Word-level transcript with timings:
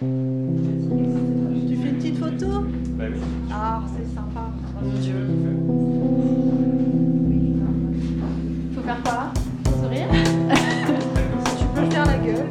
Tu 0.00 0.06
fais 0.06 1.90
une 1.90 1.96
petite 1.98 2.16
photo 2.16 2.46
Bah 2.96 3.04
oui. 3.12 3.20
Ah, 3.52 3.82
c'est 3.94 4.06
sympa. 4.14 4.48
Oh 4.48 4.82
mon 4.82 4.98
Dieu. 4.98 5.14
Faut 8.74 8.80
faire 8.80 9.02
quoi? 9.02 9.30
Sourire? 9.82 10.08
Tu 11.58 11.66
peux 11.74 11.90
faire 11.90 12.06
la 12.06 12.16
gueule. 12.16 12.48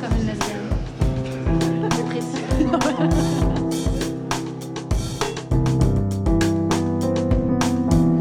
Comme 0.00 0.14
une 0.18 0.26
lesbienne. 0.28 0.70
Dépressive. 1.90 2.46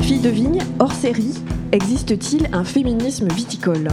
Fille 0.02 0.20
de 0.20 0.29
vigne, 0.29 0.61
hors 0.79 0.91
série, 0.91 1.36
existe-t-il 1.71 2.49
un 2.52 2.65
féminisme 2.65 3.29
viticole? 3.29 3.88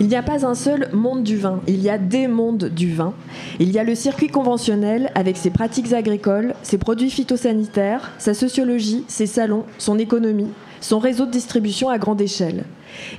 Il 0.00 0.08
n'y 0.08 0.16
a 0.16 0.22
pas 0.24 0.44
un 0.44 0.56
seul 0.56 0.88
monde 0.92 1.22
du 1.22 1.36
vin, 1.36 1.60
il 1.68 1.80
y 1.80 1.88
a 1.88 1.98
des 1.98 2.26
mondes 2.26 2.64
du 2.64 2.92
vin. 2.92 3.14
Il 3.60 3.70
y 3.70 3.78
a 3.78 3.84
le 3.84 3.94
circuit 3.94 4.26
conventionnel 4.26 5.12
avec 5.14 5.36
ses 5.36 5.50
pratiques 5.50 5.92
agricoles, 5.92 6.54
ses 6.64 6.78
produits 6.78 7.10
phytosanitaires, 7.10 8.10
sa 8.18 8.34
sociologie, 8.34 9.04
ses 9.06 9.26
salons, 9.26 9.64
son 9.78 9.96
économie, 10.00 10.50
son 10.80 10.98
réseau 10.98 11.26
de 11.26 11.30
distribution 11.30 11.90
à 11.90 11.98
grande 11.98 12.20
échelle. 12.20 12.64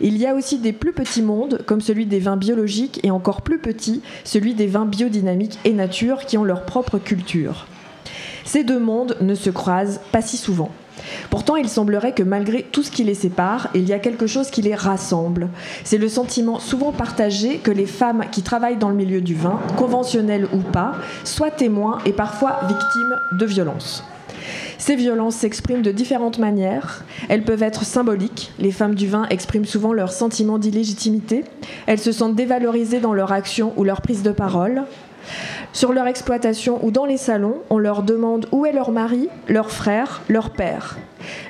Il 0.02 0.18
y 0.18 0.26
a 0.26 0.36
aussi 0.36 0.60
des 0.60 0.74
plus 0.74 0.92
petits 0.92 1.22
mondes, 1.22 1.62
comme 1.66 1.80
celui 1.80 2.06
des 2.06 2.20
vins 2.20 2.38
biologiques 2.38 3.00
et 3.04 3.12
encore 3.12 3.42
plus 3.42 3.60
petit, 3.60 4.02
celui 4.26 4.54
des 4.54 4.68
vins 4.68 4.86
biodynamiques 4.86 5.60
et 5.64 5.72
nature 5.72 6.26
qui 6.26 6.38
ont 6.38 6.44
leur 6.44 6.66
propre 6.66 6.98
culture. 6.98 7.68
Ces 8.44 8.66
deux 8.66 8.80
mondes 8.80 9.16
ne 9.22 9.34
se 9.34 9.50
croisent 9.50 10.02
pas 10.12 10.22
si 10.22 10.36
souvent. 10.36 10.72
Pourtant, 11.30 11.56
il 11.56 11.70
semblerait 11.70 12.14
que 12.14 12.24
malgré 12.24 12.64
tout 12.64 12.84
ce 12.84 12.92
qui 12.92 13.04
les 13.04 13.14
sépare, 13.14 13.70
il 13.74 13.88
y 13.88 13.94
a 13.94 14.00
quelque 14.00 14.28
chose 14.28 14.50
qui 14.50 14.62
les 14.62 14.76
rassemble. 14.76 15.50
C'est 15.84 15.98
le 15.98 16.10
sentiment 16.10 16.60
souvent 16.60 16.92
partagé 16.92 17.58
que 17.58 17.72
les 17.72 17.86
femmes 17.86 18.26
qui 18.32 18.42
travaillent 18.42 18.78
dans 18.78 18.90
le 18.90 18.96
milieu 18.96 19.22
du 19.22 19.36
vin, 19.36 19.60
conventionnelles 19.78 20.48
ou 20.54 20.60
pas, 20.60 20.94
soient 21.24 21.52
témoins 21.52 22.00
et 22.06 22.14
parfois 22.14 22.60
victimes 22.68 23.16
de 23.40 23.46
violences. 23.46 24.04
Ces 24.78 24.96
violences 24.96 25.38
s'expriment 25.38 25.82
de 25.82 25.92
différentes 25.92 26.38
manières. 26.38 27.04
Elles 27.30 27.44
peuvent 27.44 27.64
être 27.64 27.86
symboliques. 27.86 28.52
Les 28.60 28.72
femmes 28.72 28.94
du 28.94 29.08
vin 29.08 29.26
expriment 29.30 29.66
souvent 29.66 29.94
leur 29.94 30.12
sentiment 30.12 30.60
d'illégitimité. 30.60 31.44
Elles 31.88 32.00
se 32.00 32.12
sentent 32.12 32.36
dévalorisées 32.36 33.00
dans 33.00 33.14
leur 33.14 33.32
action 33.32 33.74
ou 33.78 33.84
leur 33.84 34.02
prise 34.02 34.22
de 34.22 34.32
parole. 34.32 34.84
Sur 35.74 35.94
leur 35.94 36.08
exploitation 36.08 36.80
ou 36.84 36.92
dans 36.92 37.06
les 37.06 37.18
salons, 37.18 37.58
on 37.70 37.78
leur 37.78 38.04
demande 38.04 38.48
où 38.52 38.66
est 38.66 38.72
leur 38.72 38.92
mari, 38.92 39.30
leur 39.48 39.72
frère, 39.72 40.22
leur 40.30 40.52
père. 40.52 40.98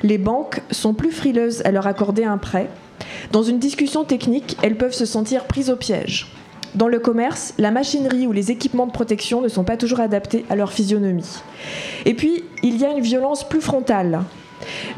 Les 0.04 0.18
banques 0.18 0.62
sont 0.72 0.94
plus 0.94 1.12
frileuses 1.12 1.62
à 1.66 1.72
leur 1.72 1.88
accorder 1.88 2.24
un 2.24 2.38
prêt. 2.38 2.70
Dans 3.32 3.44
une 3.44 3.60
discussion 3.60 4.04
technique, 4.04 4.58
elles 4.62 4.78
peuvent 4.78 4.94
se 4.94 5.06
sentir 5.06 5.46
prises 5.46 5.70
au 5.70 5.76
piège. 5.76 6.32
Dans 6.76 6.88
le 6.88 7.00
commerce, 7.00 7.54
la 7.58 7.72
machinerie 7.72 8.28
ou 8.28 8.34
les 8.34 8.52
équipements 8.52 8.86
de 8.86 8.92
protection 8.92 9.42
ne 9.42 9.48
sont 9.48 9.64
pas 9.64 9.78
toujours 9.78 10.02
adaptés 10.02 10.46
à 10.50 10.56
leur 10.56 10.74
physionomie. 10.74 11.42
Et 12.06 12.14
puis, 12.14 12.44
il 12.64 12.78
y 12.78 12.86
a 12.86 12.92
une 12.92 13.02
violence 13.02 13.48
plus 13.48 13.62
frontale. 13.62 14.22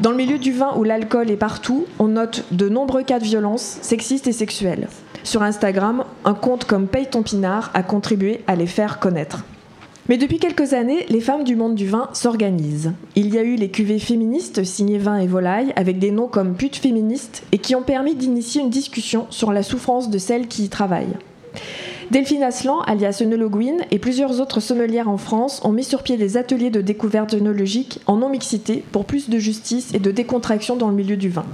Dans 0.00 0.10
le 0.10 0.16
milieu 0.16 0.38
du 0.38 0.52
vin 0.52 0.74
où 0.76 0.84
l'alcool 0.84 1.30
est 1.30 1.36
partout, 1.36 1.86
on 1.98 2.08
note 2.08 2.44
de 2.50 2.68
nombreux 2.68 3.02
cas 3.02 3.18
de 3.18 3.24
violence 3.24 3.78
sexistes 3.82 4.26
et 4.26 4.32
sexuelles. 4.32 4.88
Sur 5.28 5.42
Instagram, 5.42 6.04
un 6.24 6.32
compte 6.32 6.64
comme 6.64 6.86
Paye 6.86 7.06
ton 7.06 7.22
pinard 7.22 7.70
a 7.74 7.82
contribué 7.82 8.40
à 8.46 8.56
les 8.56 8.66
faire 8.66 8.98
connaître. 8.98 9.44
Mais 10.08 10.16
depuis 10.16 10.38
quelques 10.38 10.72
années, 10.72 11.04
les 11.10 11.20
femmes 11.20 11.44
du 11.44 11.54
monde 11.54 11.74
du 11.74 11.86
vin 11.86 12.08
s'organisent. 12.14 12.94
Il 13.14 13.34
y 13.34 13.36
a 13.36 13.42
eu 13.42 13.56
les 13.56 13.70
cuvées 13.70 13.98
féministes 13.98 14.64
signées 14.64 14.96
vin 14.96 15.18
et 15.18 15.26
volaille 15.26 15.74
avec 15.76 15.98
des 15.98 16.12
noms 16.12 16.28
comme 16.28 16.54
pute 16.54 16.76
féministe 16.76 17.42
et 17.52 17.58
qui 17.58 17.74
ont 17.74 17.82
permis 17.82 18.14
d'initier 18.14 18.62
une 18.62 18.70
discussion 18.70 19.26
sur 19.28 19.52
la 19.52 19.62
souffrance 19.62 20.08
de 20.08 20.16
celles 20.16 20.48
qui 20.48 20.64
y 20.64 20.68
travaillent. 20.70 21.18
Delphine 22.10 22.42
Aslan, 22.42 22.80
alias 22.80 23.20
Enologuine, 23.20 23.82
et 23.90 23.98
plusieurs 23.98 24.40
autres 24.40 24.60
sommelières 24.60 25.10
en 25.10 25.18
France 25.18 25.60
ont 25.62 25.72
mis 25.72 25.84
sur 25.84 26.02
pied 26.04 26.16
des 26.16 26.38
ateliers 26.38 26.70
de 26.70 26.80
découverte 26.80 27.34
œnologique 27.34 28.00
en 28.06 28.16
non-mixité 28.16 28.82
pour 28.92 29.04
plus 29.04 29.28
de 29.28 29.38
justice 29.38 29.92
et 29.92 29.98
de 29.98 30.10
décontraction 30.10 30.76
dans 30.76 30.88
le 30.88 30.94
milieu 30.94 31.18
du 31.18 31.28
vin. 31.28 31.44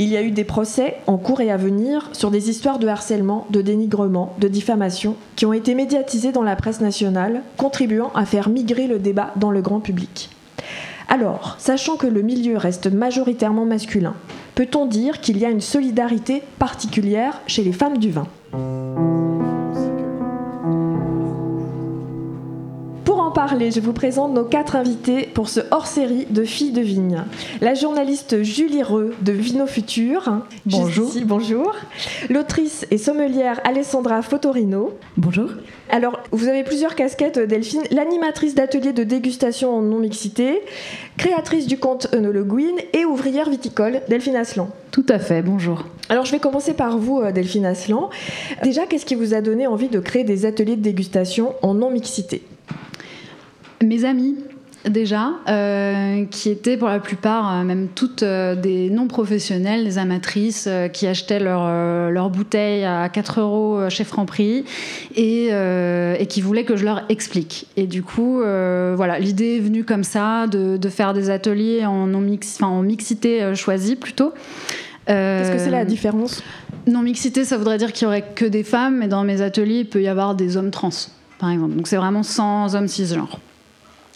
Il 0.00 0.08
y 0.08 0.16
a 0.16 0.22
eu 0.22 0.30
des 0.30 0.44
procès 0.44 0.96
en 1.08 1.16
cours 1.16 1.40
et 1.40 1.50
à 1.50 1.56
venir 1.56 2.08
sur 2.12 2.30
des 2.30 2.50
histoires 2.50 2.78
de 2.78 2.86
harcèlement, 2.86 3.46
de 3.50 3.62
dénigrement, 3.62 4.32
de 4.38 4.46
diffamation 4.46 5.16
qui 5.34 5.44
ont 5.44 5.52
été 5.52 5.74
médiatisées 5.74 6.30
dans 6.30 6.44
la 6.44 6.54
presse 6.54 6.80
nationale, 6.80 7.42
contribuant 7.56 8.12
à 8.14 8.24
faire 8.24 8.48
migrer 8.48 8.86
le 8.86 9.00
débat 9.00 9.32
dans 9.34 9.50
le 9.50 9.60
grand 9.60 9.80
public. 9.80 10.30
Alors, 11.08 11.56
sachant 11.58 11.96
que 11.96 12.06
le 12.06 12.22
milieu 12.22 12.56
reste 12.56 12.86
majoritairement 12.86 13.64
masculin, 13.64 14.14
peut-on 14.54 14.86
dire 14.86 15.20
qu'il 15.20 15.38
y 15.38 15.44
a 15.44 15.50
une 15.50 15.60
solidarité 15.60 16.42
particulière 16.60 17.40
chez 17.48 17.64
les 17.64 17.72
femmes 17.72 17.98
du 17.98 18.10
vin? 18.12 18.28
En 23.28 23.30
parler, 23.30 23.70
je 23.70 23.80
vous 23.80 23.92
présente 23.92 24.32
nos 24.32 24.44
quatre 24.44 24.74
invités 24.74 25.28
pour 25.34 25.50
ce 25.50 25.60
hors-série 25.70 26.26
de 26.30 26.44
Filles 26.44 26.72
de 26.72 26.80
Vigne. 26.80 27.24
La 27.60 27.74
journaliste 27.74 28.42
Julie 28.42 28.82
Reux 28.82 29.14
de 29.20 29.32
Vino 29.32 29.66
Futur. 29.66 30.40
Bonjour. 30.64 31.10
Ici, 31.10 31.24
bonjour. 31.26 31.76
L'autrice 32.30 32.86
et 32.90 32.96
sommelière 32.96 33.60
Alessandra 33.64 34.22
Fotorino. 34.22 34.94
Bonjour. 35.18 35.50
Alors, 35.90 36.20
vous 36.32 36.48
avez 36.48 36.64
plusieurs 36.64 36.94
casquettes, 36.94 37.38
Delphine. 37.38 37.82
L'animatrice 37.90 38.54
d'ateliers 38.54 38.94
de 38.94 39.04
dégustation 39.04 39.76
en 39.76 39.82
non-mixité, 39.82 40.62
créatrice 41.18 41.66
du 41.66 41.76
compte 41.76 42.08
Enologuine 42.14 42.78
et 42.94 43.04
ouvrière 43.04 43.50
viticole, 43.50 44.00
Delphine 44.08 44.36
Aslan. 44.36 44.70
Tout 44.90 45.06
à 45.10 45.18
fait, 45.18 45.42
bonjour. 45.42 45.84
Alors, 46.08 46.24
je 46.24 46.32
vais 46.32 46.40
commencer 46.40 46.72
par 46.72 46.96
vous, 46.96 47.20
euh, 47.20 47.30
Delphine 47.30 47.66
Aslan. 47.66 48.08
Déjà, 48.62 48.86
qu'est-ce 48.86 49.04
qui 49.04 49.16
vous 49.16 49.34
a 49.34 49.42
donné 49.42 49.66
envie 49.66 49.90
de 49.90 50.00
créer 50.00 50.24
des 50.24 50.46
ateliers 50.46 50.76
de 50.76 50.82
dégustation 50.82 51.52
en 51.60 51.74
non-mixité? 51.74 52.42
Mes 53.82 54.04
amis, 54.04 54.36
déjà, 54.88 55.32
euh, 55.48 56.24
qui 56.30 56.50
étaient 56.50 56.76
pour 56.76 56.88
la 56.88 57.00
plupart, 57.00 57.52
euh, 57.52 57.64
même 57.64 57.88
toutes 57.94 58.22
euh, 58.22 58.54
des 58.54 58.90
non-professionnels, 58.90 59.84
des 59.84 59.98
amatrices, 59.98 60.68
qui 60.92 61.06
achetaient 61.06 61.40
leur, 61.40 61.62
euh, 61.64 62.10
leur 62.10 62.30
bouteille 62.30 62.84
à 62.84 63.08
4 63.08 63.40
euros 63.40 63.90
chez 63.90 64.04
Franprix 64.04 64.64
et, 65.14 65.48
et 65.48 66.26
qui 66.26 66.40
voulaient 66.40 66.64
que 66.64 66.76
je 66.76 66.84
leur 66.84 67.02
explique. 67.08 67.66
Et 67.76 67.86
du 67.86 68.02
coup, 68.02 68.38
voilà, 68.38 69.18
l'idée 69.18 69.56
est 69.56 69.60
venue 69.60 69.84
comme 69.84 70.04
ça 70.04 70.46
de, 70.46 70.76
de 70.76 70.88
faire 70.88 71.14
des 71.14 71.30
ateliers 71.30 71.86
en, 71.86 72.06
non 72.06 72.20
-mix, 72.20 72.62
en 72.62 72.82
mixité 72.82 73.54
choisie 73.54 73.96
plutôt. 73.96 74.32
Qu'est-ce 75.06 75.52
que 75.52 75.58
c'est 75.58 75.70
la 75.70 75.84
différence? 75.84 76.42
Non 76.86 77.02
mixité, 77.02 77.44
ça 77.44 77.56
voudrait 77.58 77.78
dire 77.78 77.92
qu'il 77.92 78.04
y 78.04 78.06
aurait 78.06 78.24
que 78.34 78.44
des 78.44 78.62
femmes, 78.62 78.98
mais 78.98 79.08
dans 79.08 79.24
mes 79.24 79.40
ateliers, 79.40 79.80
il 79.80 79.88
peut 79.88 80.02
y 80.02 80.08
avoir 80.08 80.34
des 80.34 80.56
hommes 80.56 80.70
trans, 80.70 80.90
par 81.38 81.50
exemple. 81.50 81.74
Donc 81.74 81.86
c'est 81.86 81.96
vraiment 81.96 82.22
sans 82.22 82.74
hommes 82.74 82.88
cisgenres. 82.88 83.40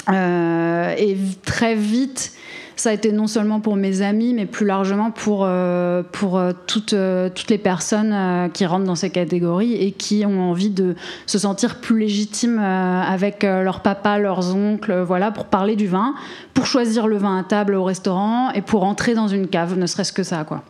Euh, 0.09 0.95
et 0.97 1.17
très 1.45 1.75
vite, 1.75 2.33
ça 2.77 2.91
a 2.91 2.93
été 2.93 3.13
non 3.13 3.27
seulement 3.27 3.61
pour 3.61 3.77
mes 3.77 4.03
amis, 4.03 4.35
mais 4.35 4.47
plus 4.47 4.67
largement 4.67 5.11
pour, 5.11 5.45
euh, 5.45 6.03
pour 6.11 6.39
euh, 6.39 6.53
toutes, 6.67 6.95
toutes 7.35 7.51
les 7.51 7.59
personnes 7.59 8.51
qui 8.53 8.67
rentrent 8.67 8.87
dans 8.87 8.97
ces 8.97 9.11
catégories 9.11 9.75
et 9.75 9.93
qui 9.93 10.25
ont 10.27 10.51
envie 10.51 10.71
de 10.71 10.97
se 11.27 11.39
sentir 11.39 11.81
plus 11.81 11.99
légitimes 11.99 12.59
avec 12.59 13.45
leur 13.45 13.81
papa, 13.81 14.19
leurs 14.19 14.55
oncles, 14.57 15.03
voilà, 15.03 15.31
pour 15.31 15.47
parler 15.47 15.77
du 15.77 15.87
vin, 15.87 16.15
pour 16.55 16.67
choisir 16.67 17.07
le 17.07 17.19
vin 17.19 17.39
à 17.39 17.45
table 17.45 17.75
au 17.75 17.85
restaurant 17.85 18.51
et 18.51 18.63
pour 18.63 18.85
entrer 18.85 19.15
dans 19.15 19.29
une 19.29 19.47
cave, 19.47 19.79
ne 19.79 19.87
serait-ce 19.87 20.13
que 20.13 20.25
ça, 20.25 20.45
quoi. 20.45 20.63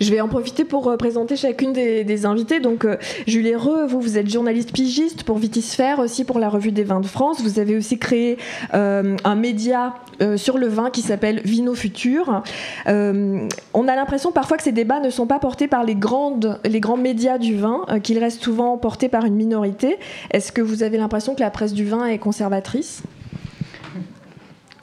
Je 0.00 0.10
vais 0.10 0.20
en 0.20 0.28
profiter 0.28 0.64
pour 0.64 0.88
euh, 0.88 0.96
présenter 0.96 1.36
chacune 1.36 1.72
des, 1.72 2.26
invités. 2.26 2.60
Donc, 2.60 2.84
euh, 2.84 2.96
Julie 3.26 3.54
Reux, 3.54 3.86
vous, 3.86 4.18
êtes 4.18 4.28
journaliste 4.28 4.72
pigiste 4.72 5.22
pour 5.24 5.38
Vitisphère, 5.38 5.98
aussi 5.98 6.24
pour 6.24 6.38
la 6.38 6.48
Revue 6.48 6.72
des 6.72 6.84
Vins 6.84 7.00
de 7.00 7.06
France. 7.06 7.40
Vous 7.40 7.58
avez 7.58 7.76
aussi 7.76 7.98
créé 7.98 8.38
euh, 8.74 9.16
un 9.24 9.34
média 9.34 9.94
sur 10.34 10.58
le 10.58 10.66
vin 10.66 10.90
qui 10.90 11.00
s'appelle 11.00 11.40
Vino 11.44 11.76
Futur. 11.76 12.42
On 12.86 13.88
a 13.88 13.94
l'impression 13.94 14.32
parfois 14.32 14.56
que 14.56 14.64
ces 14.64 14.72
débats 14.72 14.98
ne 14.98 15.10
sont 15.10 15.28
pas 15.28 15.38
portés 15.38 15.68
par 15.68 15.84
les, 15.84 15.94
grandes, 15.94 16.58
les 16.64 16.80
grands 16.80 16.96
médias 16.96 17.38
du 17.38 17.56
vin, 17.56 17.86
qu'ils 18.02 18.18
restent 18.18 18.42
souvent 18.42 18.76
portés 18.78 19.08
par 19.08 19.24
une 19.24 19.36
minorité. 19.36 19.96
Est-ce 20.32 20.50
que 20.50 20.60
vous 20.60 20.82
avez 20.82 20.98
l'impression 20.98 21.36
que 21.36 21.40
la 21.40 21.50
presse 21.50 21.72
du 21.72 21.84
vin 21.84 22.04
est 22.06 22.18
conservatrice? 22.18 23.04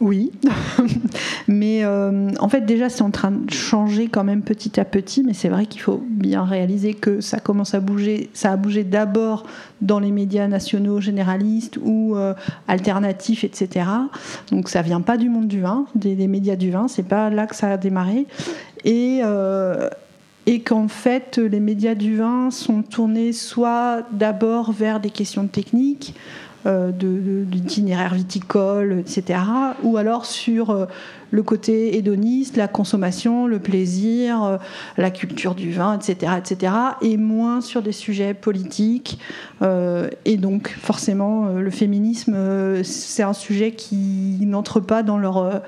Oui, 0.02 0.34
mais 1.48 1.86
euh, 1.86 2.30
en 2.40 2.50
fait 2.50 2.62
déjà 2.62 2.90
c'est 2.90 3.02
en 3.02 3.12
train 3.12 3.32
de 3.32 3.50
changer 3.50 4.10
quand 4.10 4.26
même 4.26 4.42
petit 4.42 4.78
à 4.78 4.84
petit, 4.84 5.24
mais 5.24 5.34
c'est 5.34 5.48
vrai 5.48 5.68
qu'il 5.68 5.80
faut 5.80 6.04
bien 6.06 6.44
réaliser 6.44 6.94
que 6.94 7.22
ça 7.22 7.40
commence 7.40 7.74
à 7.74 7.80
bouger, 7.80 8.30
ça 8.34 8.52
a 8.52 8.58
bougé 8.58 8.84
d'abord 8.84 9.46
dans 9.82 10.00
les 10.00 10.12
médias 10.12 10.48
nationaux 10.48 11.00
généralistes 11.00 11.78
ou 11.82 12.16
euh, 12.16 12.34
alternatifs, 12.68 13.46
etc. 13.46 13.88
Donc 14.52 14.68
ça 14.68 14.82
vient 14.82 15.02
pas 15.02 15.16
du 15.16 15.30
monde 15.30 15.48
du 15.48 15.62
vin, 15.62 15.86
des, 15.96 16.16
des 16.16 16.28
médias 16.28 16.58
du 16.58 16.72
vin, 16.72 16.90
c'est 16.90 17.08
pas 17.08 17.30
là 17.30 17.48
que 17.48 17.56
ça 17.56 17.72
a 17.72 17.78
démarré. 17.78 18.26
Et, 18.84 19.22
euh, 19.24 19.90
et 20.46 20.60
qu'en 20.60 20.90
fait 20.90 21.38
les 21.38 21.62
médias 21.62 21.96
du 21.96 22.18
vin 22.18 22.52
sont 22.52 22.82
tournés 22.82 23.32
soit 23.32 24.04
d'abord 24.12 24.74
vers 24.74 25.00
des 25.00 25.10
questions 25.10 25.48
techniques, 25.48 26.16
d'itinéraire 26.66 28.16
viticole, 28.16 29.00
etc. 29.00 29.40
Ou 29.84 29.98
alors 29.98 30.26
sur 30.26 30.72
euh, 30.72 30.86
le 31.32 31.44
côté 31.44 31.96
hédoniste, 31.98 32.58
la 32.58 32.68
consommation, 32.68 33.46
le 33.46 33.60
plaisir, 33.60 34.44
euh, 34.44 34.58
la 34.98 35.12
culture 35.12 35.54
du 35.54 35.72
vin, 35.72 35.98
etc., 36.00 36.34
etc. 36.38 36.74
Et 37.02 37.18
moins 37.18 37.62
sur 37.62 37.82
des 37.82 37.92
sujets 37.92 38.34
politiques. 38.34 39.20
Euh, 39.62 40.10
et 40.26 40.38
donc, 40.38 40.76
forcément, 40.80 41.46
euh, 41.46 41.62
le 41.62 41.70
féminisme, 41.70 42.34
euh, 42.36 42.82
c'est 42.84 43.24
un 43.24 43.34
sujet 43.34 43.72
qui 43.74 44.40
n'entre 44.42 44.80
pas 44.80 45.04
dans 45.04 45.18
leur... 45.18 45.38
euh, 45.38 45.60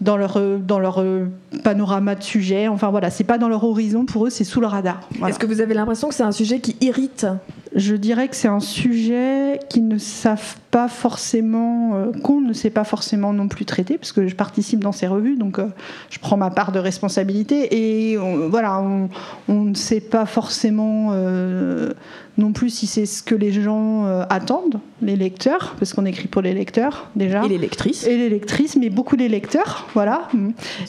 dans 0.00 0.16
leur, 0.16 0.36
euh, 0.38 0.58
dans 0.58 0.80
leur 0.80 1.00
euh, 1.00 1.26
panorama 1.62 2.16
de 2.16 2.22
sujets. 2.22 2.66
Enfin 2.66 2.90
voilà, 2.90 3.10
c'est 3.10 3.24
pas 3.24 3.38
dans 3.38 3.48
leur 3.48 3.62
horizon, 3.62 4.04
pour 4.04 4.26
eux, 4.26 4.30
c'est 4.30 4.44
sous 4.44 4.60
le 4.60 4.66
radar. 4.66 5.08
Est-ce 5.26 5.38
que 5.38 5.46
vous 5.46 5.60
avez 5.60 5.72
l'impression 5.72 6.08
que 6.08 6.14
c'est 6.14 6.24
un 6.24 6.32
sujet 6.32 6.58
qui 6.58 6.76
irrite? 6.80 7.26
Je 7.74 7.94
dirais 7.96 8.28
que 8.28 8.36
c'est 8.36 8.48
un 8.48 8.60
sujet 8.60 9.58
qu'ils 9.68 9.88
ne 9.88 9.98
savent 9.98 10.56
pas 10.70 10.88
forcément, 10.88 11.94
euh, 11.94 12.12
qu'on 12.22 12.40
ne 12.40 12.52
sait 12.52 12.70
pas 12.70 12.84
forcément 12.84 13.32
non 13.32 13.48
plus 13.48 13.64
traiter, 13.64 13.96
parce 13.98 14.12
que 14.12 14.26
je 14.28 14.34
participe 14.36 14.80
dans 14.80 14.92
ces 14.92 15.06
revues, 15.06 15.36
donc 15.36 15.58
euh, 15.58 15.66
je 16.10 16.18
prends 16.18 16.36
ma 16.36 16.50
part 16.50 16.72
de 16.72 16.78
responsabilité. 16.78 17.68
Et 18.12 18.18
on- 18.18 18.48
voilà, 18.48 18.80
on, 18.80 19.08
on 19.48 19.62
ne 19.64 19.74
sait 19.74 20.00
pas 20.00 20.26
forcément 20.26 21.10
euh, 21.12 21.92
non 22.38 22.52
plus 22.52 22.70
si 22.70 22.86
c'est 22.88 23.06
ce 23.06 23.22
que 23.22 23.36
les 23.36 23.52
gens 23.52 24.06
attendent, 24.28 24.80
les 25.02 25.14
lecteurs, 25.14 25.76
parce 25.78 25.92
qu'on 25.94 26.04
écrit 26.04 26.26
pour 26.26 26.42
les 26.42 26.52
lecteurs 26.52 27.08
déjà. 27.14 27.44
Et 27.44 27.48
les 27.48 27.58
lectrices 27.58 28.06
Et 28.08 28.16
les 28.16 28.28
lectrices, 28.28 28.74
mais 28.76 28.90
beaucoup 28.90 29.14
les 29.14 29.28
lecteurs, 29.28 29.86
voilà. 29.94 30.28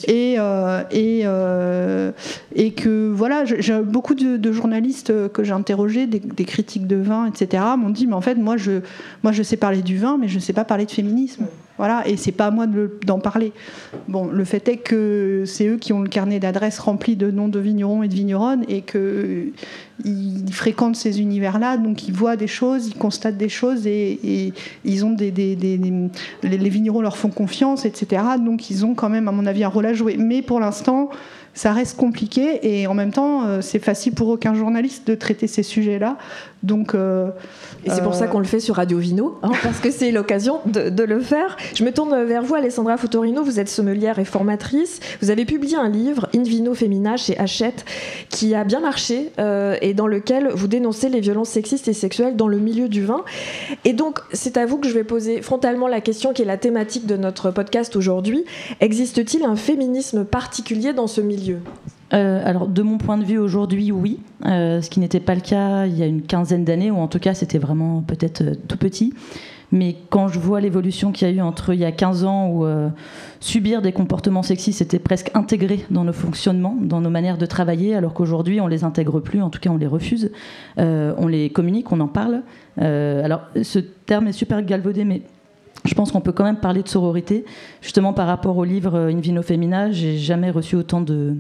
Et, 0.08 0.38
et, 0.92 1.24
et 2.56 2.72
que, 2.72 3.12
voilà, 3.14 3.46
j'ai 3.46 3.80
beaucoup 3.82 4.16
de, 4.16 4.38
de 4.38 4.52
journalistes 4.52 5.14
que 5.32 5.44
j'ai 5.44 5.52
interrogés, 5.52 6.08
des, 6.08 6.20
des 6.20 6.46
critiques 6.46 6.75
de 6.80 6.96
vin, 6.98 7.26
etc., 7.28 7.64
m'ont 7.78 7.90
dit, 7.90 8.08
mais 8.08 8.14
en 8.16 8.22
fait, 8.22 8.36
moi 8.36 8.58
je, 8.58 8.82
moi, 9.24 9.32
je 9.32 9.42
sais 9.44 9.58
parler 9.58 9.82
du 9.82 9.98
vin, 9.98 10.18
mais 10.20 10.28
je 10.28 10.36
ne 10.36 10.40
sais 10.42 10.54
pas 10.54 10.66
parler 10.66 10.86
de 10.86 10.92
féminisme. 10.92 11.46
Voilà, 11.78 12.08
et 12.08 12.16
c'est 12.16 12.32
pas 12.32 12.46
à 12.46 12.52
moi 12.52 12.68
d'en 13.06 13.20
parler. 13.20 13.52
Bon, 14.08 14.28
le 14.28 14.46
fait 14.46 14.66
est 14.70 14.78
que 14.78 15.44
c'est 15.46 15.68
eux 15.68 15.76
qui 15.76 15.92
ont 15.92 16.00
le 16.02 16.08
carnet 16.08 16.40
d'adresses 16.40 16.80
rempli 16.80 17.18
de 17.18 17.30
noms 17.32 17.50
de 17.50 17.60
vignerons 17.60 18.02
et 18.02 18.08
de 18.08 18.14
vigneronnes 18.14 18.64
et 18.70 18.80
que 18.82 19.48
ils 20.06 20.52
fréquentent 20.54 20.96
ces 20.96 21.20
univers-là, 21.20 21.76
donc 21.76 22.08
ils 22.08 22.14
voient 22.14 22.38
des 22.38 22.48
choses, 22.48 22.88
ils 22.88 22.96
constatent 22.98 23.38
des 23.38 23.50
choses 23.50 23.88
et, 23.88 24.54
ils 24.86 25.04
ont 25.06 25.12
des, 25.12 25.32
des- 25.32 25.58
des- 25.58 25.92
les 26.44 26.70
vignerons 26.70 27.02
leur 27.02 27.18
font 27.18 27.30
confiance, 27.30 27.84
etc. 27.86 28.22
Donc 28.40 28.70
ils 28.70 28.86
ont 28.86 28.94
quand 28.94 29.10
même, 29.10 29.28
à 29.28 29.34
mon 29.34 29.46
avis, 29.46 29.66
un 29.66 29.70
rôle 29.70 29.86
à 29.86 29.94
jouer. 29.94 30.16
Mais 30.18 30.42
pour 30.42 30.62
l'instant, 30.62 31.10
ça 31.54 31.72
reste 31.72 31.98
compliqué 31.98 32.60
et 32.64 32.88
en 32.88 32.94
même 32.94 33.12
temps, 33.12 33.46
euh, 33.46 33.62
c'est 33.62 33.80
facile 33.80 34.14
pour 34.14 34.28
aucun 34.28 34.54
journaliste 34.54 35.08
de 35.08 35.16
traiter 35.16 35.48
ces 35.48 35.64
sujets-là. 35.64 36.18
Donc 36.66 36.96
euh, 36.96 37.30
Et 37.86 37.90
c'est 37.92 38.02
pour 38.02 38.14
Euh, 38.14 38.16
ça 38.16 38.28
qu'on 38.28 38.40
le 38.40 38.46
fait 38.46 38.60
sur 38.60 38.76
Radio 38.76 38.98
Vino, 38.98 39.38
hein, 39.44 39.52
parce 39.64 39.80
que 39.80 39.92
c'est 39.92 40.12
l'occasion 40.12 40.60
de, 40.66 40.90
de 40.90 41.04
le 41.04 41.20
faire. 41.22 41.56
Je 41.76 41.84
me 41.84 41.92
tourne 41.92 42.24
vers 42.24 42.42
vous, 42.42 42.56
Alessandra 42.56 42.98
Fotorino. 42.98 43.44
Vous 43.44 43.60
êtes 43.60 43.70
sommelière 43.70 44.18
et 44.20 44.26
formatrice. 44.26 45.00
Vous 45.22 45.30
avez 45.30 45.46
publié 45.46 45.78
un 45.78 45.90
livre, 45.90 46.28
In 46.36 46.44
Vino 46.44 46.74
Femina, 46.74 47.18
chez 47.18 47.38
Hachette, 47.38 47.86
qui 48.30 48.56
a 48.56 48.64
bien 48.64 48.80
marché 48.80 49.32
euh, 49.40 49.78
et 49.82 49.94
dans 49.94 50.08
lequel 50.08 50.50
vous 50.54 50.68
dénoncez 50.68 51.10
les 51.10 51.20
violences 51.20 51.50
sexistes 51.50 51.88
et 51.88 51.94
sexuelles 51.94 52.36
dans 52.36 52.48
le 52.48 52.58
milieu 52.58 52.90
du 52.90 53.06
vin. 53.06 53.24
Et 53.84 53.94
donc, 53.94 54.20
c'est 54.34 54.58
à 54.58 54.66
vous 54.66 54.78
que 54.80 54.88
je 54.90 54.94
vais 54.94 55.04
poser 55.04 55.42
frontalement 55.44 55.88
la 55.88 56.02
question 56.02 56.34
qui 56.34 56.42
est 56.42 56.46
la 56.46 56.58
thématique 56.58 57.06
de 57.06 57.16
notre 57.18 57.52
podcast 57.52 57.96
aujourd'hui. 57.96 58.44
Existe-t-il 58.80 59.44
un 59.46 59.56
féminisme 59.56 60.26
particulier 60.26 60.94
dans 60.94 61.08
ce 61.08 61.22
milieu? 61.22 61.60
Euh, 62.14 62.42
alors, 62.46 62.68
de 62.68 62.82
mon 62.82 62.98
point 62.98 63.18
de 63.18 63.24
vue 63.24 63.38
aujourd'hui, 63.38 63.92
oui. 63.92 64.20
Euh, 64.46 64.82
ce 64.82 64.90
qui 64.90 65.00
n'était 65.00 65.20
pas 65.20 65.34
le 65.34 65.42
cas 65.42 65.86
il 65.86 65.98
y 65.98 66.04
a 66.04 66.06
une 66.06 66.22
quinzaine 66.22 66.64
d'années, 66.64 66.92
ou 66.92 66.98
en 66.98 67.08
tout 67.08 67.20
cas, 67.20 67.34
c'était 67.34 67.58
vraiment 67.58 68.02
peut-être 68.02 68.42
euh, 68.42 68.54
tout 68.68 68.78
petit. 68.78 69.14
Mais 69.72 69.96
quand 70.10 70.28
je 70.28 70.40
vois 70.40 70.62
l'évolution 70.62 71.12
qu'il 71.12 71.28
y 71.28 71.32
a 71.32 71.34
eu 71.34 71.42
entre 71.42 71.74
il 71.74 71.80
y 71.80 71.86
a 71.86 71.92
15 71.92 72.24
ans 72.24 72.50
où 72.50 72.68
subir 73.40 73.82
des 73.82 73.92
comportements 73.92 74.44
sexistes 74.44 74.80
était 74.80 75.00
presque 75.00 75.32
intégré 75.34 75.84
dans 75.90 76.04
nos 76.04 76.14
fonctionnements, 76.14 76.78
dans 76.80 77.02
nos 77.02 77.10
manières 77.10 77.40
de 77.40 77.48
travailler, 77.48 77.96
alors 77.96 78.14
qu'aujourd'hui 78.14 78.62
on 78.62 78.68
les 78.68 78.84
intègre 78.84 79.20
plus, 79.20 79.42
en 79.42 79.50
tout 79.50 79.60
cas 79.60 79.72
on 79.72 79.78
les 79.78 79.88
refuse, 79.88 80.32
on 80.78 81.28
les 81.28 81.50
communique, 81.50 81.92
on 81.92 82.00
en 82.00 82.08
parle. 82.08 82.44
Alors 82.78 83.42
ce 83.64 83.80
terme 83.80 84.28
est 84.28 84.34
super 84.34 84.62
galvaudé, 84.62 85.04
mais 85.04 85.24
je 85.84 85.96
pense 85.96 86.12
qu'on 86.12 86.22
peut 86.22 86.32
quand 86.32 86.46
même 86.46 86.60
parler 86.60 86.84
de 86.84 86.88
sororité. 86.88 87.44
Justement 87.82 88.14
par 88.14 88.28
rapport 88.28 88.56
au 88.58 88.64
livre 88.64 88.96
In 88.96 89.20
Vino 89.20 89.42
Femina, 89.42 89.92
j'ai 89.92 90.20
jamais 90.20 90.52
reçu 90.52 90.76
autant 90.76 91.02
de, 91.02 91.38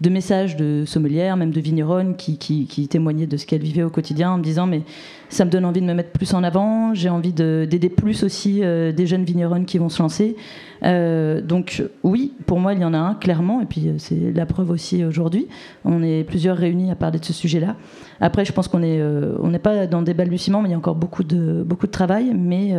de 0.00 0.10
messages 0.10 0.56
de 0.56 0.84
sommelières, 0.86 1.36
même 1.36 1.50
de 1.50 1.60
vigneronnes, 1.60 2.16
qui, 2.16 2.36
qui, 2.38 2.88
témoignaient 2.88 3.26
de 3.26 3.36
ce 3.36 3.46
qu'elles 3.46 3.62
vivaient 3.62 3.82
au 3.82 3.90
quotidien 3.90 4.32
en 4.32 4.38
me 4.38 4.42
disant 4.42 4.66
mais 4.66 4.82
ça 5.28 5.44
me 5.44 5.50
donne 5.50 5.64
envie 5.64 5.80
de 5.80 5.86
me 5.86 5.94
mettre 5.94 6.10
plus 6.10 6.34
en 6.34 6.44
avant, 6.44 6.94
j'ai 6.94 7.08
envie 7.08 7.32
de- 7.32 7.66
d'aider 7.68 7.88
plus 7.88 8.22
aussi 8.22 8.60
euh, 8.62 8.92
des 8.92 9.06
jeunes 9.06 9.24
vigneronnes 9.24 9.64
qui 9.64 9.78
vont 9.78 9.88
se 9.88 10.02
lancer. 10.02 10.36
Euh, 10.82 11.40
donc 11.40 11.82
oui, 12.02 12.34
pour 12.46 12.60
moi 12.60 12.74
il 12.74 12.80
y 12.80 12.84
en 12.84 12.92
a 12.94 12.98
un 12.98 13.14
clairement, 13.14 13.60
et 13.60 13.64
puis 13.64 13.88
euh, 13.88 13.94
c'est 13.98 14.32
la 14.32 14.46
preuve 14.46 14.70
aussi 14.70 15.04
aujourd'hui. 15.04 15.48
On 15.84 16.02
est 16.02 16.24
plusieurs 16.24 16.56
réunis 16.56 16.90
à 16.90 16.94
parler 16.94 17.18
de 17.18 17.24
ce 17.24 17.32
sujet-là. 17.32 17.76
Après, 18.20 18.46
je 18.46 18.52
pense 18.52 18.66
qu'on 18.68 18.82
est, 18.82 19.02
on 19.40 19.48
n'est 19.48 19.58
pas 19.58 19.86
dans 19.86 20.00
des 20.00 20.14
balbutiements, 20.14 20.62
mais 20.62 20.70
il 20.70 20.72
y 20.72 20.74
a 20.74 20.78
encore 20.78 20.94
beaucoup 20.94 21.22
de, 21.22 21.62
beaucoup 21.62 21.86
de 21.86 21.90
travail. 21.90 22.32
Mais 22.34 22.74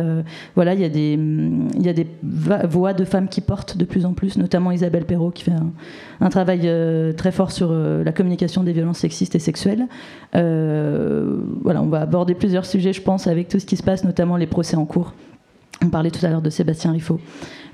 voilà, 0.56 0.74
il 0.74 0.80
y 0.80 0.84
a 0.84 0.88
des, 0.88 1.12
il 1.12 1.86
y 1.86 1.88
a 1.88 1.92
des 1.92 2.08
voix 2.24 2.92
de 2.92 3.04
femmes 3.04 3.28
qui 3.28 3.40
portent 3.40 3.76
de 3.76 3.84
plus 3.84 4.04
en 4.04 4.14
plus, 4.14 4.36
notamment 4.36 4.72
Isabelle 4.72 5.04
Perrault 5.04 5.30
qui 5.30 5.44
fait 5.44 5.54
un, 6.20 6.28
travail 6.28 6.68
très 7.16 7.30
fort 7.30 7.52
sur 7.52 7.72
la 7.72 8.10
communication 8.10 8.64
des 8.64 8.72
violences 8.72 8.98
sexistes 8.98 9.36
et 9.36 9.38
sexuelles. 9.38 9.86
Voilà, 10.32 11.82
on 11.82 11.88
va 11.88 12.00
aborder 12.00 12.34
plusieurs 12.38 12.66
sujets, 12.66 12.92
je 12.92 13.02
pense, 13.02 13.26
avec 13.26 13.48
tout 13.48 13.58
ce 13.58 13.66
qui 13.66 13.76
se 13.76 13.82
passe, 13.82 14.04
notamment 14.04 14.36
les 14.36 14.46
procès 14.46 14.76
en 14.76 14.84
cours. 14.84 15.12
On 15.84 15.90
parlait 15.90 16.10
tout 16.10 16.24
à 16.26 16.28
l'heure 16.28 16.42
de 16.42 16.50
Sébastien 16.50 16.90
Riffaut. 16.90 17.20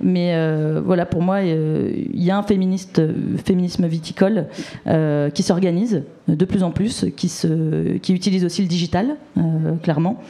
Mais 0.03 0.35
euh, 0.35 0.83
voilà, 0.85 1.07
pour 1.07 1.23
moi, 1.23 1.37
euh, 1.37 1.91
il 1.95 2.23
y 2.23 2.31
a 2.31 2.37
un 2.37 2.43
féministe, 2.43 3.01
féminisme 3.45 3.87
viticole 3.87 4.47
euh, 4.87 5.31
qui 5.31 5.43
s'organise 5.43 6.03
de 6.29 6.45
plus 6.45 6.63
en 6.63 6.71
plus, 6.71 7.07
qui, 7.17 7.29
se, 7.29 7.97
qui 7.99 8.13
utilise 8.13 8.45
aussi 8.45 8.61
le 8.63 8.69
digital, 8.69 9.17
euh, 9.39 9.77
clairement, 9.83 10.21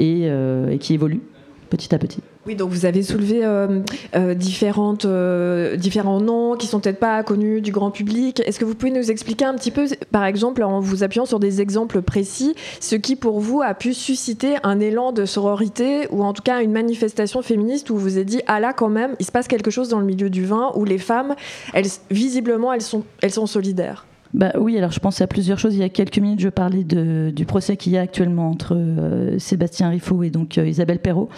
euh, 0.00 0.70
et 0.70 0.78
qui 0.78 0.94
évolue 0.94 1.22
petit 1.76 1.94
à 1.94 1.98
petit. 1.98 2.20
Oui, 2.46 2.56
donc 2.56 2.70
vous 2.70 2.84
avez 2.84 3.02
soulevé 3.02 3.44
euh, 3.44 3.80
euh, 4.14 4.34
différentes, 4.34 5.06
euh, 5.06 5.76
différents 5.76 6.20
noms 6.20 6.56
qui 6.56 6.66
sont 6.66 6.78
peut-être 6.78 6.98
pas 6.98 7.22
connus 7.22 7.60
du 7.60 7.72
grand 7.72 7.90
public. 7.90 8.40
Est-ce 8.44 8.58
que 8.58 8.64
vous 8.64 8.74
pouvez 8.74 8.92
nous 8.92 9.10
expliquer 9.10 9.44
un 9.46 9.54
petit 9.54 9.70
peu, 9.70 9.86
par 10.10 10.24
exemple, 10.24 10.62
en 10.62 10.80
vous 10.80 11.02
appuyant 11.02 11.24
sur 11.24 11.40
des 11.40 11.60
exemples 11.60 12.02
précis, 12.02 12.54
ce 12.80 12.96
qui 12.96 13.16
pour 13.16 13.40
vous 13.40 13.62
a 13.62 13.74
pu 13.74 13.94
susciter 13.94 14.56
un 14.62 14.78
élan 14.78 15.12
de 15.12 15.24
sororité 15.24 16.06
ou 16.10 16.22
en 16.22 16.32
tout 16.32 16.42
cas 16.42 16.62
une 16.62 16.72
manifestation 16.72 17.42
féministe 17.42 17.90
où 17.90 17.94
vous 17.96 18.04
vous 18.04 18.18
êtes 18.18 18.26
dit 18.26 18.42
ah 18.46 18.60
là 18.60 18.72
quand 18.74 18.90
même 18.90 19.16
il 19.18 19.24
se 19.24 19.32
passe 19.32 19.48
quelque 19.48 19.70
chose 19.70 19.88
dans 19.88 19.98
le 19.98 20.06
milieu 20.06 20.28
du 20.28 20.44
vin 20.44 20.72
où 20.74 20.84
les 20.84 20.98
femmes, 20.98 21.34
elles 21.72 21.86
visiblement 22.10 22.72
elles 22.72 22.82
sont, 22.82 23.04
elles 23.22 23.32
sont 23.32 23.46
solidaires? 23.46 24.04
Bah 24.34 24.50
oui, 24.58 24.76
alors 24.76 24.90
je 24.90 24.98
pense 24.98 25.20
à 25.20 25.28
plusieurs 25.28 25.60
choses. 25.60 25.76
Il 25.76 25.80
y 25.80 25.84
a 25.84 25.88
quelques 25.88 26.18
minutes, 26.18 26.40
je 26.40 26.48
parlais 26.48 26.82
de, 26.82 27.30
du 27.30 27.44
procès 27.46 27.76
qu'il 27.76 27.92
y 27.92 27.98
a 27.98 28.00
actuellement 28.00 28.50
entre 28.50 28.74
euh, 28.76 29.38
Sébastien 29.38 29.90
Riffaut 29.90 30.24
et 30.24 30.30
donc 30.30 30.58
euh, 30.58 30.66
Isabelle 30.66 30.98
Perrault. 30.98 31.28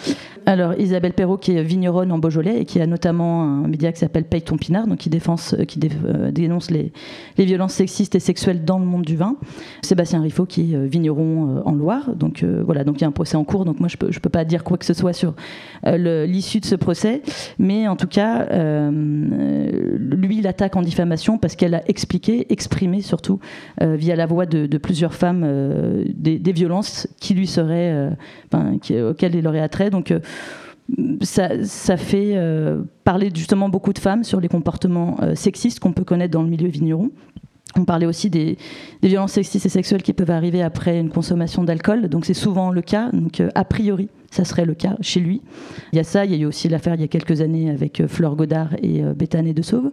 Alors 0.47 0.73
Isabelle 0.79 1.13
Perrault 1.13 1.37
qui 1.37 1.51
est 1.51 1.61
vigneronne 1.61 2.11
en 2.11 2.17
Beaujolais 2.17 2.61
et 2.61 2.65
qui 2.65 2.81
a 2.81 2.87
notamment 2.87 3.43
un 3.43 3.67
média 3.67 3.91
qui 3.91 3.99
s'appelle 3.99 4.23
Paye 4.23 4.41
ton 4.41 4.57
pinard, 4.57 4.87
donc 4.87 4.97
qui, 4.97 5.11
défense, 5.11 5.53
euh, 5.53 5.63
qui 5.65 5.77
dé- 5.77 5.91
dénonce 6.31 6.71
les, 6.71 6.91
violences 7.37 7.73
sexistes 7.73 8.15
et 8.15 8.19
sexuelles 8.19 8.65
dans 8.65 8.79
le 8.79 8.85
monde 8.85 9.03
du 9.03 9.15
vin. 9.15 9.35
Sébastien 9.83 10.19
Riffaut 10.19 10.47
qui 10.47 10.73
est 10.73 10.87
vigneron 10.87 11.61
en 11.65 11.73
Loire. 11.73 12.15
Donc 12.15 12.43
voilà, 12.43 12.83
donc 12.83 12.97
il 12.97 13.01
y 13.01 13.05
a 13.05 13.07
un 13.07 13.11
procès 13.11 13.37
en 13.37 13.43
cours. 13.43 13.63
Donc 13.63 13.79
moi 13.79 13.89
je 13.89 13.97
peux, 13.97 14.11
je 14.11 14.19
peux 14.19 14.29
pas 14.29 14.43
dire 14.43 14.63
quoi 14.63 14.79
que 14.79 14.85
ce 14.85 14.95
soit 14.95 15.13
sur 15.13 15.35
l'issue 15.85 16.59
de 16.59 16.65
ce 16.65 16.75
procès, 16.75 17.21
mais 17.59 17.87
en 17.87 17.95
tout 17.95 18.07
cas, 18.07 18.47
lui 18.89 20.37
il 20.37 20.47
attaque 20.47 20.75
en 20.75 20.81
diffamation 20.81 21.37
parce 21.37 21.55
qu'elle 21.55 21.75
a 21.75 21.87
expliqué, 21.87 22.51
exprimé 22.51 22.86
surtout 23.01 23.39
euh, 23.81 23.95
via 23.95 24.15
la 24.15 24.25
voix 24.25 24.45
de, 24.45 24.77
plusieurs 24.77 25.13
femmes 25.13 25.43
euh, 25.45 26.03
des, 26.15 26.51
violences 26.51 27.07
qui 27.19 27.33
lui 27.33 27.47
seraient, 27.47 27.91
euh, 27.91 28.09
enfin, 28.51 28.77
qui- 28.79 28.99
auxquelles 28.99 29.35
il 29.35 29.47
aurait 29.47 29.59
attrait. 29.59 29.89
Donc 29.89 30.13
ça, 31.21 31.97
fait 31.97 32.39
parler 33.03 33.29
justement 33.33 33.69
beaucoup 33.69 33.93
de 33.93 33.99
femmes 33.99 34.23
sur 34.23 34.39
les 34.39 34.47
comportements 34.47 35.17
sexistes 35.35 35.79
qu'on 35.79 35.91
peut 35.91 36.05
connaître 36.05 36.31
dans 36.31 36.43
le 36.43 36.49
milieu 36.49 36.69
vigneron. 36.69 37.11
On 37.75 37.83
parlait 37.83 38.05
aussi 38.05 38.29
des, 38.29 38.57
violences 39.03 39.33
sexistes 39.33 39.65
et 39.65 39.69
sexuelles 39.69 40.01
qui 40.01 40.13
peuvent 40.13 40.31
arriver 40.31 40.61
après 40.61 40.99
une 40.99 41.09
consommation 41.09 41.63
d'alcool. 41.63 42.07
Donc 42.07 42.25
c'est 42.25 42.33
souvent 42.33 42.71
le 42.71 42.81
cas. 42.81 43.09
Donc 43.11 43.43
a 43.53 43.65
priori, 43.65 44.09
ça 44.31 44.43
serait 44.43 44.65
le 44.65 44.73
cas 44.73 44.95
chez 45.01 45.19
lui. 45.19 45.41
Il 45.93 45.95
y 45.95 45.99
a 45.99 46.03
ça. 46.03 46.25
Il 46.25 46.31
y 46.31 46.35
a 46.35 46.37
eu 46.37 46.45
aussi 46.45 46.67
l'affaire 46.69 46.95
il 46.95 47.01
y 47.01 47.03
a 47.03 47.07
quelques 47.07 47.41
années 47.41 47.69
avec 47.69 48.01
euh, 48.01 48.07
Fleur 48.07 48.35
Godard 48.35 48.69
et 48.81 49.03
euh, 49.03 49.13
Béthane 49.13 49.51
de 49.53 49.61
Sauve, 49.61 49.91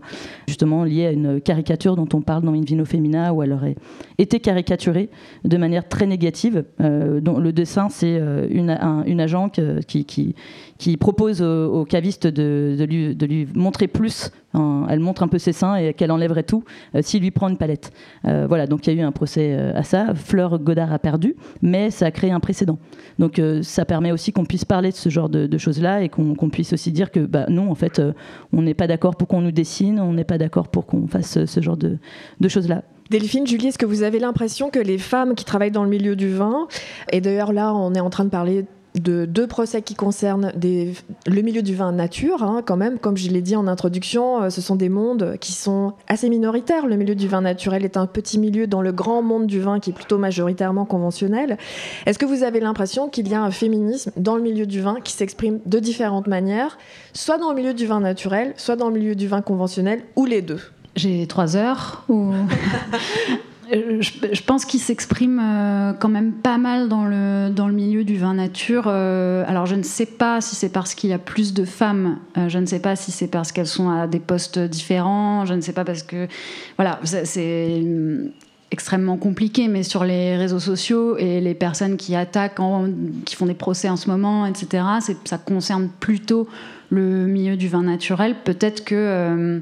justement 0.48 0.84
liée 0.84 1.06
à 1.06 1.12
une 1.12 1.40
caricature 1.40 1.96
dont 1.96 2.08
on 2.12 2.20
parle 2.20 2.42
dans 2.42 2.52
In 2.52 2.62
Vino 2.62 2.84
Femina 2.84 3.32
où 3.32 3.42
elle 3.42 3.52
aurait 3.52 3.76
été 4.18 4.40
caricaturée 4.40 5.08
de 5.44 5.56
manière 5.56 5.88
très 5.88 6.06
négative. 6.06 6.64
Euh, 6.80 7.20
dont 7.20 7.38
le 7.38 7.52
dessin, 7.52 7.88
c'est 7.88 8.20
une, 8.50 8.70
un- 8.70 9.04
une 9.04 9.20
agent 9.20 9.50
qui, 9.50 10.96
propose 10.98 11.40
au, 11.42 11.80
au 11.80 11.84
caviste 11.84 12.26
de, 12.26 12.76
lui, 12.88 13.46
montrer 13.54 13.86
plus. 13.88 14.30
hein, 14.54 14.86
elle 14.88 15.00
montre 15.00 15.22
un 15.22 15.28
peu 15.28 15.38
ses 15.38 15.52
seins 15.52 15.76
et 15.76 15.94
qu'elle 15.94 16.10
enlèverait 16.10 16.42
tout 16.42 16.64
euh, 16.94 17.00
s'il 17.02 17.22
lui 17.22 17.30
prend 17.30 17.48
une 17.48 17.56
palette. 17.56 17.92
Voilà, 18.24 18.66
donc 18.66 18.86
il 18.86 18.94
y 18.94 18.98
a 18.98 19.02
eu 19.02 19.04
un 19.04 19.12
procès 19.12 19.54
à 19.54 19.82
ça. 19.82 20.14
Fleur 20.14 20.58
Godard 20.58 20.92
a 20.92 20.98
perdu, 20.98 21.36
mais 21.62 21.90
ça 21.90 22.06
a 22.06 22.10
créé 22.10 22.30
un 22.30 22.40
précédent. 22.40 22.78
Donc 23.18 23.40
ça 23.62 23.84
permet 23.84 24.12
aussi 24.12 24.23
qu'on 24.32 24.44
puisse 24.44 24.64
parler 24.64 24.90
de 24.90 24.96
ce 24.96 25.08
genre 25.08 25.28
de, 25.28 25.58
choses-là 25.58 26.02
et 26.02 26.08
qu'on 26.08 26.50
puisse 26.50 26.72
aussi 26.72 26.92
dire 26.92 27.10
que 27.10 27.20
bah, 27.20 27.46
non, 27.48 27.70
en 27.70 27.74
fait, 27.74 27.98
euh, 27.98 28.12
on 28.52 28.62
n'est 28.62 28.74
pas 28.74 28.86
d'accord 28.86 29.16
pour 29.16 29.28
qu'on 29.28 29.40
nous 29.40 29.52
dessine, 29.52 30.00
on 30.00 30.12
n'est 30.12 30.24
pas 30.24 30.38
d'accord 30.38 30.68
pour 30.68 30.86
qu'on 30.86 31.06
fasse 31.06 31.30
ce, 31.30 31.46
ce 31.46 31.60
genre 31.60 31.76
de, 31.76 31.98
de 32.40 32.48
choses-là. 32.48 32.82
Delphine, 33.10 33.46
Julie, 33.46 33.68
est-ce 33.68 33.78
que 33.78 33.86
vous 33.86 34.02
avez 34.02 34.18
l'impression 34.18 34.70
que 34.70 34.78
les 34.78 34.98
femmes 34.98 35.34
qui 35.34 35.44
travaillent 35.44 35.70
dans 35.70 35.84
le 35.84 35.90
milieu 35.90 36.16
du 36.16 36.30
vin, 36.30 36.66
et 37.12 37.20
d'ailleurs 37.20 37.52
là 37.52 37.74
on 37.74 37.94
est 37.94 38.00
en 38.00 38.10
train 38.10 38.24
de 38.24 38.30
parler 38.30 38.64
de 38.94 39.24
deux 39.24 39.46
procès 39.48 39.82
qui 39.82 39.94
concernent 39.94 40.52
des- 40.54 40.94
le 41.26 41.42
milieu 41.42 41.62
du 41.62 41.74
vin 41.74 41.90
nature, 41.90 42.42
hein, 42.44 42.62
quand 42.64 42.76
même, 42.76 42.98
comme 42.98 43.16
je 43.16 43.28
l'ai 43.30 43.40
dit 43.42 43.56
en 43.56 43.66
introduction, 43.66 44.42
euh, 44.42 44.50
ce 44.50 44.60
sont 44.60 44.76
des 44.76 44.88
mondes 44.88 45.36
qui 45.40 45.52
sont 45.52 45.94
assez 46.06 46.28
minoritaires. 46.28 46.86
Le 46.86 46.96
milieu 46.96 47.14
du 47.16 47.26
vin 47.26 47.40
naturel 47.40 47.84
est 47.84 47.96
un 47.96 48.06
petit 48.06 48.38
milieu 48.38 48.66
dans 48.68 48.82
le 48.82 48.92
grand 48.92 49.20
monde 49.22 49.46
du 49.46 49.60
vin 49.60 49.80
qui 49.80 49.90
est 49.90 49.92
plutôt 49.94 50.16
majoritairement 50.18 50.84
conventionnel. 50.84 51.58
Est-ce 52.06 52.18
que 52.18 52.26
vous 52.26 52.44
avez 52.44 52.60
l'impression 52.60 53.08
qu'il 53.08 53.26
y 53.28 53.34
a 53.34 53.42
un 53.42 53.50
féminisme 53.50 54.12
dans 54.16 54.36
le 54.36 54.42
milieu 54.42 54.66
du 54.66 54.80
vin 54.80 54.98
qui 55.02 55.12
s'exprime 55.12 55.58
de 55.66 55.78
différentes 55.80 56.28
manières, 56.28 56.78
soit 57.14 57.38
dans 57.38 57.50
le 57.50 57.56
milieu 57.56 57.74
du 57.74 57.86
vin 57.86 57.98
naturel, 58.00 58.54
soit 58.56 58.76
dans 58.76 58.90
le 58.90 58.94
milieu 58.98 59.14
du 59.16 59.26
vin 59.26 59.42
conventionnel, 59.42 60.02
ou 60.14 60.24
les 60.24 60.40
deux? 60.42 60.60
J'ai 60.94 61.26
trois 61.26 61.56
heures. 61.56 62.04
Ou... 62.08 62.30
Euh, 63.72 64.00
je, 64.00 64.42
pense 64.42 64.64
qu'il 64.64 64.80
s'exprime 64.80 65.40
euh, 65.42 65.92
quand 65.94 66.08
même 66.08 66.32
pas 66.32 66.58
mal 66.58 66.88
dans 66.88 67.04
le, 67.04 67.50
dans 67.50 67.68
le 67.68 67.74
milieu 67.74 68.04
du 68.04 68.16
vin 68.16 68.34
nature. 68.34 68.84
Euh, 68.86 69.44
alors 69.46 69.66
je 69.66 69.74
ne 69.74 69.82
sais 69.82 70.06
pas 70.06 70.40
si 70.40 70.54
c'est 70.54 70.68
parce 70.68 70.94
qu'il 70.94 71.10
y 71.10 71.12
a 71.12 71.18
plus 71.18 71.54
de 71.54 71.64
femmes, 71.64 72.18
je 72.48 72.58
ne 72.58 72.66
sais 72.66 72.80
pas 72.80 72.96
si 72.96 73.12
c'est 73.12 73.28
parce 73.28 73.52
qu'elles 73.52 73.66
sont 73.66 73.90
à 73.90 74.06
des 74.06 74.20
postes 74.20 74.58
différents, 74.58 75.44
je 75.46 75.54
ne 75.54 75.60
sais 75.60 75.72
pas 75.72 75.84
parce 75.84 76.02
que... 76.02 76.28
Voilà, 76.76 77.00
c'est- 77.04 77.80
hum, 77.82 78.30
extrêmement 78.70 79.16
compliqué, 79.16 79.68
mais 79.68 79.84
sur 79.84 80.02
les 80.02 80.36
réseaux 80.36 80.58
sociaux 80.58 81.16
et 81.16 81.40
les 81.40 81.54
personnes 81.54 81.96
qui 81.96 82.16
attaquent, 82.16 82.58
en- 82.58 82.88
qui 83.24 83.36
font 83.36 83.46
des 83.46 83.54
procès 83.54 83.88
en 83.88 83.96
ce 83.96 84.10
moment, 84.10 84.46
etc., 84.46 84.82
ça 85.24 85.38
concerne 85.38 85.88
plutôt 86.00 86.48
le 86.90 87.26
milieu 87.26 87.56
du 87.56 87.68
vin 87.68 87.82
naturel. 87.82 88.34
Peut-être 88.44 88.84
que... 88.84 88.94
euh, 88.96 89.60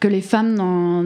que 0.00 0.08
les 0.08 0.20
femmes 0.20 0.54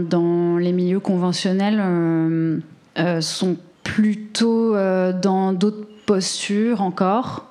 dans, 0.09 0.57
les 0.59 0.73
milieux 0.73 1.01
conventionnels 1.01 1.81
euh, 1.81 2.59
euh, 2.99 3.21
sont 3.21 3.57
plutôt 3.83 4.75
euh, 4.75 5.13
dans 5.13 5.53
d'autres 5.53 5.87
postures 6.07 6.83
encore, 6.83 7.49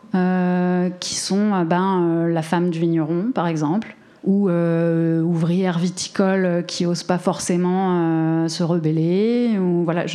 qui 1.00 1.16
sont 1.16 1.64
ben, 1.64 2.28
la 2.28 2.42
femme 2.42 2.70
du 2.70 2.80
vigneron, 2.80 3.32
par 3.34 3.48
exemple, 3.48 3.96
ou 4.26 4.50
ouvrière 4.50 5.80
viticole 5.80 6.66
qui 6.68 6.84
n'ose 6.84 7.04
pas 7.04 7.18
forcément 7.18 8.46
se 8.50 8.62
rebeller. 8.62 9.58
Ou, 9.58 9.86
voilà, 9.86 10.06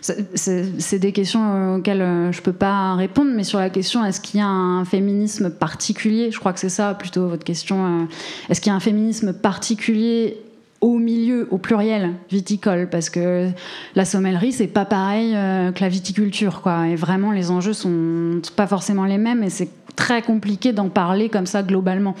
c'est- 0.00 0.98
des 0.98 1.12
questions 1.12 1.76
auxquelles 1.76 2.32
je 2.32 2.38
ne 2.38 2.42
peux 2.42 2.52
pas 2.52 2.96
répondre, 2.96 3.30
mais 3.32 3.44
sur 3.44 3.60
la 3.60 3.70
question 3.70 4.04
est-ce 4.04 4.20
qu'il 4.20 4.40
y 4.40 4.42
a 4.42 4.48
un 4.48 4.84
féminisme 4.84 5.48
particulier? 5.48 6.32
Je 6.32 6.40
crois 6.40 6.52
que 6.52 6.58
c'est 6.58 6.68
ça 6.68 6.94
plutôt 6.94 7.28
votre 7.28 7.44
question. 7.44 8.08
est-ce 8.48 8.60
qu'il 8.60 8.70
y 8.70 8.72
a 8.72 8.76
un 8.76 8.80
féminisme 8.80 9.32
particulier 9.32 10.38
au 10.80 10.98
milieu, 10.98 11.46
au 11.50 11.58
pluriel, 11.58 12.14
viticole, 12.30 12.88
parce 12.88 13.10
que 13.10 13.48
la 13.94 14.04
sommellerie, 14.04 14.52
c'est 14.52 14.66
pas 14.66 14.86
pareil 14.86 15.34
euh, 15.34 15.72
que 15.72 15.80
la 15.80 15.88
viticulture, 15.88 16.62
quoi. 16.62 16.88
Et 16.88 16.96
vraiment, 16.96 17.32
les 17.32 17.50
enjeux 17.50 17.74
sont 17.74 18.40
pas 18.56 18.66
forcément 18.66 19.04
les 19.04 19.18
mêmes, 19.18 19.42
et 19.42 19.50
c'est 19.50 19.68
très 19.94 20.22
compliqué 20.22 20.72
d'en 20.72 20.88
parler 20.88 21.28
comme 21.28 21.46
ça 21.46 21.62
globalement. 21.62 22.14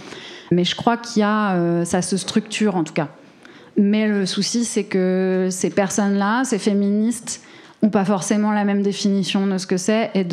Mais 0.50 0.64
je 0.64 0.76
crois 0.76 0.96
qu'il 0.96 1.20
y 1.20 1.22
a, 1.22 1.54
euh, 1.54 1.84
ça 1.84 2.02
se 2.02 2.16
structure 2.16 2.76
en 2.76 2.84
tout 2.84 2.92
cas. 2.92 3.08
Mais 3.76 4.08
le 4.08 4.26
souci, 4.26 4.64
c'est 4.64 4.84
que 4.84 5.48
ces 5.50 5.70
personnes-là, 5.70 6.44
ces 6.44 6.58
féministes, 6.58 7.42
ont 7.82 7.88
pas 7.88 8.04
forcément 8.04 8.52
la 8.52 8.64
même 8.64 8.82
définition 8.82 9.46
de 9.46 9.56
ce 9.56 9.66
que 9.66 9.78
c'est 9.78 10.10
et, 10.14 10.26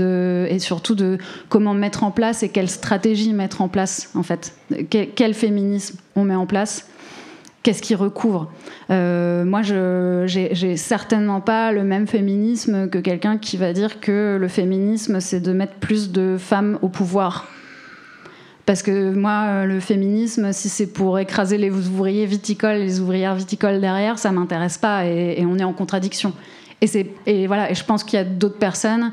et 0.53 0.59
surtout 0.59 0.95
de 0.95 1.17
comment 1.47 1.73
mettre 1.73 2.03
en 2.03 2.11
place 2.11 2.43
et 2.43 2.49
quelle 2.49 2.67
stratégie 2.67 3.31
mettre 3.31 3.61
en 3.61 3.69
place, 3.69 4.11
en 4.15 4.23
fait. 4.23 4.53
Quel 4.89 5.33
féminisme 5.33 5.97
on 6.17 6.25
met 6.25 6.35
en 6.35 6.45
place 6.45 6.89
Qu'est-ce 7.67 7.81
qui 7.81 7.95
recouvre 7.95 8.49
Euh, 8.91 9.43
Moi, 9.43 9.61
je 9.61 10.23
j'ai 10.25 10.77
certainement 10.77 11.41
pas 11.41 11.73
le 11.73 11.83
même 11.83 12.07
féminisme 12.07 12.87
que 12.89 12.97
quelqu'un 12.97 13.37
qui 13.37 13.57
va 13.57 13.73
dire 13.73 13.99
que 13.99 14.37
le 14.39 14.47
féminisme, 14.47 15.19
c'est 15.19 15.41
de 15.41 15.51
mettre 15.51 15.73
plus 15.73 16.13
de 16.13 16.37
femmes 16.39 16.79
au 16.81 16.87
pouvoir. 16.87 17.45
Parce 18.65 18.83
que 18.83 19.13
moi, 19.13 19.65
le 19.65 19.81
féminisme, 19.81 20.53
si 20.53 20.69
c'est 20.69 20.87
pour 20.87 21.19
écraser 21.19 21.57
les 21.57 21.69
ouvriers 21.69 22.25
viticoles, 22.25 22.77
les 22.77 23.01
ouvrières 23.01 23.35
viticoles 23.35 23.81
derrière, 23.81 24.17
ça 24.17 24.31
m'intéresse 24.31 24.77
pas 24.77 25.05
et, 25.05 25.35
et 25.37 25.45
on 25.45 25.57
est 25.57 25.65
en 25.65 25.73
contradiction. 25.73 26.31
Et, 26.79 26.87
c'est- 26.87 27.09
et 27.25 27.47
voilà, 27.47 27.69
et 27.69 27.75
je 27.75 27.83
pense 27.83 28.05
qu'il 28.05 28.17
y 28.17 28.21
a 28.21 28.23
d'autres 28.23 28.59
personnes, 28.59 29.11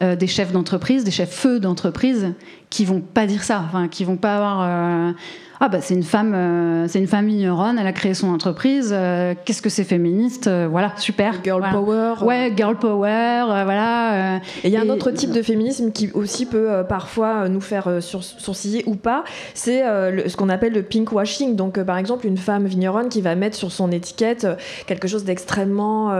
euh, 0.00 0.14
des 0.14 0.28
chefs 0.28 0.52
d'entreprise, 0.52 1.02
des 1.02 1.10
chefs 1.10 1.32
feux 1.34 1.58
d'entreprise, 1.58 2.34
qui 2.70 2.84
vont 2.84 3.00
pas 3.00 3.26
dire 3.26 3.42
ça, 3.44 3.62
enfin, 3.66 3.88
qui 3.88 4.04
vont 4.04 4.16
pas 4.16 4.36
avoir. 4.36 4.62
euh, 4.62 5.12
ah 5.58 5.70
bah 5.70 5.78
c'est 5.80 5.94
une 5.94 6.02
femme, 6.02 6.34
euh, 6.34 6.86
c'est 6.86 6.98
une 6.98 7.06
femme 7.06 7.28
vigneronne, 7.28 7.78
elle 7.78 7.86
a 7.86 7.92
créé 7.94 8.12
son 8.12 8.28
entreprise. 8.28 8.90
euh, 8.92 9.32
Qu'est-ce 9.46 9.62
que 9.62 9.70
c'est 9.70 9.84
féministe 9.84 10.48
euh, 10.48 10.68
Voilà, 10.70 10.92
super. 10.98 11.32
Girl 11.42 11.60
voilà. 11.62 11.72
power. 11.74 12.14
Ouais, 12.26 12.52
girl 12.54 12.76
power, 12.76 13.44
voilà. 13.64 14.36
Et 14.62 14.68
il 14.68 14.70
y 14.70 14.76
a 14.76 14.82
un 14.82 14.90
autre 14.90 15.10
type 15.12 15.30
de 15.30 15.40
féminisme 15.40 15.92
qui 15.92 16.10
aussi 16.12 16.44
peut 16.44 16.84
parfois 16.86 17.48
nous 17.48 17.62
faire 17.62 17.88
sur- 18.02 18.22
sourciller 18.22 18.82
ou 18.86 18.96
pas, 18.96 19.24
c'est 19.54 19.80
ce 19.80 20.36
qu'on 20.36 20.50
appelle 20.50 20.74
le 20.74 20.82
pink 20.82 21.10
washing. 21.12 21.56
Donc 21.56 21.82
par 21.84 21.96
exemple 21.96 22.26
une 22.26 22.36
femme 22.36 22.66
vigneronne 22.66 23.08
qui 23.08 23.22
va 23.22 23.34
mettre 23.34 23.56
sur 23.56 23.72
son 23.72 23.90
étiquette 23.92 24.46
quelque 24.86 25.08
chose 25.08 25.24
d'extrêmement 25.24 26.12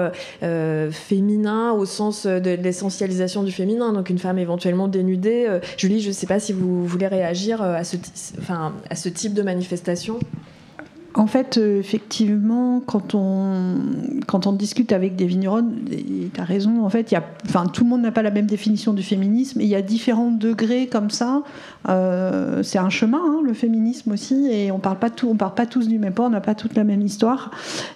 féminin 0.91 1.73
au 1.73 1.85
sens 1.85 2.27
de 2.27 2.51
l'essentialisation 2.55 3.43
du 3.43 3.53
féminin. 3.53 3.93
Donc 3.93 4.09
une 4.11 4.19
femme 4.19 4.39
éventuellement 4.39 4.89
dénudée. 4.89 5.47
Julie, 5.77 6.01
je 6.01 6.11
sais 6.11 6.27
pas 6.27 6.36
si 6.39 6.53
vous 6.53 6.87
voulez 6.87 7.07
réagir 7.07 7.63
euh, 7.63 7.75
à 7.77 7.85
ce, 7.85 9.09
type 9.09 9.35
de 9.35 9.43
manifestation. 9.43 10.19
En 11.17 11.27
fait, 11.27 11.57
euh, 11.57 11.81
effectivement, 11.81 12.83
quand 12.85 13.15
on, 13.15 13.77
quand 14.27 14.47
on 14.47 14.53
discute 14.53 14.93
avec 14.93 15.17
des 15.17 15.25
vignerons, 15.25 15.65
tu 15.87 16.39
as 16.39 16.45
raison, 16.45 16.85
en 16.85 16.91
fait, 16.91 17.11
y 17.11 17.17
a, 17.17 17.23
enfin, 17.47 17.65
tout 17.65 17.85
le 17.85 17.91
monde 17.91 18.03
n'a 18.03 18.13
pas 18.13 18.21
la 18.21 18.31
même 18.31 18.45
définition 18.45 18.93
du 18.93 19.03
féminisme, 19.03 19.63
et 19.63 19.65
il 19.65 19.71
y 19.71 19.75
a 19.75 19.81
différents 19.81 20.31
degrés 20.31 20.89
comme 20.89 21.09
ça. 21.09 21.43
Euh, 21.89 22.63
c'est 22.63 22.79
un 22.79 22.91
chemin, 22.91 23.23
hein, 23.25 23.41
le 23.43 23.55
féminisme 23.55 24.13
aussi, 24.13 24.47
et 24.51 24.71
on 24.71 24.79
parle 24.79 24.99
pas 24.99 25.09
part 25.39 25.55
pas 25.55 25.65
tous 25.65 25.89
du 25.89 25.99
même 25.99 26.13
pas, 26.13 26.25
on 26.25 26.31
n'a 26.31 26.43
pas 26.43 26.55
toute 26.55 26.77
la 26.77 26.85
même 26.85 27.01
histoire. 27.01 27.51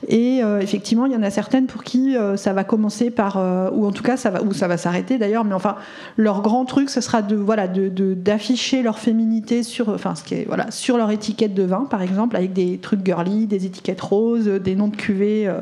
Et 0.08 0.42
euh, 0.42 0.60
effectivement, 0.60 1.04
il 1.04 1.12
y 1.12 1.16
en 1.16 1.22
a 1.22 1.30
certaines 1.30 1.66
pour 1.66 1.84
qui 1.84 2.16
ça 2.36 2.54
va 2.54 2.64
commencer 2.64 3.10
par, 3.10 3.36
ou 3.74 3.86
en 3.86 3.92
tout 3.92 4.02
cas, 4.02 4.16
ça 4.16 4.30
va, 4.30 4.42
ou 4.42 4.54
ça 4.54 4.66
va 4.66 4.78
s'arrêter 4.78 5.18
d'ailleurs, 5.18 5.44
mais 5.44 5.54
enfin, 5.54 5.76
leur 6.16 6.40
grand 6.40 6.64
truc, 6.64 6.88
ce 6.88 7.02
sera 7.02 7.20
de, 7.20 7.36
voilà, 7.36 7.68
d'afficher 7.68 8.82
leur 8.82 8.98
féminité 8.98 9.62
sur, 9.62 9.90
enfin, 9.90 10.14
ce 10.14 10.24
qui 10.24 10.36
est, 10.36 10.44
voilà, 10.46 10.70
sur 10.70 10.96
leur 10.96 11.10
étiquette 11.10 11.52
de 11.52 11.64
vin, 11.64 11.86
par 11.90 12.00
exemple, 12.00 12.36
avec 12.36 12.54
des 12.54 12.78
trucs 12.78 13.02
des 13.46 13.66
étiquettes 13.66 14.00
roses, 14.00 14.46
des 14.46 14.74
noms 14.74 14.88
de 14.88 14.96
cuvées, 14.96 15.46
euh, 15.46 15.60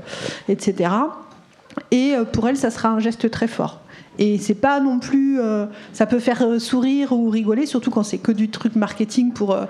etc. 0.49 0.91
Et 1.91 2.15
euh, 2.15 2.25
pour 2.25 2.49
elles, 2.49 2.57
ça 2.57 2.71
sera 2.71 2.89
un 2.89 2.99
geste 2.99 3.31
très 3.31 3.49
fort. 3.49 3.81
Et 4.19 4.39
c'est 4.39 4.55
pas 4.55 4.81
non 4.81 4.99
plus. 4.99 5.41
euh, 5.41 5.67
ça 5.93 6.07
peut 6.07 6.19
faire 6.19 6.43
euh, 6.43 6.59
sourire 6.59 7.13
ou 7.13 7.31
rigoler, 7.31 7.67
surtout 7.67 7.91
quand 7.91 8.03
c'est 8.03 8.19
que 8.19 8.33
du 8.33 8.49
truc 8.49 8.75
marketing 8.77 9.33
pour. 9.33 9.53
euh, 9.53 9.65
euh, 9.65 9.67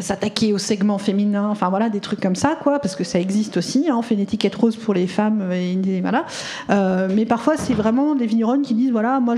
s'attaquer 0.00 0.52
au 0.52 0.58
segment 0.58 0.98
féminin, 0.98 1.48
enfin 1.48 1.68
voilà, 1.70 1.88
des 1.88 2.00
trucs 2.00 2.20
comme 2.20 2.34
ça, 2.34 2.56
quoi, 2.60 2.78
parce 2.78 2.96
que 2.96 3.04
ça 3.04 3.20
existe 3.20 3.56
aussi. 3.56 3.86
hein, 3.88 3.96
on 3.96 4.02
fait 4.02 4.14
une 4.14 4.20
étiquette 4.20 4.54
rose 4.54 4.76
pour 4.76 4.94
les 4.94 5.06
femmes, 5.06 5.50
et, 5.52 6.00
voilà. 6.00 6.24
Euh, 6.70 7.08
mais 7.14 7.24
parfois, 7.24 7.56
c'est 7.56 7.74
vraiment 7.74 8.14
des 8.14 8.26
vigneronnes 8.26 8.62
qui 8.62 8.74
disent 8.74 8.90
voilà, 8.90 9.20
moi, 9.20 9.34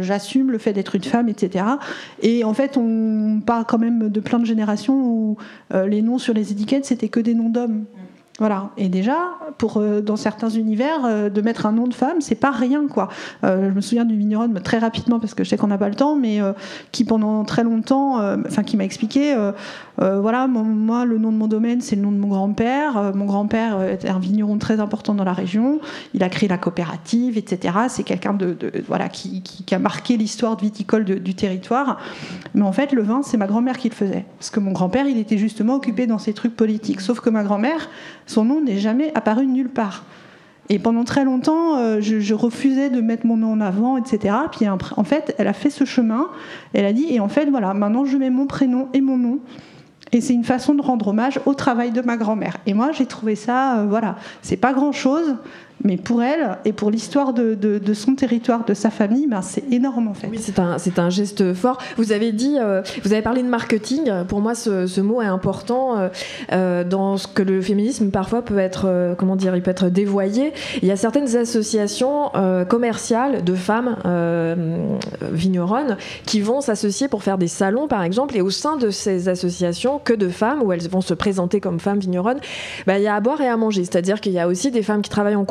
j'assume 0.00 0.50
le 0.50 0.58
fait 0.58 0.72
d'être 0.72 0.94
une 0.94 1.04
femme, 1.04 1.28
etc. 1.28 1.64
Et 2.22 2.44
en 2.44 2.54
fait, 2.54 2.76
on 2.76 3.40
parle 3.44 3.64
quand 3.66 3.78
même 3.78 4.08
de 4.08 4.20
plein 4.20 4.38
de 4.38 4.46
générations 4.46 4.94
où 4.94 5.36
euh, 5.74 5.86
les 5.86 6.02
noms 6.02 6.18
sur 6.18 6.34
les 6.34 6.52
étiquettes, 6.52 6.84
c'était 6.84 7.08
que 7.08 7.20
des 7.20 7.34
noms 7.34 7.50
d'hommes. 7.50 7.84
Voilà. 8.38 8.70
Et 8.76 8.88
déjà, 8.88 9.16
euh, 9.76 10.00
dans 10.00 10.16
certains 10.16 10.48
univers, 10.48 11.04
euh, 11.04 11.28
de 11.28 11.40
mettre 11.40 11.66
un 11.66 11.72
nom 11.72 11.88
de 11.88 11.94
femme, 11.94 12.20
c'est 12.20 12.36
pas 12.36 12.52
rien, 12.52 12.86
quoi. 12.86 13.08
Euh, 13.42 13.70
je 13.70 13.74
me 13.74 13.80
souviens 13.80 14.04
d'une 14.04 14.18
vigneronne 14.18 14.60
très 14.60 14.78
rapidement 14.78 15.18
parce 15.18 15.34
que 15.34 15.42
je 15.42 15.48
sais 15.48 15.56
qu'on 15.56 15.66
n'a 15.66 15.78
pas 15.78 15.88
le 15.88 15.96
temps, 15.96 16.14
mais 16.14 16.38
qui 16.92 17.04
pendant 17.04 17.44
très 17.44 17.64
longtemps, 17.64 18.18
enfin 18.46 18.62
qui 18.62 18.76
m'a 18.76 18.84
expliqué, 18.84 19.34
voilà, 19.98 20.46
moi 20.46 21.04
le 21.04 21.18
nom 21.18 21.32
de 21.32 21.36
mon 21.36 21.46
domaine 21.46 21.80
c'est 21.80 21.96
le 21.96 22.02
nom 22.02 22.12
de 22.12 22.16
mon 22.16 22.28
grand-père. 22.28 23.12
Mon 23.14 23.24
grand-père 23.24 23.82
était 23.82 24.08
un 24.08 24.18
vigneron 24.18 24.58
très 24.58 24.80
important 24.80 25.14
dans 25.14 25.24
la 25.24 25.32
région. 25.32 25.80
Il 26.14 26.22
a 26.22 26.28
créé 26.28 26.48
la 26.48 26.58
coopérative, 26.58 27.38
etc. 27.38 27.74
C'est 27.88 28.04
quelqu'un 28.04 28.34
de, 28.34 28.56
voilà 28.86 29.08
qui, 29.08 29.42
a 29.70 29.78
marqué 29.78 30.16
l'histoire 30.16 30.56
viticole 30.56 31.04
du 31.04 31.34
territoire. 31.34 31.98
Mais 32.54 32.62
en 32.62 32.72
fait, 32.72 32.92
le 32.92 33.02
vin, 33.02 33.22
c'est 33.22 33.36
ma 33.36 33.46
grand-mère 33.46 33.78
qui 33.78 33.88
le 33.88 33.94
faisait. 33.94 34.24
Parce 34.38 34.50
que 34.50 34.60
mon 34.60 34.72
grand-père, 34.72 35.06
il 35.06 35.18
était 35.18 35.38
justement 35.38 35.74
occupé 35.74 36.06
dans 36.06 36.18
ces 36.18 36.32
trucs 36.32 36.56
politiques. 36.56 37.00
Sauf 37.00 37.20
que 37.20 37.30
ma 37.30 37.42
grand-mère, 37.42 37.88
son 38.28 38.44
nom 38.44 38.60
n'est 38.60 38.78
jamais 38.78 39.10
apparu 39.16 39.46
nulle 39.46 39.70
part. 39.70 40.04
Et 40.68 40.78
pendant 40.78 41.04
très 41.04 41.24
longtemps, 41.24 41.78
euh, 41.78 42.00
je, 42.00 42.34
refusais 42.34 42.90
de 42.90 43.00
mettre 43.00 43.26
mon 43.26 43.38
nom 43.38 43.52
en 43.52 43.60
avant, 43.60 43.96
etc. 43.96 44.34
Puis 44.52 44.66
en 44.68 45.04
fait, 45.04 45.34
elle 45.38 45.48
a 45.48 45.54
fait 45.54 45.70
ce 45.70 45.84
chemin. 45.84 46.28
Elle 46.74 46.84
a 46.84 46.92
dit, 46.92 47.06
et 47.08 47.20
en 47.20 47.28
fait, 47.28 47.46
voilà, 47.46 47.72
maintenant 47.72 48.04
je 48.04 48.16
mets 48.18 48.30
mon 48.30 48.46
prénom 48.46 48.88
et 48.92 49.00
mon 49.00 49.16
nom. 49.16 49.40
Et 50.12 50.20
c'est 50.20 50.34
une 50.34 50.44
façon 50.44 50.74
de 50.74 50.82
rendre 50.82 51.08
hommage 51.08 51.40
au 51.46 51.54
travail 51.54 51.90
de 51.90 52.00
ma 52.00 52.16
grand-mère. 52.16 52.58
Et 52.66 52.74
moi, 52.74 52.92
j'ai 52.92 53.06
trouvé 53.06 53.34
ça, 53.34 53.78
euh, 53.78 53.86
voilà, 53.88 54.16
c'est 54.42 54.56
pas 54.56 54.72
grand-chose, 54.72 55.36
mais 55.84 55.96
pour 55.96 56.22
elle 56.22 56.58
et 56.64 56.72
pour 56.72 56.90
l'histoire 56.90 57.32
de, 57.32 57.80
son 57.94 58.14
territoire, 58.14 58.64
de 58.64 58.74
sa 58.74 58.90
famille, 58.90 59.26
ben, 59.26 59.42
c'est 59.42 59.64
énorme 59.70 60.08
en 60.08 60.14
fait. 60.14 60.28
Oui, 60.28 60.38
c'est 60.38 60.98
un, 60.98 61.10
geste 61.10 61.54
fort. 61.54 61.78
Vous 61.96 62.12
avez 62.12 62.32
dit, 62.32 62.56
euh, 62.58 62.82
vous 63.04 63.12
avez 63.12 63.22
parlé 63.22 63.42
de 63.42 63.48
marketing. 63.48 64.10
Pour 64.26 64.40
moi, 64.40 64.54
ce, 64.54 65.00
mot 65.00 65.22
est 65.22 65.26
important 65.26 65.98
euh, 65.98 66.08
euh, 66.52 66.84
dans 66.84 67.16
ce 67.16 67.26
que 67.26 67.42
le 67.42 67.60
féminisme 67.62 68.10
parfois 68.10 68.42
peut 68.42 68.58
être, 68.58 69.14
comment 69.16 69.36
dire, 69.36 69.52
peut 69.62 69.70
être 69.70 69.88
dévoyé. 69.88 70.52
Il 70.82 70.88
y 70.88 70.90
a 70.90 70.96
certaines 70.96 71.36
associations 71.36 72.30
commerciales 72.68 73.44
de 73.44 73.54
femmes 73.54 73.96
vigneronnes 75.32 75.96
qui 76.26 76.40
vont 76.40 76.60
s'associer 76.60 77.08
pour 77.08 77.22
faire 77.22 77.38
des 77.38 77.48
salons, 77.48 77.88
par 77.88 78.02
exemple, 78.02 78.36
et 78.36 78.40
au 78.40 78.50
sein 78.50 78.76
de 78.76 78.90
ces 78.90 79.28
associations 79.28 80.00
que 80.02 80.12
de 80.12 80.28
femmes 80.28 80.62
où 80.62 80.72
elles 80.72 80.88
vont 80.88 81.00
se 81.00 81.14
présenter 81.14 81.60
comme 81.60 81.80
femmes 81.80 81.98
vigneronnes, 81.98 82.40
bah, 82.86 82.98
il 82.98 83.04
y 83.04 83.08
a 83.08 83.14
à 83.14 83.20
boire 83.20 83.40
et 83.40 83.48
à 83.48 83.56
manger. 83.56 83.84
C'est-à-dire 83.84 84.20
qu'il 84.20 84.32
y 84.32 84.38
a 84.38 84.48
aussi 84.48 84.70
des 84.70 84.82
femmes 84.82 85.02
qui 85.02 85.10
travaillent 85.10 85.36
en 85.36 85.44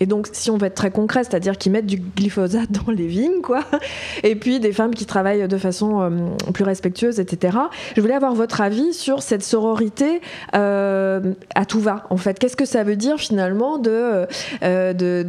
et 0.00 0.06
donc 0.06 0.28
si 0.32 0.50
on 0.50 0.56
veut 0.56 0.66
être 0.66 0.74
très 0.74 0.90
concret, 0.90 1.24
c'est-à-dire 1.24 1.56
qui 1.58 1.70
mettent 1.70 1.86
du 1.86 1.96
glyphosate 1.96 2.70
dans 2.70 2.92
les 2.92 3.06
vignes, 3.06 3.40
quoi 3.42 3.60
et 4.22 4.34
puis 4.36 4.60
des 4.60 4.72
femmes 4.72 4.94
qui 4.94 5.06
travaillent 5.06 5.46
de 5.46 5.58
façon 5.58 6.00
euh, 6.00 6.10
plus 6.52 6.64
respectueuse, 6.64 7.20
etc. 7.20 7.56
Je 7.96 8.00
voulais 8.00 8.14
avoir 8.14 8.34
votre 8.34 8.60
avis 8.60 8.92
sur 8.94 9.22
cette 9.22 9.42
sororité 9.42 10.20
euh, 10.54 11.34
à 11.54 11.64
tout 11.64 11.80
va, 11.80 12.06
en 12.10 12.16
fait. 12.16 12.38
Qu'est-ce 12.38 12.56
que 12.56 12.64
ça 12.64 12.82
veut 12.84 12.96
dire 12.96 13.18
finalement 13.18 13.78
de, 13.78 14.26
euh, 14.62 14.92
de, 14.92 15.26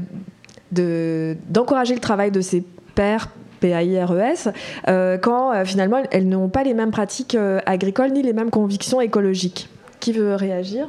de- 0.71 1.36
d'encourager 1.50 1.93
le 1.93 2.00
travail 2.00 2.31
de 2.31 2.41
ces 2.41 2.63
pères 2.95 3.29
PAIRES, 3.60 4.51
euh, 4.88 5.17
quand 5.17 5.65
finalement 5.65 6.01
elles 6.12 6.27
n'ont 6.27 6.50
pas 6.50 6.63
les 6.63 6.74
mêmes 6.74 6.91
pratiques 6.91 7.38
agricoles 7.65 8.12
ni 8.12 8.24
les 8.24 8.33
mêmes 8.33 8.50
convictions 8.50 9.01
écologiques? 9.01 9.69
Qui 10.00 10.13
veut 10.13 10.33
réagir? 10.33 10.88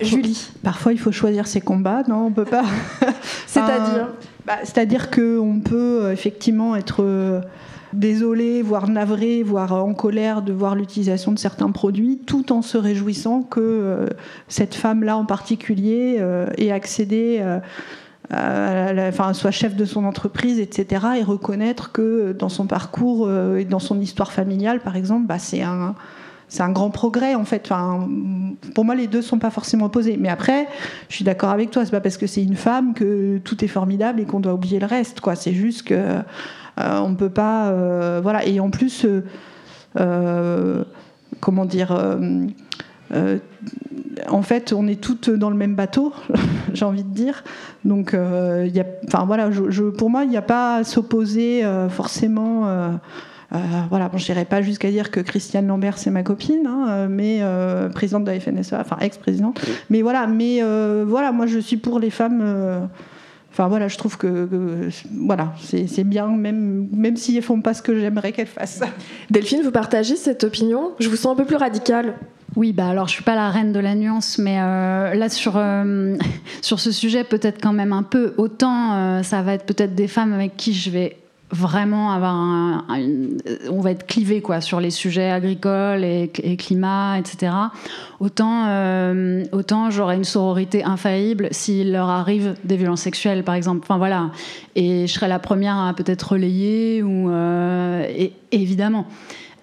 Julie. 0.00 0.48
Parfois, 0.62 0.92
il 0.92 0.98
faut 0.98 1.12
choisir 1.12 1.46
ses 1.46 1.60
combats, 1.60 2.02
non 2.08 2.26
On 2.26 2.30
peut 2.30 2.44
pas. 2.44 2.64
C'est-à-dire 3.46 4.08
Bah, 4.46 4.54
C'est-à-dire 4.62 5.10
qu'on 5.10 5.60
peut 5.64 6.04
euh, 6.04 6.12
effectivement 6.12 6.76
être 6.76 7.02
euh, 7.02 7.40
désolé, 7.92 8.62
voire 8.62 8.88
navré, 8.88 9.42
voire 9.42 9.72
en 9.72 9.94
colère 9.94 10.42
de 10.42 10.52
voir 10.52 10.74
l'utilisation 10.74 11.32
de 11.32 11.38
certains 11.38 11.70
produits, 11.70 12.18
tout 12.26 12.52
en 12.52 12.62
se 12.62 12.76
réjouissant 12.78 13.42
que 13.42 13.60
euh, 13.60 14.06
cette 14.48 14.74
femme-là 14.74 15.16
en 15.16 15.24
particulier 15.24 16.16
euh, 16.20 16.46
ait 16.58 16.70
accédé. 16.70 17.38
euh, 17.40 17.58
à 18.30 18.92
la- 18.92 19.08
enfin, 19.08 19.32
soit 19.32 19.50
chef 19.50 19.74
de 19.74 19.86
son 19.86 20.04
entreprise, 20.04 20.60
etc., 20.60 21.06
et 21.18 21.22
reconnaître 21.22 21.92
que 21.92 22.32
dans 22.32 22.50
son 22.50 22.66
parcours 22.66 23.30
et 23.56 23.64
dans 23.64 23.78
son 23.78 23.98
histoire 24.02 24.32
familiale, 24.32 24.80
par 24.80 24.96
exemple, 24.96 25.26
bah, 25.26 25.38
c'est 25.38 25.62
un, 25.62 25.94
c'est 26.48 26.62
un 26.62 26.70
grand 26.70 26.90
progrès 26.90 27.34
en 27.34 27.44
fait. 27.44 27.62
Enfin, 27.64 28.08
pour 28.74 28.84
moi, 28.84 28.94
les 28.94 29.06
deux 29.06 29.22
sont 29.22 29.38
pas 29.38 29.50
forcément 29.50 29.86
opposés. 29.86 30.16
Mais 30.18 30.28
après, 30.28 30.66
je 31.08 31.16
suis 31.16 31.24
d'accord 31.24 31.50
avec 31.50 31.70
toi. 31.70 31.84
C'est 31.84 31.90
pas 31.90 32.00
parce 32.00 32.16
que 32.16 32.26
c'est 32.26 32.42
une 32.42 32.56
femme 32.56 32.94
que 32.94 33.38
tout 33.38 33.64
est 33.64 33.68
formidable 33.68 34.20
et 34.20 34.24
qu'on 34.24 34.40
doit 34.40 34.54
oublier 34.54 34.78
le 34.78 34.86
reste. 34.86 35.20
C'est 35.34 35.52
juste 35.52 35.82
que 35.84 35.94
euh, 35.94 37.00
on 37.00 37.14
peut 37.14 37.30
pas. 37.30 37.68
euh, 37.68 38.20
voilà. 38.22 38.46
Et 38.46 38.60
en 38.60 38.70
plus, 38.70 39.04
euh, 39.04 39.24
euh, 40.00 40.84
comment 41.40 41.66
dire. 41.66 41.92
en 44.30 44.42
fait, 44.42 44.72
on 44.72 44.86
est 44.86 45.00
toutes 45.00 45.30
dans 45.30 45.50
le 45.50 45.56
même 45.56 45.74
bateau, 45.74 46.12
j'ai 46.72 46.84
envie 46.84 47.04
de 47.04 47.14
dire. 47.14 47.44
Donc, 47.84 48.14
euh, 48.14 48.68
y 48.72 48.80
a, 48.80 48.86
enfin 49.06 49.24
voilà, 49.26 49.50
pour 49.98 50.10
moi, 50.10 50.24
il 50.24 50.30
n'y 50.30 50.36
a 50.36 50.42
pas 50.42 50.76
à 50.76 50.84
s'opposer 50.84 51.62
forcément. 51.90 52.98
Euh, 53.54 53.56
voilà, 53.88 54.08
bon, 54.08 54.18
je 54.18 54.30
n'irai 54.30 54.44
pas 54.44 54.60
jusqu'à 54.62 54.90
dire 54.90 55.10
que 55.10 55.20
Christiane 55.20 55.66
Lambert 55.66 55.96
c'est 55.98 56.10
ma 56.10 56.22
copine, 56.22 56.66
hein, 56.66 56.86
euh, 56.90 57.06
mais 57.10 57.38
euh, 57.40 57.88
présidente 57.88 58.24
de 58.24 58.30
la 58.30 58.38
FNSEA, 58.40 58.80
enfin 58.80 58.98
ex-présidente. 59.00 59.60
Mais 59.90 60.02
voilà, 60.02 60.26
mais 60.26 60.58
euh, 60.62 61.04
voilà, 61.08 61.32
moi 61.32 61.46
je 61.46 61.58
suis 61.58 61.76
pour 61.78 61.98
les 62.00 62.10
femmes. 62.10 62.40
euh, 62.42 62.80
Enfin 63.50 63.66
voilà, 63.66 63.88
je 63.88 63.96
trouve 63.96 64.18
que, 64.18 64.44
que- 64.46 64.88
voilà, 65.26 65.52
c'est 65.60 65.86
c'est 65.88 66.04
bien, 66.04 66.28
même 66.28 66.86
même 66.92 67.16
si 67.16 67.34
elles 67.36 67.42
font 67.42 67.60
pas 67.62 67.72
ce 67.74 67.80
que 67.82 67.98
j'aimerais 67.98 68.30
qu'elles 68.32 68.46
fassent. 68.46 68.82
Delphine, 69.30 69.62
vous 69.64 69.72
partagez 69.72 70.14
cette 70.14 70.44
opinion? 70.44 70.92
Je 71.00 71.08
vous 71.08 71.16
sens 71.16 71.32
un 71.32 71.36
peu 71.36 71.44
plus 71.46 71.56
radicale. 71.56 72.14
Oui, 72.54 72.72
bah 72.72 72.88
alors 72.88 73.08
je 73.08 73.14
suis 73.14 73.24
pas 73.24 73.34
la 73.34 73.50
reine 73.50 73.72
de 73.72 73.80
la 73.80 73.94
nuance, 73.94 74.38
mais 74.38 74.58
euh, 74.60 75.14
là 75.14 75.28
sur 75.30 75.54
euh, 75.56 76.16
sur 76.62 76.78
ce 76.78 76.92
sujet 76.92 77.24
peut-être 77.24 77.58
quand 77.60 77.72
même 77.72 77.92
un 77.94 78.02
peu. 78.04 78.34
Autant 78.36 78.92
euh, 78.94 79.22
ça 79.24 79.42
va 79.42 79.54
être 79.54 79.64
peut-être 79.64 79.94
des 79.94 80.08
femmes 80.08 80.34
avec 80.34 80.56
qui 80.56 80.72
je 80.74 80.90
vais 80.90 81.16
vraiment 81.50 82.12
avoir 82.12 82.34
un, 82.34 82.84
on 83.70 83.80
va 83.80 83.92
être 83.92 84.06
clivé 84.06 84.42
quoi 84.42 84.60
sur 84.60 84.80
les 84.80 84.90
sujets 84.90 85.30
agricoles 85.30 86.04
et, 86.04 86.30
climat, 86.58 87.18
etc. 87.18 87.52
Autant 88.20 88.66
euh, 88.68 89.44
autant 89.52 89.90
j'aurai 89.90 90.16
une 90.16 90.24
sororité 90.24 90.84
infaillible 90.84 91.48
s'il 91.50 91.92
leur 91.92 92.08
arrive 92.08 92.54
des 92.64 92.76
violences 92.76 93.02
sexuelles 93.02 93.44
par 93.44 93.54
exemple. 93.54 93.80
Enfin 93.82 93.98
voilà, 93.98 94.30
et 94.74 95.06
je 95.06 95.12
serai 95.12 95.28
la 95.28 95.38
première 95.38 95.76
à 95.76 95.94
peut-être 95.94 96.32
relayer 96.32 97.02
ou 97.02 97.30
euh, 97.30 98.06
évidemment. 98.52 99.06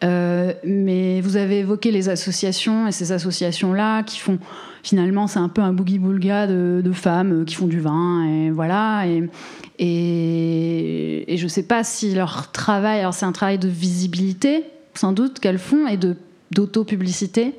Euh, 0.04 0.54
mais 0.64 1.22
vous 1.22 1.38
avez 1.38 1.60
évoqué 1.60 1.92
les 1.92 2.10
associations 2.10 2.88
et 2.88 2.92
ces 2.92 3.12
associations-là 3.12 4.04
qui 4.04 4.20
font 4.20 4.40
finalement 4.86 5.26
c'est 5.26 5.40
un 5.40 5.50
peu 5.50 5.64
un 5.64 5.74
boogie 5.74 5.98
boulga 5.98 6.46
de, 6.46 6.92
femmes 6.94 7.42
euh, 7.42 7.44
qui 7.44 7.56
font 7.56 7.66
du 7.66 7.80
vin 7.80 8.24
et 8.24 8.52
voilà 8.52 9.08
et 9.08 9.28
et, 9.80 11.34
et 11.34 11.48
sais 11.48 11.64
pas 11.64 11.84
si 11.84 12.14
leur 12.14 12.52
travail 12.52 13.00
alors 13.00 13.16
c'est 13.16 13.26
un 13.26 13.32
travail 13.32 13.58
de 13.58 13.68
visibilité 13.68 14.64
sans 14.94 15.12
doute 15.12 15.40
qu'elles 15.40 15.58
font 15.58 15.88
et 15.88 15.98
d'auto-publicité 16.52 17.56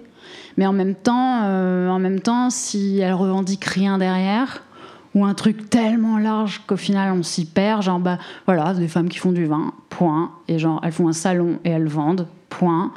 mais 0.57 0.67
en 0.67 0.73
même 0.73 0.95
temps 0.95 1.43
euh, 1.43 1.89
en 1.89 1.99
même 1.99 2.21
temps 2.21 2.49
si 2.49 3.01
elles 3.01 3.13
revendiquent 3.13 3.65
rien 3.65 3.99
derrière 3.99 4.63
ou 5.17 5.25
un 5.25 5.35
truc 5.35 5.69
tellement 5.69 6.19
large 6.19 6.63
qu'au 6.69 6.77
final 6.77 7.13
on 7.13 7.25
s'y 7.25 7.45
perd 7.45 7.83
genre 7.83 7.99
bah 7.99 8.19
voilà 8.47 8.73
des 8.73 8.87
femmes 8.87 9.09
qui 9.09 9.19
font 9.19 9.33
du 9.33 9.47
vin 9.47 9.73
point 9.91 10.31
et 10.47 10.61
genre 10.61 10.81
elles 10.85 10.93
font 10.93 11.09
un 11.09 11.13
salon 11.13 11.59
et 11.65 11.71
elles 11.71 11.89
vendent 11.89 12.29
point 12.51 12.93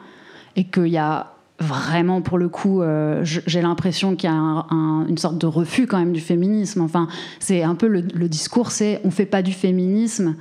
et 0.55 0.65
qu'il 0.65 0.87
y 0.87 0.99
a 0.99 1.33
vraiment 1.59 2.21
pour 2.21 2.37
le 2.37 2.47
coup 2.49 2.81
euh, 2.81 3.21
j'ai 3.23 3.61
l'impression 3.61 4.15
qu'il 4.15 4.29
y 4.29 4.33
a 4.33 4.35
un- 4.35 4.65
un- 4.69 5.05
une 5.07 5.17
sorte 5.17 5.37
de 5.37 5.45
refus 5.45 5.87
quand 5.87 5.99
même 5.99 6.13
du 6.13 6.21
féminisme 6.21 6.81
enfin 6.81 7.07
c'est 7.39 7.63
un 7.63 7.75
peu 7.75 7.87
le, 7.87 8.01
le 8.13 8.29
discours 8.29 8.71
c'est 8.71 9.01
on 9.03 9.11
fait 9.11 9.25
pas 9.25 9.41
du 9.41 9.51
féminisme 9.51 10.35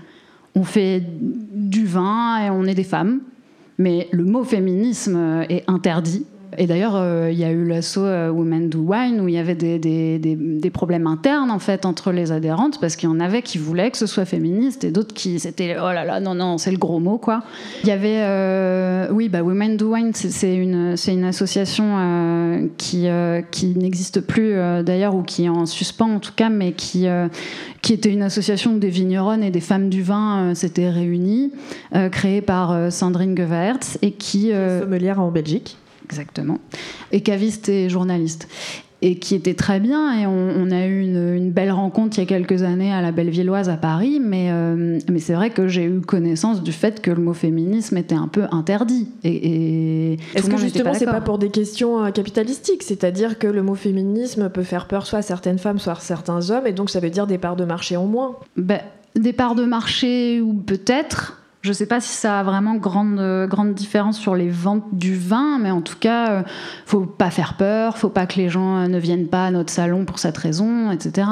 on 0.55 0.65
fait 0.65 1.03
du 1.55 1.87
vin 1.87 2.39
et 2.45 2.51
on 2.51 2.65
est 2.65 2.75
des 2.75 2.85
femmes 2.85 3.21
mais 3.79 4.09
le 4.13 4.25
mot 4.25 4.43
féminisme 4.45 5.15
euh, 5.17 5.45
est 5.49 5.63
interdit. 5.69 6.25
Et 6.57 6.67
d'ailleurs, 6.67 6.97
euh, 6.97 7.29
il 7.31 7.39
y 7.39 7.45
a 7.45 7.51
eu 7.51 7.67
l'assaut 7.67 8.05
euh, 8.05 8.31
Women 8.31 8.71
Do 8.71 8.79
Wine 8.81 9.21
où 9.21 9.29
il 9.29 9.35
y 9.35 9.39
avait 9.39 9.55
des, 9.55 9.79
des- 9.79 10.19
des- 10.19 10.71
problèmes 10.71 11.07
internes 11.07 11.51
en 11.51 11.59
fait 11.59 11.85
entre 11.85 12.13
les 12.13 12.31
adhérentes 12.33 12.81
parce 12.81 12.95
qu'il 12.97 13.09
y 13.09 13.13
en 13.13 13.21
avait 13.21 13.43
qui 13.43 13.59
voulaient 13.59 13.91
que 13.91 13.99
ce 13.99 14.07
soit 14.07 14.25
féministe 14.25 14.85
et 14.85 14.91
d'autres 14.93 15.13
qui 15.15 15.41
c'était 15.41 15.77
oh 15.79 15.93
là 15.93 16.05
là 16.05 16.21
non 16.21 16.35
non 16.35 16.57
c'est 16.57 16.71
le 16.71 16.79
gros 16.79 17.01
mot 17.01 17.19
quoi. 17.19 17.43
Il 17.83 17.89
y 17.89 17.93
avait 17.93 18.21
euh, 18.21 19.09
oui 19.11 19.29
bah 19.29 19.43
Women 19.43 19.77
Do 19.77 19.93
Wine 19.95 20.13
c'est- 20.15 20.55
une 20.57 20.97
c'est 20.97 21.13
une 21.13 21.25
association 21.25 22.69
qui 22.77 23.07
qui 23.51 23.67
n'existe 23.77 24.21
plus 24.21 24.55
d'ailleurs 24.85 25.15
ou 25.17 25.23
qui 25.23 25.45
est 25.45 25.49
en 25.49 25.67
suspens 25.67 26.15
en 26.15 26.21
tout 26.21 26.33
cas 26.37 26.49
mais 26.49 26.73
qui 26.73 27.07
qui 27.83 27.93
était 27.93 28.11
une 28.13 28.23
association 28.23 28.75
où 28.75 28.79
des 28.79 28.91
vigneronnes 28.91 29.43
et 29.43 29.51
des 29.51 29.61
femmes 29.61 29.89
du 29.89 30.03
vin 30.03 30.55
s'étaient 30.55 30.91
réunies, 30.91 31.53
créée 32.13 32.41
par 32.41 32.93
Sandrine 32.93 33.37
Gevaerts 33.37 33.97
et 34.03 34.13
qui 34.13 34.53
Sommelière 34.81 35.21
en 35.21 35.31
Belgique. 35.31 35.77
Exactement 36.09 36.59
et 37.13 37.21
caviste 37.21 37.69
et 37.69 37.89
journaliste 37.89 38.49
et 39.01 39.17
qui 39.17 39.37
était 39.37 39.55
très 39.55 39.79
bien 39.79 40.19
et 40.19 40.27
on, 40.27 40.33
on 40.33 40.71
a 40.73 40.87
eu 40.87 41.03
une, 41.03 41.35
une 41.35 41.51
belle 41.53 41.71
rencontre 41.71 42.19
il 42.19 42.23
y 42.23 42.25
a 42.25 42.27
quelques 42.27 42.65
années 42.65 42.93
à 42.93 43.01
la 43.01 43.13
Bellevilloise 43.13 43.69
à 43.69 43.77
Paris 43.77 44.21
mais 44.21 44.49
euh, 44.51 44.99
mais 45.09 45.21
c'est 45.21 45.35
vrai 45.35 45.51
que 45.51 45.69
j'ai 45.69 45.85
eu 45.85 46.01
connaissance 46.01 46.63
du 46.63 46.73
fait 46.73 47.01
que 47.01 47.11
le 47.11 47.23
mot 47.23 47.35
féminisme 47.35 47.97
était 47.97 48.17
un 48.17 48.27
peu 48.27 48.45
interdit 48.51 49.09
et, 49.23 50.15
Est-ce 50.35 50.51
que 50.51 50.57
justement 50.57 50.95
c'est 50.95 51.05
pas 51.05 51.21
pour 51.21 51.39
des 51.39 51.51
questions 51.51 52.05
euh, 52.05 52.11
capitalistiques 52.11 52.83
C'est-à-dire 52.83 53.39
que 53.39 53.47
le 53.47 53.63
mot 53.63 53.75
féminisme 53.75 54.49
peut 54.49 54.63
faire 54.63 54.89
peur 54.89 55.07
soit 55.07 55.21
à 55.21 55.23
certaines 55.23 55.59
femmes, 55.59 55.79
soit 55.79 55.93
à 55.93 56.01
certains 56.01 56.51
hommes, 56.51 56.67
et 56.67 56.73
donc 56.73 56.91
ça 56.91 57.01
veut 57.01 57.11
dire 57.11 57.27
des 57.27 57.39
parts 57.39 57.57
de 57.57 57.65
marché 57.65 57.97
en 57.97 58.07
moins? 58.07 58.37
Ben, 58.57 58.81
des 59.15 59.33
parts 59.33 59.55
de 59.55 59.65
marché 59.65 60.41
ou 60.41 60.55
peut-être. 60.55 61.38
Je 61.63 61.71
ne 61.71 61.75
sais 61.75 61.87
pas 61.87 62.01
si 62.01 62.11
ça 62.11 62.39
a 62.39 62.43
vraiment 62.45 62.77
grande, 62.77 63.19
euh, 63.19 63.49
grande 63.49 63.75
différence 63.75 64.17
sur 64.17 64.37
les 64.37 64.49
ventes 64.49 64.85
du 64.93 65.17
vin, 65.17 65.59
mais 65.59 65.73
en 65.73 65.81
tout 65.81 65.97
cas, 65.99 66.31
euh, 66.31 66.43
faut 66.87 67.01
pas 67.01 67.31
faire 67.31 67.55
peur, 67.55 67.99
faut 67.99 68.11
pas 68.11 68.27
que 68.27 68.37
les 68.37 68.49
gens 68.49 68.77
euh, 68.77 68.87
ne 68.87 68.99
viennent 68.99 69.27
pas 69.27 69.47
à 69.47 69.51
notre 69.51 69.73
salon 69.73 70.05
pour 70.05 70.21
cette 70.21 70.39
raison, 70.39 70.93
etc. 70.93 71.27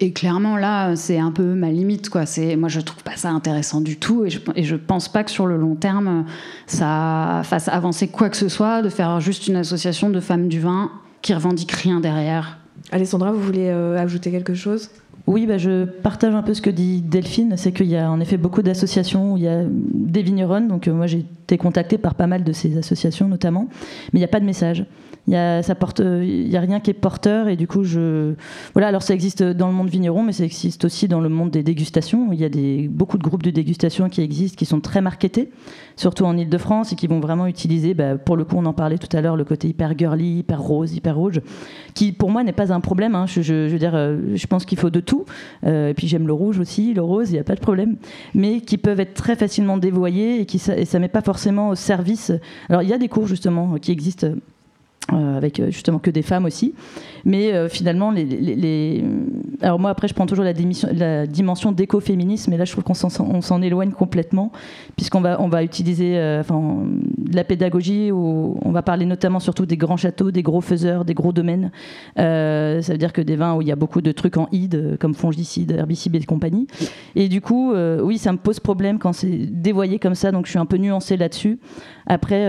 Et 0.00 0.12
clairement, 0.12 0.56
là, 0.56 0.96
c'est 0.96 1.18
un 1.18 1.30
peu 1.30 1.54
ma 1.54 1.70
limite. 1.70 2.10
Quoi. 2.10 2.24
Moi, 2.56 2.68
je 2.68 2.80
trouve 2.80 3.04
pas 3.04 3.16
ça 3.16 3.30
intéressant 3.30 3.80
du 3.80 3.98
tout, 3.98 4.24
et 4.24 4.30
je, 4.30 4.40
et 4.56 4.64
je 4.64 4.74
pense 4.74 5.08
pas 5.08 5.22
que 5.22 5.30
sur 5.30 5.46
le 5.46 5.56
long 5.56 5.76
terme, 5.76 6.24
ça 6.66 7.42
fasse 7.44 7.68
avancer 7.68 8.08
quoi 8.08 8.28
que 8.30 8.36
ce 8.36 8.48
soit 8.48 8.82
de 8.82 8.88
faire 8.88 9.20
juste 9.20 9.46
une 9.46 9.56
association 9.56 10.10
de 10.10 10.18
femmes 10.18 10.48
du 10.48 10.58
vin 10.58 10.90
qui 11.22 11.34
revendique 11.34 11.70
rien 11.72 12.00
derrière. 12.00 12.58
Alessandra, 12.92 13.32
vous 13.32 13.40
voulez 13.40 13.68
euh, 13.68 13.98
ajouter 13.98 14.30
quelque 14.30 14.54
chose? 14.54 14.90
Oui, 15.26 15.46
bah, 15.46 15.58
je 15.58 15.84
partage 15.84 16.34
un 16.34 16.42
peu 16.42 16.54
ce 16.54 16.62
que 16.62 16.70
dit 16.70 17.02
Delphine, 17.02 17.56
c'est 17.56 17.72
qu'il 17.72 17.86
y 17.86 17.96
a 17.96 18.10
en 18.10 18.20
effet 18.20 18.36
beaucoup 18.36 18.62
d'associations 18.62 19.32
où 19.32 19.36
il 19.36 19.42
y 19.42 19.48
a 19.48 19.64
des 19.66 20.22
vigneronnes, 20.22 20.68
donc 20.68 20.86
euh, 20.86 20.92
moi 20.92 21.08
j'ai 21.08 21.18
été 21.18 21.58
contactée 21.58 21.98
par 21.98 22.14
pas 22.14 22.28
mal 22.28 22.44
de 22.44 22.52
ces 22.52 22.78
associations 22.78 23.26
notamment, 23.26 23.68
mais 24.12 24.18
il 24.18 24.20
n'y 24.20 24.24
a 24.24 24.28
pas 24.28 24.38
de 24.38 24.44
message. 24.44 24.84
Il 25.28 25.32
y 25.32 25.36
a, 25.36 25.62
ça 25.62 25.74
porte, 25.74 26.00
il 26.00 26.48
y 26.48 26.56
a 26.56 26.60
rien 26.60 26.78
qui 26.78 26.90
est 26.90 26.94
porteur 26.94 27.48
et 27.48 27.56
du 27.56 27.66
coup 27.66 27.82
je, 27.82 28.34
voilà. 28.74 28.88
Alors 28.88 29.02
ça 29.02 29.12
existe 29.12 29.42
dans 29.42 29.66
le 29.66 29.72
monde 29.72 29.88
vigneron, 29.88 30.22
mais 30.22 30.32
ça 30.32 30.44
existe 30.44 30.84
aussi 30.84 31.08
dans 31.08 31.20
le 31.20 31.28
monde 31.28 31.50
des 31.50 31.62
dégustations. 31.62 32.32
Il 32.32 32.40
y 32.40 32.44
a 32.44 32.48
des, 32.48 32.88
beaucoup 32.88 33.18
de 33.18 33.22
groupes 33.24 33.42
de 33.42 33.50
dégustation 33.50 34.08
qui 34.08 34.20
existent, 34.20 34.56
qui 34.56 34.66
sont 34.66 34.80
très 34.80 35.00
marketés, 35.00 35.50
surtout 35.96 36.24
en 36.24 36.36
Ile-de-France 36.36 36.92
et 36.92 36.96
qui 36.96 37.06
vont 37.08 37.20
vraiment 37.20 37.46
utiliser, 37.46 37.94
bah, 37.94 38.16
pour 38.16 38.36
le 38.36 38.44
coup, 38.44 38.56
on 38.56 38.64
en 38.66 38.72
parlait 38.72 38.98
tout 38.98 39.14
à 39.16 39.20
l'heure, 39.20 39.36
le 39.36 39.44
côté 39.44 39.68
hyper 39.68 39.98
girly, 39.98 40.38
hyper 40.38 40.60
rose, 40.60 40.94
hyper 40.94 41.16
rouge, 41.16 41.40
qui 41.94 42.12
pour 42.12 42.30
moi 42.30 42.44
n'est 42.44 42.52
pas 42.52 42.72
un 42.72 42.80
problème. 42.80 43.14
hein. 43.14 43.26
Je, 43.26 43.68
veux 43.68 43.78
dire, 43.78 43.94
euh, 43.94 44.18
je 44.34 44.46
pense 44.46 44.64
qu'il 44.64 44.78
faut 44.78 44.90
de 44.90 45.00
tout. 45.00 45.24
Euh, 45.64 45.88
et 45.88 45.94
puis 45.94 46.06
j'aime 46.08 46.26
le 46.26 46.32
rouge 46.32 46.58
aussi, 46.60 46.94
le 46.94 47.02
rose, 47.02 47.30
il 47.30 47.34
n'y 47.34 47.40
a 47.40 47.44
pas 47.44 47.54
de 47.54 47.60
problème. 47.60 47.96
Mais 48.34 48.60
qui 48.60 48.78
peuvent 48.78 49.00
être 49.00 49.14
très 49.14 49.34
facilement 49.36 49.76
dévoyés 49.76 50.40
et 50.40 50.46
qui 50.46 50.62
et 50.76 50.84
ça 50.84 50.98
met 50.98 51.08
pas 51.08 51.22
forcément 51.22 51.70
au 51.70 51.74
service. 51.74 52.32
Alors 52.68 52.82
il 52.82 52.88
y 52.88 52.92
a 52.92 52.98
des 52.98 53.08
cours 53.08 53.26
justement 53.26 53.76
qui 53.78 53.92
existent. 53.92 54.28
Euh, 55.12 55.36
avec 55.36 55.60
euh, 55.60 55.70
justement 55.70 56.00
que 56.00 56.10
des 56.10 56.22
femmes 56.22 56.46
aussi, 56.46 56.74
mais 57.24 57.52
euh, 57.52 57.68
finalement 57.68 58.10
les, 58.10 59.04
alors 59.62 59.78
moi 59.78 59.90
après 59.90 60.08
je 60.08 60.14
prends 60.14 60.26
toujours 60.26 60.44
la, 60.44 61.26
dimension 61.28 61.70
d'écoféminisme, 61.70 62.52
et 62.52 62.56
là 62.56 62.64
je 62.64 62.72
trouve 62.72 62.82
qu'on 62.82 62.94
s'en- 62.94 63.62
éloigne 63.62 63.92
complètement 63.92 64.50
puisqu'on 64.96 65.20
va 65.20 65.40
on 65.40 65.46
va 65.46 65.62
utiliser 65.62 66.16
la 66.16 67.44
pédagogie 67.44 68.10
où 68.10 68.58
on 68.60 68.72
va 68.72 68.82
parler 68.82 69.06
notamment 69.06 69.38
surtout 69.38 69.64
des 69.64 69.76
grands 69.76 69.96
châteaux, 69.96 70.32
des 70.32 70.42
gros 70.42 70.60
faiseurs, 70.60 71.04
des 71.04 71.14
gros 71.14 71.32
domaines. 71.32 71.70
Ça 72.16 72.80
veut 72.80 72.98
dire 72.98 73.12
que 73.12 73.20
des 73.20 73.36
vins 73.36 73.54
où 73.54 73.62
il 73.62 73.68
y 73.68 73.72
a 73.72 73.76
beaucoup 73.76 74.00
de 74.00 74.10
trucs 74.10 74.36
en 74.36 74.48
id, 74.50 74.96
comme 74.98 75.14
fongicides, 75.14 75.70
herbicides 75.70 76.16
et 76.16 76.24
compagnie. 76.24 76.66
Et 77.14 77.28
du 77.28 77.40
coup, 77.40 77.72
oui, 78.02 78.18
ça 78.18 78.32
me 78.32 78.38
pose 78.38 78.58
problème 78.58 78.98
quand 78.98 79.12
c'est 79.12 79.28
dévoyé 79.28 79.98
comme 79.98 80.16
ça, 80.16 80.32
donc 80.32 80.46
je 80.46 80.50
suis 80.50 80.58
un 80.58 80.66
peu 80.66 80.78
nuancée 80.78 81.16
là-dessus. 81.16 81.58
Après, 82.06 82.44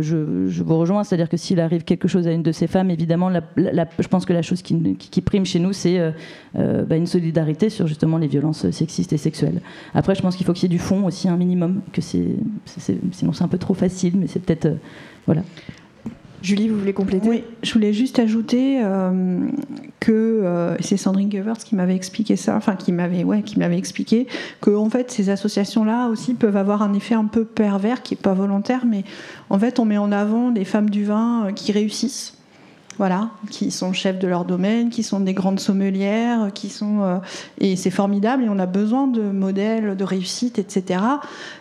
je 0.00 0.62
vous 0.62 0.78
rejoins, 0.78 1.02
c'est-à-dire 1.02 1.28
que 1.28 1.36
s'il 1.36 1.60
arrive 1.60 1.83
quelque 1.84 2.08
chose 2.08 2.26
à 2.26 2.32
une 2.32 2.42
de 2.42 2.52
ces 2.52 2.66
femmes, 2.66 2.90
évidemment, 2.90 3.28
la- 3.28 3.42
je 3.98 4.08
pense 4.08 4.24
que 4.24 4.32
la 4.32 4.42
chose 4.42 4.62
qui, 4.62 5.20
prime 5.22 5.44
chez 5.44 5.58
nous, 5.58 5.72
c'est 5.72 5.98
euh, 5.98 6.10
euh, 6.56 6.84
bah, 6.84 6.96
une 6.96 7.06
solidarité 7.06 7.70
sur 7.70 7.86
justement 7.86 8.18
les 8.18 8.26
violences 8.26 8.70
sexistes 8.70 9.12
et 9.12 9.16
sexuelles. 9.18 9.60
Après, 9.94 10.14
je 10.14 10.22
pense 10.22 10.36
qu'il 10.36 10.46
faut 10.46 10.52
qu'il 10.52 10.64
y 10.64 10.66
ait 10.74 10.76
du 10.76 10.82
fond 10.82 11.04
aussi, 11.04 11.28
un 11.28 11.36
minimum, 11.36 11.80
que 11.92 12.00
c'est- 12.00 12.36
sinon 13.12 13.32
c'est 13.32 13.44
un 13.44 13.48
peu 13.48 13.58
trop 13.58 13.74
facile, 13.74 14.14
mais 14.16 14.26
c'est 14.26 14.40
peut-être, 14.40 14.66
euh, 14.66 14.74
voilà. 15.26 15.42
Julie, 16.44 16.68
vous 16.68 16.78
voulez 16.78 16.92
compléter? 16.92 17.26
Oui, 17.26 17.42
je 17.62 17.72
voulais 17.72 17.94
juste 17.94 18.18
ajouter 18.18 18.78
euh, 18.84 19.48
que 19.98 20.12
euh, 20.12 20.76
c'est 20.80 20.98
Sandrine 20.98 21.30
Goevers 21.30 21.56
qui 21.56 21.74
m'avait 21.74 21.96
expliqué 21.96 22.36
ça, 22.36 22.54
enfin 22.54 22.76
qui 22.76 22.92
m'avait 22.92 23.24
ouais, 23.24 23.40
qui 23.40 23.58
m'avait 23.58 23.78
expliqué 23.78 24.26
que 24.60 24.70
en 24.70 24.90
fait 24.90 25.10
ces 25.10 25.30
associations-là 25.30 26.08
aussi 26.08 26.34
peuvent 26.34 26.58
avoir 26.58 26.82
un 26.82 26.92
effet 26.92 27.14
un 27.14 27.24
peu 27.24 27.46
pervers 27.46 28.02
qui 28.02 28.12
est 28.12 28.22
pas 28.22 28.34
volontaire, 28.34 28.84
mais 28.84 29.04
en 29.48 29.58
fait 29.58 29.78
on 29.78 29.86
met 29.86 29.96
en 29.96 30.12
avant 30.12 30.50
des 30.50 30.66
femmes 30.66 30.90
du 30.90 31.04
vin 31.04 31.46
euh, 31.46 31.52
qui 31.52 31.72
réussissent. 31.72 32.34
Voilà, 32.96 33.30
qui 33.50 33.70
sont 33.72 33.92
chefs 33.92 34.20
de 34.20 34.28
leur 34.28 34.44
domaine, 34.44 34.88
qui 34.88 35.02
sont 35.02 35.18
des 35.20 35.34
grandes 35.34 35.58
sommelières, 35.58 36.50
qui 36.54 36.68
sont 36.68 37.02
euh, 37.02 37.18
et 37.58 37.74
c'est 37.74 37.90
formidable 37.90 38.44
et 38.44 38.48
on 38.48 38.58
a 38.58 38.66
besoin 38.66 39.08
de 39.08 39.22
modèles 39.22 39.96
de 39.96 40.04
réussite, 40.04 40.58
etc. 40.58 41.00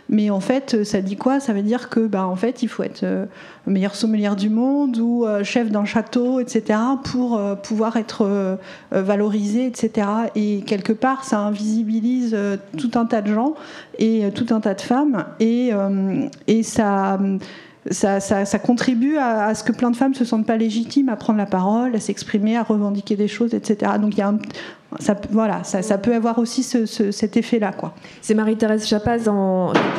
Mais 0.09 0.29
en 0.29 0.39
fait, 0.39 0.83
ça 0.83 1.01
dit 1.01 1.15
quoi? 1.15 1.39
Ça 1.39 1.53
veut 1.53 1.61
dire 1.61 1.89
que, 1.89 2.01
bah, 2.01 2.27
en 2.27 2.35
fait, 2.35 2.61
il 2.61 2.67
faut 2.67 2.83
être 2.83 3.03
euh, 3.03 3.25
meilleure 3.65 3.95
sommelière 3.95 4.35
du 4.35 4.49
monde 4.49 4.97
ou 4.97 5.25
euh, 5.25 5.43
chef 5.43 5.71
d'un 5.71 5.85
château, 5.85 6.39
etc., 6.39 6.79
pour 7.03 7.37
euh, 7.37 7.55
pouvoir 7.55 7.97
être 7.97 8.59
valorisé, 8.91 9.65
etc. 9.65 10.07
Et 10.35 10.61
quelque 10.61 10.93
part, 10.93 11.23
ça 11.23 11.39
invisibilise 11.39 12.37
tout 12.77 12.91
un 12.95 13.05
tas 13.05 13.21
de 13.21 13.33
gens 13.33 13.55
et 13.97 14.29
tout 14.35 14.47
un 14.51 14.59
tas 14.59 14.73
de 14.73 14.81
femmes, 14.81 15.25
et, 15.39 15.71
et 16.47 16.63
ça. 16.63 17.19
Ça, 17.91 18.19
ça- 18.21 18.45
ça 18.45 18.59
contribue 18.59 19.17
à, 19.17 19.45
à 19.47 19.55
ce 19.55 19.63
que 19.63 19.71
plein 19.73 19.91
de 19.91 19.95
femmes 19.95 20.13
se 20.13 20.23
sentent 20.23 20.45
pas 20.45 20.55
légitimes 20.57 21.09
à 21.09 21.15
prendre 21.17 21.37
la 21.37 21.45
parole, 21.45 21.95
à 21.95 21.99
s'exprimer, 21.99 22.55
à 22.57 22.63
revendiquer 22.63 23.15
des 23.17 23.27
choses, 23.27 23.53
etc. 23.53 23.93
Donc 23.99 24.13
il 24.15 24.19
y 24.19 24.21
a 24.21 24.29
un- 24.29 24.37
ça, 24.99 25.15
voilà, 25.31 25.63
ça, 25.63 25.81
ça 25.81 25.97
peut 25.97 26.13
avoir 26.15 26.37
aussi 26.39 26.63
ce- 26.63 26.85
ce- 26.85 27.11
cet 27.11 27.37
effet-là. 27.37 27.71
C'est 28.21 28.33
Marie-Thérèse 28.33 28.85
Chapaz 28.87 29.29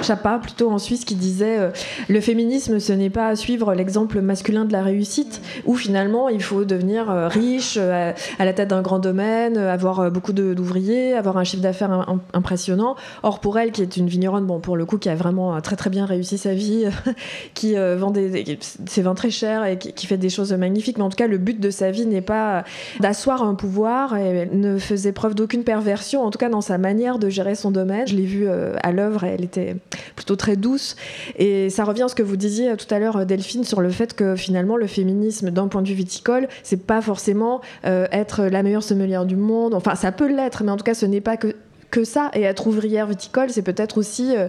Chapa 0.03 0.39
plutôt 0.39 0.71
en 0.71 0.79
Suisse 0.79 1.05
qui 1.05 1.15
disait 1.15 1.59
euh, 1.59 1.71
le 2.09 2.21
féminisme 2.21 2.79
ce 2.79 2.93
n'est 2.93 3.11
pas 3.11 3.35
suivre 3.37 3.75
l'exemple 3.75 4.21
masculin 4.21 4.65
de 4.65 4.73
la 4.73 4.83
réussite 4.83 5.41
où 5.65 5.75
finalement 5.75 6.29
il 6.29 6.43
faut 6.43 6.65
devenir 6.65 7.11
euh, 7.11 7.29
riche 7.29 7.77
euh, 7.81 8.13
à 8.39 8.45
la 8.45 8.53
tête 8.53 8.69
d'un 8.71 8.83
grand 8.83 8.99
domaine, 8.99 9.57
avoir 9.59 10.11
beaucoup 10.11 10.33
d'ouvriers, 10.33 11.15
avoir 11.15 11.37
un 11.39 11.45
chiffre 11.45 11.63
d'affaires 11.63 11.91
im- 11.91 12.05
im- 12.09 12.21
impressionnant. 12.33 12.97
Or 13.23 13.41
pour 13.41 13.59
elle 13.59 13.73
qui 13.73 13.83
est 13.83 13.97
une 13.97 14.07
vigneronne 14.09 14.47
bon 14.47 14.61
pour 14.61 14.77
le 14.77 14.85
coup 14.87 14.99
qui 14.99 15.09
a 15.09 15.15
vraiment 15.15 15.61
très 15.61 15.77
très 15.77 15.91
bien 15.91 16.05
réussi 16.07 16.39
sa 16.39 16.55
vie, 16.55 16.85
qui 17.55 17.75
vend 17.75 18.11
des, 18.11 18.59
ses 18.87 19.03
vins 19.03 19.15
très 19.15 19.31
chers 19.31 19.65
et 19.65 19.79
qui, 19.79 19.93
qui 19.93 20.07
fait 20.07 20.17
des 20.19 20.29
choses 20.31 20.53
magnifiques, 20.53 20.99
mais 20.99 21.05
en 21.05 21.09
tout 21.11 21.17
cas 21.17 21.27
le 21.27 21.39
but 21.39 21.59
de 21.61 21.71
sa 21.71 21.91
vie 21.91 22.07
n'est 22.07 22.21
pas 22.21 22.65
d'asseoir 23.01 23.43
un 23.43 23.55
pouvoir 23.55 24.17
et 24.17 24.49
ne 24.53 24.79
faisait 24.85 25.13
preuve 25.13 25.35
d'aucune 25.35 25.65
perversion, 25.65 26.23
en 26.23 26.31
tout 26.31 26.39
cas 26.39 26.49
dans 26.49 26.61
sa 26.61 26.79
manière 26.79 27.19
de 27.19 27.29
gérer 27.29 27.55
son 27.55 27.71
domaine. 27.71 28.07
Je 28.07 28.15
l'ai 28.15 28.25
vue 28.25 28.47
euh, 28.47 28.75
à 28.83 28.93
l'œuvre, 28.93 29.25
elle 29.25 29.45
était 29.45 29.77
plutôt 30.17 30.37
très 30.37 30.57
douce. 30.57 30.97
Et 31.37 31.71
ça 31.71 31.85
revient 31.85 32.03
à 32.03 32.09
ce 32.09 32.15
que 32.15 32.23
vous 32.23 32.37
disiez 32.37 32.77
tout 32.77 32.93
à 32.93 32.99
l'heure, 32.99 33.27
Delphine, 33.27 33.65
sur 33.65 33.81
le 33.81 33.91
fait 33.91 34.15
que 34.15 34.37
finalement 34.37 34.77
le 34.77 34.87
féminisme, 34.87 35.51
d'un 35.51 35.69
point 35.69 35.83
de 35.83 35.89
vue 35.89 35.95
viticole, 35.95 36.49
c'est 36.63 36.87
pas 36.87 37.01
forcément 37.01 37.61
euh, 37.85 38.07
être 38.13 38.45
la 38.45 38.63
meilleure 38.63 38.83
sommelière 38.83 39.27
du 39.27 39.37
monde. 39.37 39.75
Enfin, 39.75 39.95
ça 39.95 40.13
peut 40.13 40.29
l'être, 40.29 40.65
mais 40.65 40.71
en 40.71 40.77
tout 40.77 40.85
cas, 40.85 40.95
ce 40.95 41.07
n'est 41.07 41.21
pas 41.21 41.37
que 41.37 41.55
que 41.95 42.05
ça. 42.05 42.31
Et 42.35 42.43
être 42.43 42.67
ouvrière 42.67 43.07
viticole, 43.07 43.51
c'est 43.51 43.63
peut-être 43.63 43.99
aussi 43.99 44.37
euh, 44.37 44.49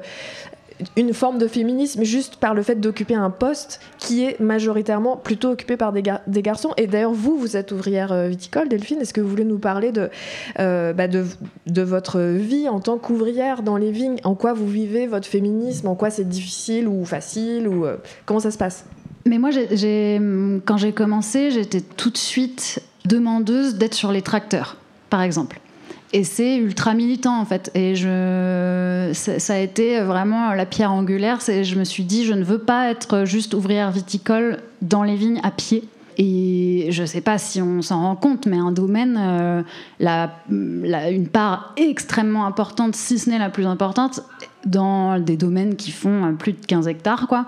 une 0.97 1.13
forme 1.13 1.37
de 1.37 1.47
féminisme 1.47 2.03
juste 2.03 2.35
par 2.37 2.53
le 2.53 2.61
fait 2.63 2.75
d'occuper 2.75 3.15
un 3.15 3.29
poste 3.29 3.79
qui 3.97 4.23
est 4.23 4.39
majoritairement 4.39 5.15
plutôt 5.15 5.51
occupé 5.51 5.77
par 5.77 5.93
des, 5.93 6.01
gar- 6.01 6.21
des 6.27 6.41
garçons. 6.41 6.73
Et 6.77 6.87
d'ailleurs, 6.87 7.13
vous, 7.13 7.37
vous 7.37 7.55
êtes 7.55 7.71
ouvrière 7.71 8.11
euh, 8.11 8.27
viticole, 8.27 8.67
Delphine. 8.67 8.99
Est-ce 8.99 9.13
que 9.13 9.21
vous 9.21 9.29
voulez 9.29 9.45
nous 9.45 9.59
parler 9.59 9.91
de, 9.91 10.09
euh, 10.59 10.93
bah, 10.93 11.07
votre 11.83 12.19
vie 12.19 12.67
en 12.67 12.79
tant 12.79 12.97
qu'ouvrière 12.97 13.63
dans 13.63 13.77
les 13.77 13.91
vignes? 13.91 14.17
En 14.23 14.35
quoi 14.35 14.53
vous 14.53 14.67
vivez 14.67 15.07
votre 15.07 15.27
féminisme? 15.27 15.87
En 15.87 15.95
quoi 15.95 16.09
c'est 16.09 16.27
difficile 16.27 16.87
ou 16.87 17.05
facile 17.05 17.67
ou 17.67 17.85
euh, 17.85 17.97
Comment 18.25 18.39
ça 18.41 18.51
se 18.51 18.57
passe? 18.57 18.85
Mais 19.25 19.39
moi, 19.39 19.49
quand 20.65 20.77
j'ai 20.77 20.91
commencé, 20.93 21.51
j'étais 21.51 21.81
tout 21.81 22.11
de 22.11 22.17
suite 22.17 22.81
demandeuse 23.05 23.75
d'être 23.75 23.95
sur 23.95 24.11
les 24.11 24.21
tracteurs, 24.21 24.77
par 25.09 25.21
exemple. 25.21 25.59
Et 26.13 26.23
c'est 26.23 26.57
ultra 26.57 26.93
militant 26.93 27.39
en 27.39 27.45
fait. 27.45 27.71
Et 27.75 27.95
je, 27.95 29.11
ça, 29.13 29.53
a 29.53 29.57
été 29.57 29.99
vraiment 30.01 30.53
la 30.53 30.65
pierre 30.65 30.91
angulaire. 30.91 31.39
Je 31.45 31.75
me 31.75 31.83
suis 31.83 32.03
dit, 32.03 32.25
je 32.25 32.33
ne 32.33 32.43
veux 32.43 32.59
pas 32.59 32.89
être 32.89 33.25
juste 33.25 33.53
ouvrière 33.53 33.91
viticole 33.91 34.59
dans 34.81 35.03
les 35.03 35.15
vignes 35.15 35.39
à 35.43 35.51
pied. 35.51 35.83
Et 36.17 36.87
je 36.91 37.01
ne 37.01 37.07
sais 37.07 37.19
pas 37.19 37.37
si 37.37 37.61
on 37.61 37.81
s'en 37.81 38.01
rend 38.01 38.15
compte, 38.15 38.45
mais 38.45 38.57
un 38.57 38.71
domaine, 38.71 39.19
euh, 39.19 39.63
la- 39.99 40.31
la- 40.49 41.09
une 41.11 41.27
part 41.27 41.73
extrêmement 41.75 42.45
importante, 42.45 42.95
si 42.95 43.19
ce 43.19 43.29
n'est 43.29 43.39
la 43.39 43.49
plus 43.49 43.65
importante, 43.65 44.21
dans 44.65 45.19
des 45.19 45.37
domaines 45.37 45.75
qui 45.75 45.91
font 45.91 46.25
euh, 46.25 46.31
plus 46.31 46.53
de 46.53 46.65
15 46.65 46.87
hectares, 46.87 47.27
quoi, 47.27 47.45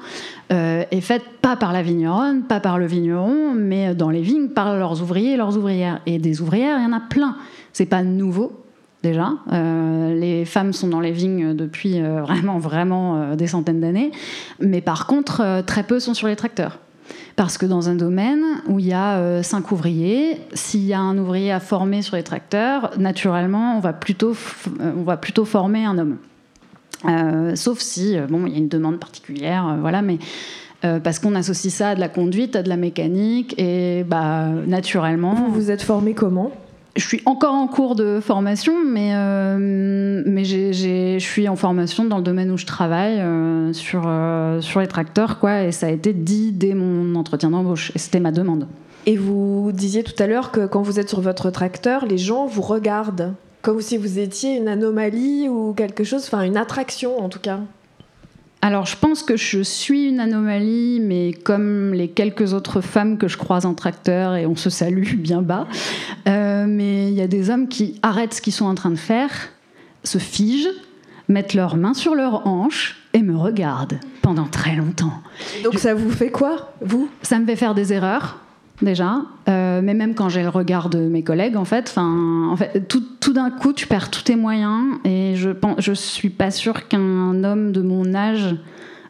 euh, 0.52 0.84
est 0.92 1.02
faite 1.02 1.24
pas 1.42 1.56
par 1.56 1.74
la 1.74 1.82
vigneronne, 1.82 2.44
pas 2.44 2.60
par 2.60 2.78
le 2.78 2.86
vigneron, 2.86 3.54
mais 3.56 3.96
dans 3.96 4.10
les 4.10 4.22
vignes 4.22 4.50
par 4.50 4.76
leurs 4.76 5.02
ouvriers 5.02 5.34
et 5.34 5.38
leurs 5.38 5.58
ouvrières. 5.58 6.02
Et 6.06 6.20
des 6.20 6.42
ouvrières, 6.42 6.78
il 6.80 6.84
y 6.84 6.88
en 6.88 6.94
a 6.94 7.02
plein. 7.02 7.36
C'est 7.74 7.86
pas 7.86 8.04
nouveau. 8.04 8.64
Déjà, 9.04 9.34
Euh, 9.54 10.16
les 10.16 10.44
femmes 10.44 10.74
sont 10.74 10.88
dans 10.88 11.00
les 11.00 11.12
vignes 11.12 11.54
depuis 11.54 12.02
euh, 12.02 12.22
vraiment, 12.26 12.58
vraiment 12.58 13.16
euh, 13.16 13.36
des 13.36 13.48
centaines 13.48 13.80
d'années. 13.80 14.12
Mais 14.60 14.82
par 14.82 15.06
contre, 15.06 15.42
euh, 15.42 15.62
très 15.62 15.84
peu 15.84 16.00
sont 16.00 16.14
sur 16.14 16.28
les 16.28 16.36
tracteurs. 16.36 16.80
Parce 17.36 17.60
que 17.60 17.68
dans 17.68 17.88
un 17.88 17.96
domaine 17.96 18.44
où 18.68 18.80
il 18.80 18.88
y 18.88 18.94
a 18.94 19.18
euh, 19.18 19.44
cinq 19.44 19.72
ouvriers, 19.72 20.40
s'il 20.54 20.84
y 20.86 20.94
a 20.94 21.00
un 21.00 21.16
ouvrier 21.20 21.52
à 21.52 21.60
former 21.60 22.02
sur 22.02 22.16
les 22.16 22.24
tracteurs, 22.24 22.92
naturellement, 22.98 23.78
on 23.78 23.80
va 23.80 23.94
plutôt, 23.94 24.32
euh, 24.32 24.92
on 24.98 25.04
va 25.04 25.18
plutôt 25.18 25.46
former 25.46 25.86
un 25.86 26.00
homme. 26.00 26.18
Euh, 27.06 27.56
sauf 27.56 27.80
si, 27.80 28.18
euh, 28.18 28.26
bon, 28.28 28.46
il 28.48 28.54
y 28.54 28.56
a 28.56 28.60
une 28.60 28.68
demande 28.68 29.00
particulière, 29.00 29.68
euh, 29.68 29.78
voilà, 29.80 30.02
mais 30.02 30.18
euh, 30.84 31.00
parce 31.00 31.20
qu'on 31.20 31.36
associe 31.36 31.74
ça 31.74 31.90
à 31.90 31.96
de 31.96 32.00
la 32.00 32.10
conduite, 32.10 32.56
à 32.56 32.64
de 32.64 32.70
la 32.70 32.78
mécanique, 32.78 33.54
et 33.60 34.04
bah, 34.04 34.48
naturellement. 34.66 35.36
Vous 35.36 35.52
vous 35.52 35.72
êtes 35.72 35.84
formé 35.84 36.14
comment? 36.14 36.52
Je 36.96 37.06
suis 37.06 37.22
encore 37.26 37.54
en 37.54 37.68
cours 37.68 37.94
de 37.94 38.20
formation, 38.20 38.74
mais, 38.84 39.14
mais 40.26 40.44
je 40.44 41.20
suis 41.20 41.48
en 41.48 41.56
formation 41.56 42.06
dans 42.06 42.18
le 42.18 42.24
domaine 42.24 42.50
où 42.50 42.58
je 42.58 42.66
travaille, 42.66 43.22
sur, 43.74 44.12
sur 44.62 44.80
les 44.80 44.88
tracteurs, 44.88 45.38
quoi, 45.38 45.62
et 45.62 45.72
ça 45.72 45.86
a 45.86 45.90
été 45.92 46.12
dit 46.12 46.54
dès 46.54 46.74
mon 46.74 47.14
entretien 47.14 47.52
d'embauche, 47.52 47.92
et 47.94 48.00
c'était 48.00 48.20
ma 48.20 48.32
demande. 48.32 48.66
Et 49.06 49.16
vous 49.16 49.72
disiez 49.76 50.04
tout 50.04 50.16
à 50.18 50.26
l'heure 50.26 50.50
que 50.52 50.66
quand 50.66 50.82
vous 50.82 51.00
êtes 51.00 51.10
sur 51.10 51.22
votre 51.22 51.52
tracteur, 51.52 52.08
les 52.08 52.18
gens 52.18 52.48
vous 52.48 52.64
regardent 52.64 53.36
comme 53.68 53.82
si 53.82 53.98
vous 53.98 54.18
étiez 54.18 54.56
une 54.56 54.70
anomalie 54.70 55.50
ou 55.50 55.74
quelque 55.74 56.06
chose, 56.06 56.24
enfin 56.26 56.44
une 56.44 56.56
attraction 56.56 57.20
en 57.20 57.28
tout 57.28 57.40
cas. 57.40 57.60
Alors, 58.62 58.86
je 58.86 58.96
pense 58.96 59.24
que 59.24 59.36
je 59.36 59.62
suis 59.62 60.08
une 60.08 60.22
anomalie, 60.22 61.02
mais 61.02 61.34
comme 61.34 61.94
les 61.94 62.08
quelques 62.08 62.54
autres 62.54 62.80
femmes 62.80 63.18
que 63.18 63.28
je 63.28 63.36
croise 63.36 63.66
en 63.66 63.74
tracteur, 63.74 64.36
et 64.36 64.46
on 64.46 64.56
se 64.56 64.70
salue 64.70 65.16
bien 65.18 65.42
bas. 65.42 65.68
Euh, 66.30 66.66
mais 66.66 67.10
il 67.10 67.14
y 67.14 67.20
a 67.20 67.28
des 67.28 67.50
hommes 67.50 67.68
qui 67.68 68.00
arrêtent 68.04 68.36
ce 68.36 68.42
qu'ils 68.42 68.54
sont 68.54 68.68
en 68.68 68.76
train 68.76 68.90
de 68.90 68.96
faire, 68.96 69.32
se 70.06 70.18
figent, 70.18 70.72
mettent 71.28 71.54
leurs 71.54 71.76
mains 71.76 71.94
sur 71.94 72.16
leurs 72.16 72.48
hanches 72.48 72.96
et 73.12 73.22
me 73.22 73.36
regardent 73.36 74.00
pendant 74.22 74.46
très 74.46 74.78
longtemps. 74.78 75.22
Donc 75.66 75.78
ça 75.78 75.94
vous 75.94 76.10
fait 76.10 76.32
quoi, 76.32 76.72
vous? 76.80 77.10
Ça 77.22 77.38
me 77.38 77.46
fait 77.46 77.58
faire 77.58 77.76
des 77.76 77.92
erreurs. 77.92 78.40
Déjà, 78.82 79.22
euh, 79.50 79.82
mais 79.84 79.94
même 79.94 80.14
quand 80.14 80.30
j'ai 80.30 80.44
le 80.44 80.50
regard 80.50 80.90
de 80.90 81.00
mes 81.00 81.24
collègues, 81.24 81.58
en 81.58 81.66
fait, 81.66 81.94
en 81.98 82.56
tout 82.90 83.34
d'un 83.34 83.50
coup, 83.50 83.74
tu 83.74 83.88
perds 83.88 84.12
tous 84.12 84.24
tes 84.24 84.36
moyens, 84.36 84.98
et 85.04 85.36
je 85.36 85.50
pense, 85.50 85.76
je 85.80 85.94
suis 85.94 86.30
pas 86.30 86.52
sûre 86.52 86.88
qu'un 86.88 87.44
homme 87.44 87.72
de 87.72 87.82
mon 87.82 88.14
âge 88.14 88.56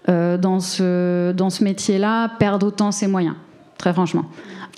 euh, 0.10 0.38
dans 0.38 0.60
ce, 0.60 1.32
dans 1.34 1.50
ce 1.50 1.64
métier-là 1.64 2.30
perde 2.40 2.64
autant 2.64 2.92
ses 2.92 3.08
moyens, 3.08 3.36
très 3.78 3.94
franchement 3.94 4.26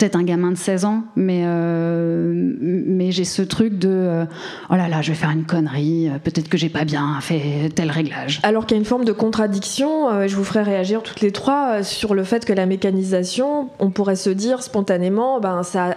peut-être 0.00 0.16
un 0.16 0.22
gamin 0.22 0.50
de 0.50 0.56
16 0.56 0.86
ans, 0.86 1.02
mais, 1.14 1.42
euh, 1.44 2.32
mais 2.60 3.12
j'ai 3.12 3.24
ce 3.24 3.42
truc 3.42 3.78
de 3.78 3.90
euh, 3.90 4.24
oh 4.70 4.74
là 4.74 4.88
là, 4.88 5.02
je 5.02 5.10
vais 5.10 5.16
faire 5.16 5.30
une 5.30 5.44
connerie, 5.44 6.08
euh, 6.08 6.18
peut-être 6.18 6.48
que 6.48 6.56
j'ai 6.56 6.70
pas 6.70 6.84
bien 6.84 7.18
fait 7.20 7.68
tel 7.74 7.90
réglage. 7.90 8.40
Alors 8.42 8.64
qu'il 8.64 8.76
y 8.76 8.78
a 8.78 8.80
une 8.80 8.86
forme 8.86 9.04
de 9.04 9.12
contradiction, 9.12 10.26
je 10.26 10.34
vous 10.34 10.44
ferai 10.44 10.62
réagir 10.62 11.02
toutes 11.02 11.20
les 11.20 11.32
trois 11.32 11.82
sur 11.82 12.14
le 12.14 12.24
fait 12.24 12.46
que 12.46 12.52
la 12.52 12.64
mécanisation, 12.64 13.68
on 13.78 13.90
pourrait 13.90 14.16
se 14.16 14.30
dire 14.30 14.62
spontanément, 14.62 15.40
ben, 15.40 15.62
ça 15.62 15.96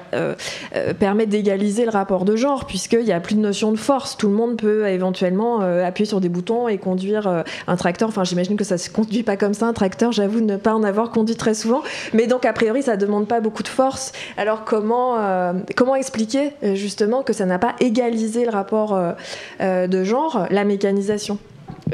permet 0.99 1.25
d'égaliser 1.25 1.85
le 1.85 1.91
rapport 1.91 2.25
de 2.25 2.35
genre, 2.35 2.65
puisqu'il 2.65 3.05
n'y 3.05 3.13
a 3.13 3.19
plus 3.19 3.35
de 3.35 3.39
notion 3.39 3.71
de 3.71 3.77
force. 3.77 4.17
Tout 4.17 4.27
le 4.27 4.33
monde 4.33 4.57
peut 4.57 4.87
éventuellement 4.87 5.61
appuyer 5.61 6.07
sur 6.07 6.19
des 6.19 6.29
boutons 6.29 6.67
et 6.67 6.77
conduire 6.77 7.43
un 7.67 7.75
tracteur. 7.75 8.09
Enfin, 8.09 8.23
j'imagine 8.23 8.57
que 8.57 8.63
ça 8.63 8.77
se 8.77 8.89
conduit 8.89 9.23
pas 9.23 9.37
comme 9.37 9.53
ça, 9.53 9.67
un 9.67 9.73
tracteur, 9.73 10.11
j'avoue 10.11 10.41
ne 10.41 10.57
pas 10.57 10.73
en 10.73 10.83
avoir 10.83 11.11
conduit 11.11 11.35
très 11.35 11.53
souvent. 11.53 11.83
Mais 12.13 12.27
donc, 12.27 12.45
a 12.45 12.53
priori, 12.53 12.83
ça 12.83 12.92
demande 12.97 13.27
pas 13.27 13.39
beaucoup 13.39 13.63
de 13.63 13.67
force 13.67 14.11
alors 14.37 14.63
comment, 14.63 15.17
euh, 15.17 15.53
comment 15.75 15.95
expliquer 15.95 16.51
euh, 16.63 16.75
justement 16.75 17.23
que 17.23 17.33
ça 17.33 17.45
n'a 17.45 17.59
pas 17.59 17.75
égalisé 17.79 18.45
le 18.45 18.51
rapport 18.51 18.93
euh, 18.93 19.87
de 19.87 20.03
genre, 20.03 20.47
la 20.49 20.63
mécanisation? 20.63 21.37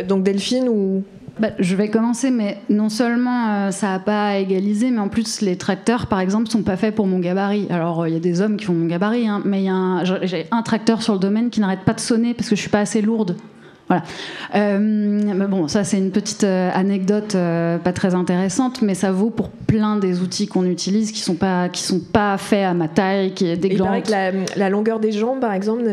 Donc 0.07 0.23
Delphine 0.23 0.69
ou... 0.69 1.03
Bah, 1.39 1.49
je 1.57 1.73
vais 1.77 1.87
commencer, 1.87 2.31
mais 2.31 2.57
non 2.69 2.89
seulement 2.89 3.71
ça 3.71 3.87
n'a 3.87 3.99
pas 3.99 4.39
égalisé, 4.39 4.91
mais 4.91 4.99
en 4.99 5.07
plus 5.07 5.39
les 5.39 5.57
tracteurs, 5.57 6.07
par 6.07 6.19
exemple, 6.19 6.49
sont 6.49 6.63
pas 6.63 6.75
faits 6.75 6.93
pour 6.93 7.07
mon 7.07 7.19
gabarit. 7.19 7.65
Alors 7.69 8.07
il 8.07 8.13
y 8.13 8.17
a 8.17 8.19
des 8.19 8.41
hommes 8.41 8.57
qui 8.57 8.65
font 8.65 8.73
mon 8.73 8.87
gabarit, 8.87 9.25
hein, 9.25 9.41
mais 9.45 9.67
j'ai 10.23 10.47
un 10.51 10.61
tracteur 10.63 11.01
sur 11.01 11.13
le 11.13 11.19
domaine 11.19 11.49
qui 11.49 11.61
n'arrête 11.61 11.85
pas 11.85 11.93
de 11.93 12.01
sonner 12.01 12.33
parce 12.33 12.49
que 12.49 12.57
je 12.57 12.61
suis 12.61 12.69
pas 12.69 12.81
assez 12.81 13.01
lourde. 13.01 13.37
Voilà. 13.89 14.03
Euh, 14.53 15.47
bon, 15.47 15.67
ça 15.67 15.83
c'est 15.83 15.97
une 15.97 16.11
petite 16.11 16.43
euh, 16.43 16.69
anecdote 16.71 17.33
euh, 17.33 17.79
pas 17.79 17.91
très 17.91 18.13
intéressante, 18.13 18.83
mais 18.83 18.93
ça 18.93 19.11
vaut 19.11 19.31
pour 19.31 19.49
plein 19.49 19.97
des 19.97 20.21
outils 20.21 20.47
qu'on 20.47 20.65
utilise 20.65 21.11
qui 21.11 21.21
sont 21.21 21.33
pas 21.33 21.69
qui 21.69 21.81
sont 21.81 21.99
pas 21.99 22.37
faits 22.37 22.65
à 22.65 22.75
ma 22.75 22.87
taille, 22.87 23.33
qui 23.33 23.47
est 23.47 23.57
déglante. 23.57 24.03
Il 24.05 24.11
paraît 24.11 24.41
que 24.43 24.59
la, 24.59 24.69
longueur 24.69 24.99
des 24.99 25.11
jambes, 25.11 25.39
par 25.39 25.53
exemple, 25.53 25.85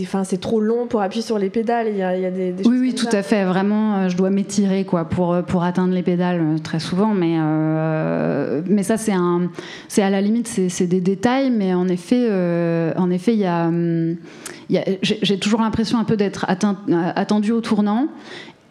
enfin 0.00 0.24
c'est 0.24 0.40
trop 0.40 0.60
long 0.60 0.86
pour 0.86 1.02
appuyer 1.02 1.22
sur 1.22 1.38
les 1.38 1.50
pédales. 1.50 1.88
Il 1.90 1.98
y 1.98 2.02
a, 2.02 2.30
des, 2.30 2.54
oui, 2.64 2.78
oui, 2.80 2.94
tout 2.94 3.14
à 3.14 3.22
fait. 3.22 3.44
Vraiment, 3.44 4.08
je 4.08 4.16
dois 4.16 4.30
m'étirer 4.30 4.84
quoi 4.84 5.04
pour 5.04 5.36
pour 5.42 5.62
atteindre 5.62 5.92
les 5.92 6.02
pédales 6.02 6.40
très 6.62 6.80
souvent, 6.80 7.12
mais 7.12 7.36
mais 8.66 8.82
ça 8.82 8.96
c'est 8.96 9.12
un 9.12 9.50
c'est 9.88 10.02
à 10.02 10.08
la 10.08 10.22
limite 10.22 10.48
c'est 10.48 10.86
des 10.86 11.02
détails, 11.02 11.50
mais 11.50 11.74
en 11.74 11.86
effet 11.88 12.30
en 12.96 13.10
effet 13.10 13.34
il 13.34 13.40
y 13.40 13.46
a 13.46 13.66
hum, 13.66 14.16
j'ai 15.02 15.38
toujours 15.38 15.60
l'impression 15.60 15.98
un 15.98 16.04
peu 16.04 16.16
d'être 16.16 16.46
attendu 16.48 17.52
au 17.52 17.60
tournant. 17.60 18.08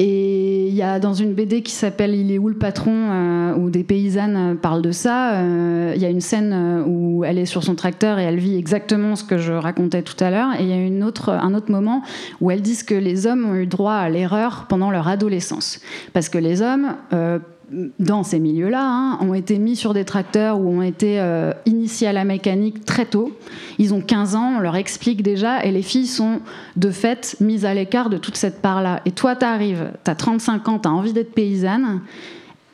Et 0.03 0.67
il 0.67 0.73
y 0.73 0.81
a 0.81 0.97
dans 0.97 1.13
une 1.13 1.35
BD 1.35 1.61
qui 1.61 1.73
s'appelle 1.73 2.15
Il 2.15 2.31
est 2.31 2.39
où 2.39 2.49
le 2.49 2.57
patron 2.57 2.91
euh, 2.91 3.53
où 3.55 3.69
des 3.69 3.83
paysannes 3.83 4.53
euh, 4.53 4.55
parlent 4.55 4.81
de 4.81 4.91
ça. 4.91 5.33
Euh, 5.33 5.93
il 5.95 6.01
y 6.01 6.05
a 6.05 6.09
une 6.09 6.21
scène 6.21 6.83
où 6.87 7.23
elle 7.23 7.37
est 7.37 7.45
sur 7.45 7.63
son 7.63 7.75
tracteur 7.75 8.17
et 8.17 8.23
elle 8.23 8.39
vit 8.39 8.57
exactement 8.57 9.15
ce 9.15 9.23
que 9.23 9.37
je 9.37 9.53
racontais 9.53 10.01
tout 10.01 10.15
à 10.23 10.31
l'heure. 10.31 10.59
Et 10.59 10.63
il 10.63 10.69
y 10.69 10.73
a 10.73 10.77
un 10.77 11.53
autre 11.53 11.71
moment 11.71 12.01
où 12.39 12.49
elles 12.49 12.63
disent 12.63 12.81
que 12.81 12.95
les 12.95 13.27
hommes 13.27 13.45
ont 13.45 13.53
eu 13.53 13.67
droit 13.67 13.93
à 13.93 14.09
l'erreur 14.09 14.65
pendant 14.67 14.89
leur 14.89 15.07
adolescence. 15.07 15.79
Parce 16.13 16.29
que 16.29 16.39
les 16.39 16.63
hommes 16.63 16.95
dans 17.99 18.23
ces 18.23 18.39
milieux-là, 18.39 18.84
hein, 18.84 19.17
ont 19.21 19.34
été 19.34 19.57
mis 19.57 19.75
sur 19.75 19.93
des 19.93 20.05
tracteurs 20.05 20.60
ou 20.60 20.67
ont 20.67 20.81
été 20.81 21.19
euh, 21.19 21.53
initiés 21.65 22.07
à 22.07 22.13
la 22.13 22.25
mécanique 22.25 22.86
très 22.86 23.05
tôt. 23.05 23.31
Ils 23.79 23.93
ont 23.93 24.01
15 24.01 24.36
ans, 24.36 24.55
on 24.57 24.60
leur 24.60 24.75
explique 24.75 25.23
déjà, 25.23 25.63
et 25.63 25.71
les 25.71 25.81
filles 25.81 26.07
sont 26.07 26.39
de 26.75 26.91
fait 26.91 27.38
mises 27.39 27.65
à 27.65 27.73
l'écart 27.73 28.10
de 28.10 28.17
toute 28.17 28.38
cette 28.38 28.62
part-là. 28.62 29.01
Et 29.05 29.12
toi, 29.12 29.36
tu 29.36 29.45
arrives, 29.45 29.91
tu 30.03 30.12
as 30.12 30.15
35 30.15 30.67
ans, 30.67 30.79
tu 30.79 30.88
as 30.88 30.91
envie 30.91 31.13
d'être 31.13 31.34
paysanne, 31.34 32.01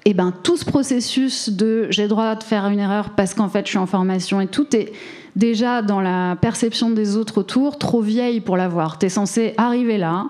et 0.06 0.14
ben 0.14 0.34
tout 0.42 0.56
ce 0.56 0.64
processus 0.64 1.50
de 1.50 1.88
j'ai 1.90 2.08
droit 2.08 2.36
de 2.36 2.44
faire 2.44 2.68
une 2.68 2.80
erreur 2.80 3.10
parce 3.10 3.34
qu'en 3.34 3.50
fait 3.50 3.66
je 3.66 3.72
suis 3.72 3.78
en 3.78 3.88
formation 3.88 4.40
et 4.40 4.48
tout 4.48 4.74
est 4.74 4.94
déjà 5.36 5.82
dans 5.82 6.00
la 6.00 6.38
perception 6.40 6.90
des 6.90 7.18
autres 7.18 7.40
autour 7.40 7.78
trop 7.78 8.00
vieille 8.00 8.40
pour 8.40 8.56
l'avoir. 8.56 9.00
Tu 9.00 9.08
es 9.08 9.10
censé 9.10 9.54
arriver 9.58 9.98
là, 9.98 10.28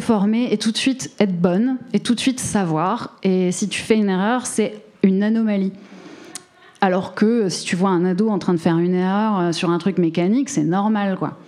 former 0.00 0.52
et 0.52 0.58
tout 0.58 0.72
de 0.72 0.76
suite 0.76 1.12
être 1.20 1.40
bonne 1.40 1.78
et 1.92 2.00
tout 2.00 2.14
de 2.14 2.20
suite 2.20 2.40
savoir. 2.40 3.16
Et 3.22 3.52
si 3.52 3.68
tu 3.68 3.80
fais 3.80 3.96
une 3.96 4.08
erreur, 4.08 4.46
c'est 4.46 4.82
une 5.02 5.22
anomalie. 5.22 5.72
Alors 6.80 7.14
que 7.14 7.48
si 7.48 7.64
tu 7.64 7.76
vois 7.76 7.90
un 7.90 8.04
ado 8.04 8.28
en 8.28 8.38
train 8.38 8.52
de 8.54 8.58
faire 8.58 8.78
une 8.78 8.94
erreur 8.94 9.38
euh, 9.38 9.52
sur 9.52 9.70
un 9.70 9.78
truc 9.78 9.98
mécanique, 9.98 10.50
c'est 10.50 10.64
normal, 10.64 11.16
quoi. 11.18 11.38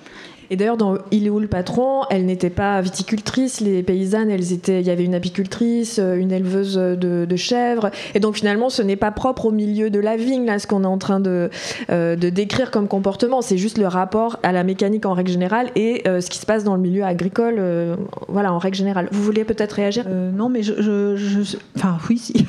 Et 0.51 0.57
d'ailleurs, 0.57 0.77
dans 0.77 0.99
Il 1.11 1.27
est 1.27 1.31
où 1.31 1.39
le 1.39 1.49
patron 1.49 2.03
Elle 2.11 2.27
n'était 2.27 2.51
pas 2.51 2.81
viticultrice, 2.81 3.61
les 3.61 3.83
paysannes, 3.83 4.31
elles 4.31 4.53
étaient, 4.53 4.81
il 4.81 4.87
y 4.87 4.91
avait 4.91 5.05
une 5.05 5.15
apicultrice, 5.15 5.99
euh, 5.99 6.17
une 6.17 6.33
éleveuse 6.33 6.77
de, 6.77 7.37
chèvres. 7.37 7.91
Et 8.15 8.21
donc 8.21 8.37
finalement, 8.37 8.71
ce 8.71 8.83
n'est 8.83 8.97
pas 8.97 9.11
propre 9.11 9.47
au 9.47 9.51
milieu 9.51 9.91
de 9.91 10.01
la 10.01 10.17
vigne, 10.17 10.47
là, 10.47 10.59
ce 10.59 10.67
qu'on 10.67 10.85
est 10.85 10.87
en 10.87 10.99
train 10.99 11.21
de, 11.21 11.51
euh, 11.91 12.17
décrire 12.17 12.71
comme 12.71 12.89
comportement. 12.89 13.43
C'est 13.43 13.59
juste 13.59 13.79
le 13.79 13.87
rapport 13.87 14.39
à 14.43 14.53
la 14.53 14.65
mécanique 14.65 15.05
en 15.05 15.13
règle 15.13 15.31
générale 15.31 15.71
et 15.77 16.03
euh, 16.09 16.21
ce 16.21 16.31
qui 16.31 16.39
se 16.39 16.47
passe 16.47 16.65
dans 16.65 16.75
le 16.75 16.81
milieu 16.81 17.05
agricole, 17.05 17.61
voilà, 18.29 18.53
en 18.53 18.59
règle 18.59 18.77
générale. 18.77 19.09
Vous 19.13 19.23
vouliez 19.23 19.45
peut-être 19.45 19.73
réagir? 19.73 20.07
Non, 20.09 20.49
mais 20.49 20.63
je, 20.63 21.57
Enfin, 21.77 21.99
oui, 22.09 22.19
si. 22.19 22.35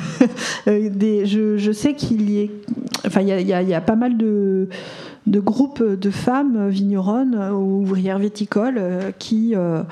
Je, 0.67 1.71
sais 1.71 1.93
qu'il 1.93 2.29
y 2.31 3.73
a 3.73 3.81
pas 3.81 3.95
mal 3.95 4.17
de 4.17 4.69
de 5.27 5.39
groupes 5.39 5.83
de 5.83 6.09
femmes 6.09 6.69
vigneronnes 6.69 7.35
ou 7.51 7.81
ouvrières 7.81 8.17
viticoles 8.17 8.77
euh, 8.77 9.11
qui 9.17 9.53
euh, 9.55 9.83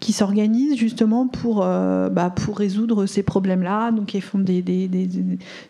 qui 0.00 0.12
s'organisent 0.12 0.76
justement 0.76 1.26
pour, 1.26 1.62
euh, 1.62 2.10
bah, 2.10 2.30
pour 2.30 2.58
résoudre 2.58 3.06
ces 3.06 3.22
problèmes-là. 3.22 3.92
Donc, 3.92 4.12
ils 4.14 4.20
font 4.20 4.38
des, 4.38 4.60
des, 4.60 4.88
des, 4.88 5.08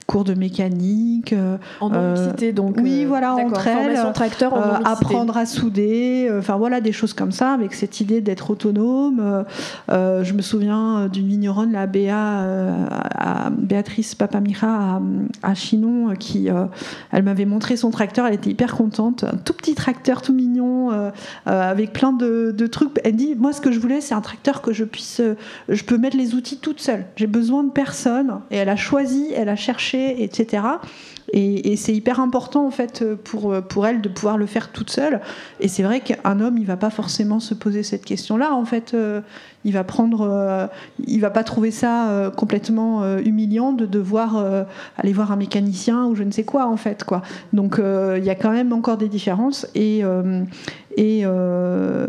cours 0.06 0.24
de 0.24 0.34
mécanique. 0.34 1.32
Euh, 1.32 1.56
en 1.80 1.90
non-mixité, 1.90 2.52
donc. 2.52 2.76
Oui, 2.82 3.04
euh, 3.04 3.08
voilà, 3.08 3.34
entre 3.34 3.68
elles. 3.68 3.98
tracteur 4.12 4.54
en 4.54 4.84
apprendre 4.84 5.36
à 5.36 5.46
souder. 5.46 6.28
Enfin, 6.38 6.56
voilà, 6.56 6.80
des 6.80 6.92
choses 6.92 7.12
comme 7.12 7.32
ça, 7.32 7.52
avec 7.52 7.72
cette 7.74 8.00
idée 8.00 8.20
d'être 8.20 8.50
autonome. 8.50 9.44
je 9.88 10.32
me 10.32 10.42
souviens 10.42 11.08
d'une 11.08 11.28
vigneronne, 11.28 11.72
la 11.72 11.86
Béa, 11.86 12.46
Béatrice 13.56 14.14
Papamira 14.14 14.96
à, 14.96 15.50
à 15.50 15.54
Chinon, 15.54 16.14
qui, 16.18 16.48
elle 17.12 17.22
m'avait 17.22 17.44
montré 17.44 17.76
son 17.76 17.90
tracteur. 17.90 18.26
Elle 18.26 18.34
était 18.34 18.50
hyper 18.50 18.74
contente. 18.74 19.24
Un 19.24 19.36
tout 19.36 19.52
petit 19.52 19.74
tracteur, 19.74 20.20
tout 20.20 20.32
mignon, 20.32 20.90
avec 21.46 21.92
plein 21.92 22.12
de, 22.12 22.52
de 22.56 22.66
trucs. 22.66 22.90
Elle 23.04 23.14
dit, 23.14 23.36
moi, 23.36 23.52
ce 23.52 23.60
que 23.60 23.70
je 23.70 23.78
voulais, 23.78 24.00
c'est 24.00 24.15
un 24.16 24.20
tracteur 24.20 24.62
que 24.62 24.72
je 24.72 24.84
puisse, 24.84 25.20
euh, 25.20 25.36
je 25.68 25.84
peux 25.84 25.98
mettre 25.98 26.16
les 26.16 26.34
outils 26.34 26.58
toute 26.58 26.80
seule. 26.80 27.06
J'ai 27.16 27.26
besoin 27.26 27.62
de 27.62 27.70
personne. 27.70 28.40
Et 28.50 28.56
elle 28.56 28.68
a 28.68 28.76
choisi, 28.76 29.32
elle 29.34 29.48
a 29.48 29.56
cherché, 29.56 30.22
etc. 30.22 30.62
Et, 31.32 31.76
c'est 31.76 31.92
hyper 31.92 32.20
important 32.20 32.66
en 32.66 32.70
fait 32.70 33.04
pour, 33.14 33.60
pour 33.62 33.86
elle 33.86 34.00
de 34.00 34.08
pouvoir 34.08 34.38
le 34.38 34.46
faire 34.46 34.70
toute 34.70 34.90
seule. 34.90 35.20
Et 35.60 35.68
c'est 35.68 35.82
vrai 35.82 36.00
qu'un 36.00 36.40
homme, 36.40 36.56
il 36.56 36.66
va 36.66 36.76
pas 36.76 36.88
forcément 36.90 37.40
se 37.40 37.52
poser 37.52 37.82
cette 37.82 38.04
question-là. 38.04 38.54
En 38.54 38.64
fait, 38.64 38.94
euh, 38.94 39.20
il 39.64 39.72
va 39.72 39.82
prendre, 39.82 40.22
euh, 40.22 40.66
il 41.06 41.20
va 41.20 41.30
pas 41.30 41.42
trouver 41.42 41.72
ça 41.72 42.32
complètement 42.36 43.18
humiliant 43.18 43.72
de 43.72 43.84
devoir 43.84 44.36
aller 44.96 45.12
voir 45.12 45.32
un 45.32 45.36
mécanicien 45.36 46.06
ou 46.06 46.14
je 46.14 46.22
ne 46.22 46.30
sais 46.30 46.44
quoi 46.44 46.66
en 46.66 46.76
fait 46.76 47.02
quoi. 47.04 47.22
Donc 47.52 47.78
il 47.80 48.24
y 48.24 48.30
a 48.30 48.34
quand 48.36 48.52
même 48.52 48.72
encore 48.72 48.96
des 48.96 49.08
différences 49.08 49.66
et 49.74 50.02
et, 50.96 51.22
euh, 51.24 52.06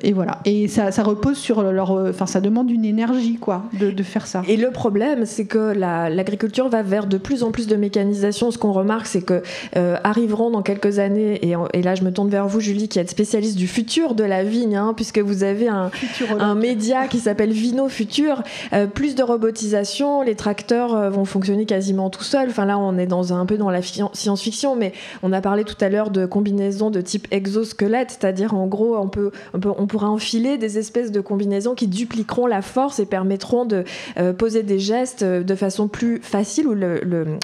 et 0.00 0.14
voilà. 0.14 0.38
Et 0.46 0.66
ça, 0.66 0.92
ça, 0.92 1.02
repose 1.02 1.36
sur 1.36 1.62
leur. 1.62 1.90
Enfin, 1.90 2.24
ça 2.24 2.40
demande 2.40 2.70
une 2.70 2.86
énergie, 2.86 3.36
quoi, 3.36 3.64
de, 3.78 3.90
de 3.90 4.02
faire 4.02 4.26
ça. 4.26 4.42
Et 4.48 4.56
le 4.56 4.70
problème, 4.70 5.26
c'est 5.26 5.44
que 5.44 5.72
l'agriculture 5.74 6.70
va 6.70 6.82
vers 6.82 7.06
de 7.06 7.18
plus 7.18 7.42
en 7.42 7.50
plus 7.50 7.66
de 7.66 7.76
mécanisation. 7.76 8.50
Ce 8.50 8.56
qu'on 8.56 8.72
remarque, 8.72 9.06
c'est 9.06 9.20
que 9.20 9.42
euh, 9.76 9.96
arriveront 10.04 10.50
dans 10.50 10.62
quelques 10.62 10.98
années, 10.98 11.38
et, 11.46 11.54
et, 11.74 11.82
là, 11.82 11.94
je 11.94 12.02
me 12.02 12.12
tourne 12.12 12.30
vers 12.30 12.48
vous, 12.48 12.60
Julie, 12.60 12.88
qui 12.88 12.98
êtes 12.98 13.10
spécialiste 13.10 13.58
du 13.58 13.66
futur 13.66 14.14
de 14.14 14.24
la 14.24 14.42
vigne, 14.42 14.76
hein, 14.76 14.94
puisque 14.96 15.18
vous 15.18 15.44
avez 15.44 15.68
un, 15.68 15.90
un 16.38 16.54
média 16.54 17.08
qui 17.08 17.18
s'appelle 17.18 17.52
Vino 17.52 17.88
Futur. 17.88 18.42
Euh, 18.72 18.86
plus 18.86 19.14
de 19.14 19.22
robotisation, 19.22 20.22
les 20.22 20.34
tracteurs 20.34 21.10
vont 21.10 21.26
fonctionner 21.26 21.66
quasiment 21.66 22.08
tout 22.08 22.24
seuls. 22.24 22.48
Enfin, 22.48 22.64
là, 22.64 22.78
on 22.78 22.96
est 22.96 23.06
dans 23.06 23.34
un 23.34 23.44
peu 23.44 23.58
dans 23.58 23.70
la 23.70 23.82
science-fiction, 23.82 24.76
mais 24.76 24.92
on 25.22 25.32
a 25.34 25.42
parlé 25.42 25.64
tout 25.64 25.76
à 25.82 25.90
l'heure 25.90 26.08
de 26.08 26.24
combinaisons 26.24 26.90
de 26.90 27.02
type 27.02 27.28
exosquelette, 27.30 28.16
c'est-à-dire 28.30 28.54
en 28.54 28.68
gros 28.68 28.96
on 28.96 29.08
peut, 29.08 29.32
on 29.54 29.86
pourra 29.88 30.08
enfiler 30.08 30.56
des 30.56 30.78
espèces 30.78 31.10
de 31.10 31.20
combinaisons 31.20 31.74
qui 31.74 31.88
dupliqueront 31.88 32.46
la 32.46 32.62
force 32.62 33.00
et 33.00 33.06
permettront 33.06 33.64
de 33.64 33.82
euh, 34.18 34.32
poser 34.32 34.62
des 34.62 34.78
gestes 34.78 35.24
de 35.24 35.54
façon 35.56 35.88
plus 35.88 36.20
facile 36.22 36.68
où 36.68 36.74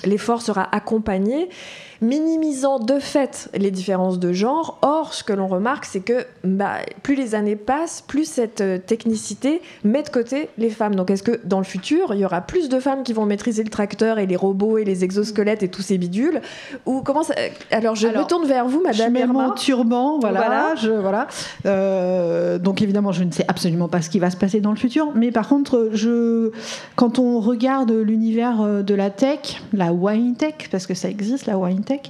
l'effort 0.04 0.42
sera 0.42 0.62
accompagné. 0.74 1.48
minimisant 2.02 2.78
de 2.78 2.98
fait 2.98 3.48
les 3.54 3.70
différences 3.70 4.18
de 4.18 4.32
genre. 4.32 4.78
Or, 4.82 5.14
ce 5.14 5.24
que 5.24 5.32
l'on 5.32 5.46
remarque, 5.46 5.86
c'est 5.86 6.00
que 6.00 6.26
bah, 6.44 6.74
plus 7.02 7.14
les 7.14 7.34
années 7.34 7.56
passent, 7.56 8.02
plus 8.06 8.26
cette 8.26 8.60
euh, 8.60 8.76
technicité 8.78 9.62
met 9.82 10.02
de 10.02 10.10
côté 10.10 10.50
les 10.58 10.68
femmes. 10.68 10.94
Donc, 10.94 11.10
est-ce 11.10 11.22
que 11.22 11.40
dans 11.44 11.58
le 11.58 11.64
futur, 11.64 12.12
il 12.12 12.20
y 12.20 12.24
aura 12.26 12.42
plus 12.42 12.68
de 12.68 12.80
femmes 12.80 13.02
qui 13.02 13.14
vont 13.14 13.24
maîtriser 13.24 13.64
le 13.64 13.70
tracteur 13.70 14.18
et 14.18 14.26
les 14.26 14.36
robots 14.36 14.76
et 14.76 14.84
les 14.84 15.04
exosquelettes 15.04 15.62
et 15.62 15.68
tous 15.68 15.80
ces 15.82 15.96
bidules? 15.96 16.42
Ou 16.84 17.00
comment 17.00 17.22
ça... 17.22 17.34
Alors, 17.70 17.94
je 17.94 18.08
Alors, 18.08 18.24
me 18.24 18.28
tourne 18.28 18.46
vers 18.46 18.66
vous, 18.68 18.80
Je 18.80 18.88
Madame 18.88 19.12
mets 19.14 19.20
Irma. 19.20 19.48
mon 19.48 19.54
turban, 19.54 20.18
voilà. 20.18 20.40
Voilà. 20.40 20.74
Je, 20.80 20.90
voilà. 20.90 21.26
Euh, 21.64 22.58
donc 22.58 22.82
évidemment, 22.82 23.12
je 23.12 23.24
ne 23.24 23.30
sais 23.32 23.44
absolument 23.48 23.88
pas 23.88 24.02
ce 24.02 24.10
qui 24.10 24.18
va 24.18 24.30
se 24.30 24.36
passer 24.36 24.60
dans 24.60 24.70
le 24.70 24.76
futur, 24.76 25.10
mais 25.14 25.30
par 25.30 25.48
contre, 25.48 25.90
je, 25.92 26.50
quand 26.96 27.18
on 27.18 27.40
regarde 27.40 27.90
l'univers 27.92 28.60
euh, 28.60 28.82
de 28.82 28.94
la 28.94 29.10
tech, 29.10 29.62
la 29.72 29.92
wine 29.92 30.34
tech, 30.36 30.68
parce 30.70 30.86
que 30.86 30.94
ça 30.94 31.08
existe, 31.08 31.46
la 31.46 31.58
wine 31.58 31.82
tech, 31.84 32.00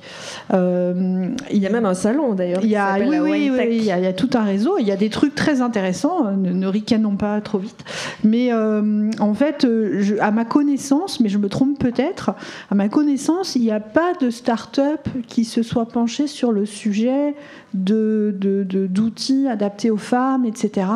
euh, 0.53 1.29
Il 1.51 1.59
y 1.59 1.67
a 1.67 1.71
même 1.71 1.87
un 1.87 1.95
salon 1.95 2.35
d'ailleurs. 2.35 2.61
il 2.63 2.69
y 2.71 2.77
a, 2.77 2.97
oui, 2.99 3.11
la 3.11 3.23
oui, 3.23 3.51
oui, 3.51 3.69
il 3.79 3.85
y 3.85 3.91
a, 3.91 3.99
il 3.99 4.05
y 4.05 4.07
a 4.09 4.13
tout 4.13 4.31
un 4.35 4.45
réseau. 4.45 4.77
Il 4.79 4.87
y 4.87 4.93
a 4.93 4.97
des 4.97 5.11
trucs 5.11 5.35
très 5.35 5.61
intéressants. 5.61 6.27
euh, 6.27 6.33
Ne, 6.37 6.51
ne 6.53 6.67
ricanons 6.67 7.17
pas 7.17 7.41
trop 7.41 7.59
vite. 7.59 7.85
Mais 8.25 8.53
euh, 8.53 9.11
en 9.21 9.35
fait, 9.35 9.63
je- 9.67 10.19
à 10.21 10.31
ma 10.31 10.45
connaissance, 10.45 11.21
mais 11.21 11.29
je 11.29 11.39
me 11.39 11.49
trompe 11.49 11.79
peut-être, 11.79 12.33
à 12.71 12.75
ma 12.75 12.89
connaissance, 12.89 13.57
il 13.57 13.63
n'y 13.63 13.71
a 13.71 13.81
pas 13.81 14.13
de 14.21 14.31
start-up 14.31 15.01
qui 15.27 15.45
se 15.45 15.63
soit 15.63 15.87
penchée 15.87 16.27
sur 16.27 16.53
le 16.53 16.67
sujet 16.67 17.35
de, 17.75 18.35
de- 18.39 18.56
d'outils 18.65 19.49
adaptés 19.49 19.91
aux 19.91 19.97
femmes, 19.97 20.45
etc. 20.45 20.87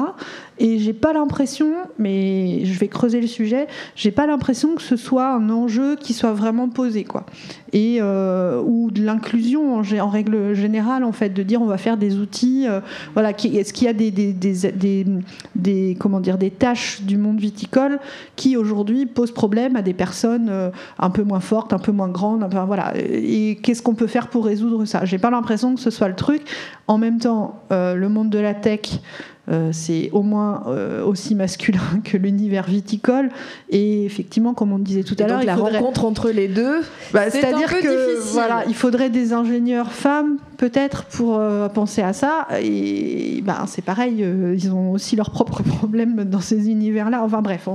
Et 0.63 0.79
j'ai 0.79 0.93
pas 0.93 1.15
l'impression, 1.15 1.73
mais 1.99 2.67
je 2.67 2.79
vais 2.79 2.89
creuser 2.89 3.23
le 3.23 3.27
sujet, 3.27 3.67
j'ai 3.97 4.11
pas 4.11 4.27
l'impression 4.27 4.75
que 4.75 4.83
ce 4.83 4.95
soit 4.95 5.33
un 5.33 5.49
enjeu 5.49 5.97
qui 5.97 6.13
soit 6.13 6.35
vraiment 6.35 6.69
posé, 6.69 7.05
quoi. 7.05 7.25
Et 7.73 7.97
euh, 8.03 8.61
ou 8.63 8.91
de 8.91 9.03
l'inclusion 9.03 9.77
en, 9.79 10.09
règle 10.09 10.53
générale, 10.53 11.05
en 11.05 11.13
fait, 11.13 11.31
de 11.31 11.43
dire 11.43 11.63
on 11.63 11.67
va 11.67 11.79
faire 11.79 11.97
des 11.97 12.19
outils, 12.19 12.67
euh, 12.69 12.81
voilà. 13.15 13.31
Est-ce 13.31 13.73
qu'il 13.73 13.87
y 13.87 13.89
a 13.89 13.95
des, 13.95 14.11
des, 14.11 15.07
des, 15.55 15.97
comment 15.99 16.21
dire 16.21 16.37
des 16.37 16.51
tâches 16.51 17.01
du 17.01 17.17
monde 17.17 17.41
viticole 17.41 17.99
qui 18.37 18.59
aujourd'hui 18.59 19.07
posent 19.07 19.33
problème 19.33 19.77
à 19.77 19.83
des 19.83 19.95
personnes 19.95 20.49
euh, 20.51 20.69
un 20.99 21.09
peu 21.09 21.23
moins 21.23 21.41
fortes, 21.41 21.73
un 21.73 21.79
peu 21.79 21.93
moins 21.93 22.09
grandes, 22.09 22.43
un 22.43 22.65
voilà. 22.67 22.93
Et 22.99 23.59
qu'est-ce 23.63 23.81
qu'on 23.81 23.95
peut 23.95 24.07
faire 24.07 24.29
pour 24.29 24.45
résoudre 24.45 24.85
ça? 24.85 25.07
J'ai 25.07 25.19
pas 25.19 25.31
l'impression 25.31 25.75
que 25.75 25.81
ce 25.81 25.89
soit 25.89 26.09
le 26.09 26.17
truc. 26.17 26.43
En 26.87 26.99
même 26.99 27.19
temps, 27.19 27.63
le 27.71 28.09
monde 28.09 28.29
de 28.29 28.39
la 28.39 28.53
tech. 28.53 29.01
Euh, 29.49 29.71
c'est 29.73 30.11
au 30.13 30.23
moins 30.23 30.65
euh, 30.67 31.05
aussi 31.05 31.35
masculin 31.35 31.81
que 32.05 32.17
l'univers 32.17 32.67
viticole 32.67 33.31
et 33.71 34.05
effectivement 34.05 34.55
comme 34.55 34.73
on 34.73 34.79
disait 34.79 35.03
tout 35.03 35.17
à 35.19 35.27
l'heure 35.27 35.43
la 35.43 35.57
faudrait 35.57 35.79
rencontre 35.79 36.05
entre 36.05 36.31
les 36.31 36.49
deux, 36.49 36.81
bah, 37.13 37.31
c'est 37.31 37.41
C'est-à-dire 37.41 37.69
que 37.69 38.13
difficile. 38.13 38.33
voilà, 38.33 38.65
il 38.69 38.75
faudrait 38.75 39.11
des 39.11 39.33
ingénieurs 39.33 39.93
femmes 39.93 40.39
peut-être 40.61 41.05
pour 41.05 41.39
euh, 41.39 41.69
penser 41.71 42.03
à 42.03 42.13
ça. 42.13 42.47
Et 42.61 43.41
bah, 43.43 43.65
c'est 43.67 43.83
pareil, 43.83 44.23
euh, 44.23 44.55
ils 44.55 44.71
ont 44.73 44.93
aussi 44.93 45.17
leurs 45.17 45.31
propres 45.31 45.63
problèmes 45.79 46.25
dans 46.25 46.41
ces 46.41 46.69
univers-là. 46.69 47.23
Enfin 47.25 47.41
bref, 47.41 47.67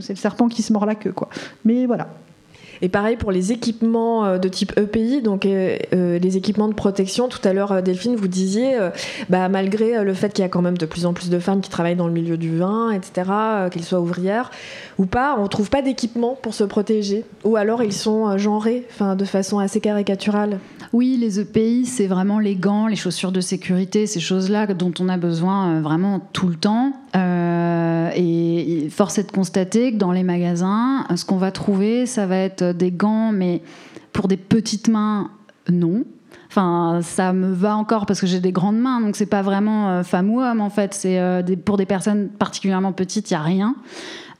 c'est 0.00 0.12
le 0.12 0.18
serpent 0.18 0.48
qui 0.48 0.62
se 0.62 0.72
mord 0.72 0.86
la 0.86 0.94
queue, 0.94 1.12
quoi. 1.12 1.28
Mais 1.64 1.86
voilà. 1.86 2.08
Et 2.82 2.88
pareil 2.88 3.16
pour 3.16 3.32
les 3.32 3.52
équipements 3.52 4.24
euh, 4.24 4.38
de 4.38 4.48
type 4.48 4.72
EPI, 4.78 5.22
donc 5.22 5.46
euh, 5.46 5.76
euh, 5.92 6.18
les 6.18 6.36
équipements 6.36 6.68
de 6.68 6.74
protection. 6.74 7.28
Tout 7.28 7.40
à 7.44 7.52
l'heure, 7.52 7.82
Delphine, 7.82 8.16
vous 8.16 8.28
disiez, 8.28 8.78
bah, 9.28 9.48
malgré 9.48 10.04
le 10.04 10.14
fait 10.14 10.32
qu'il 10.32 10.42
y 10.42 10.46
a 10.46 10.48
quand 10.48 10.62
même 10.62 10.78
de 10.78 10.86
plus 10.86 11.06
en 11.06 11.12
plus 11.12 11.30
de 11.30 11.38
femmes 11.38 11.60
qui 11.60 11.70
travaillent 11.70 11.96
dans 11.96 12.06
le 12.06 12.12
milieu 12.12 12.36
du 12.36 12.56
vin, 12.56 12.90
etc., 12.90 13.30
euh, 13.30 13.68
qu'elles 13.68 13.84
soient 13.84 14.00
ouvrières 14.00 14.50
ou 14.98 15.06
pas, 15.06 15.36
on 15.38 15.46
trouve 15.48 15.70
pas 15.70 15.82
d'équipement 15.82 16.36
pour 16.40 16.54
se 16.54 16.64
protéger. 16.64 17.24
Ou 17.44 17.56
alors 17.56 17.82
ils 17.82 17.92
sont 17.92 18.36
genrés, 18.38 18.86
de 19.00 19.24
façon 19.24 19.58
assez 19.58 19.80
caricaturale. 19.80 20.58
Oui, 20.92 21.18
les 21.20 21.40
EPI, 21.40 21.84
c'est 21.86 22.06
vraiment 22.06 22.38
les 22.38 22.56
gants, 22.56 22.86
les 22.86 22.96
chaussures 22.96 23.32
de 23.32 23.40
sécurité, 23.40 24.06
ces 24.06 24.20
choses-là 24.20 24.66
dont 24.68 24.92
on 24.98 25.08
a 25.08 25.16
besoin 25.16 25.80
vraiment 25.80 26.20
tout 26.32 26.48
le 26.48 26.54
temps. 26.54 26.92
Euh, 27.16 28.10
et 28.14 28.88
force 28.90 29.18
est 29.18 29.24
de 29.24 29.32
constater 29.32 29.92
que 29.92 29.96
dans 29.96 30.12
les 30.12 30.22
magasins, 30.22 31.06
ce 31.14 31.24
qu'on 31.24 31.36
va 31.36 31.50
trouver, 31.50 32.06
ça 32.06 32.26
va 32.26 32.36
être 32.36 32.72
des 32.72 32.90
gants, 32.90 33.32
mais 33.32 33.62
pour 34.12 34.28
des 34.28 34.36
petites 34.36 34.88
mains, 34.88 35.30
non. 35.70 36.04
Enfin, 36.50 37.00
ça 37.02 37.32
me 37.32 37.52
va 37.52 37.76
encore 37.76 38.06
parce 38.06 38.20
que 38.20 38.26
j'ai 38.26 38.40
des 38.40 38.52
grandes 38.52 38.78
mains, 38.78 39.00
donc 39.00 39.16
c'est 39.16 39.26
pas 39.26 39.42
vraiment 39.42 39.90
euh, 39.90 40.02
femme 40.02 40.30
ou 40.30 40.40
homme 40.40 40.60
en 40.60 40.70
fait. 40.70 40.94
C'est 40.94 41.18
euh, 41.18 41.42
pour 41.64 41.76
des 41.76 41.86
personnes 41.86 42.28
particulièrement 42.28 42.92
petites, 42.92 43.30
il 43.30 43.34
y 43.34 43.36
a 43.36 43.42
rien. 43.42 43.74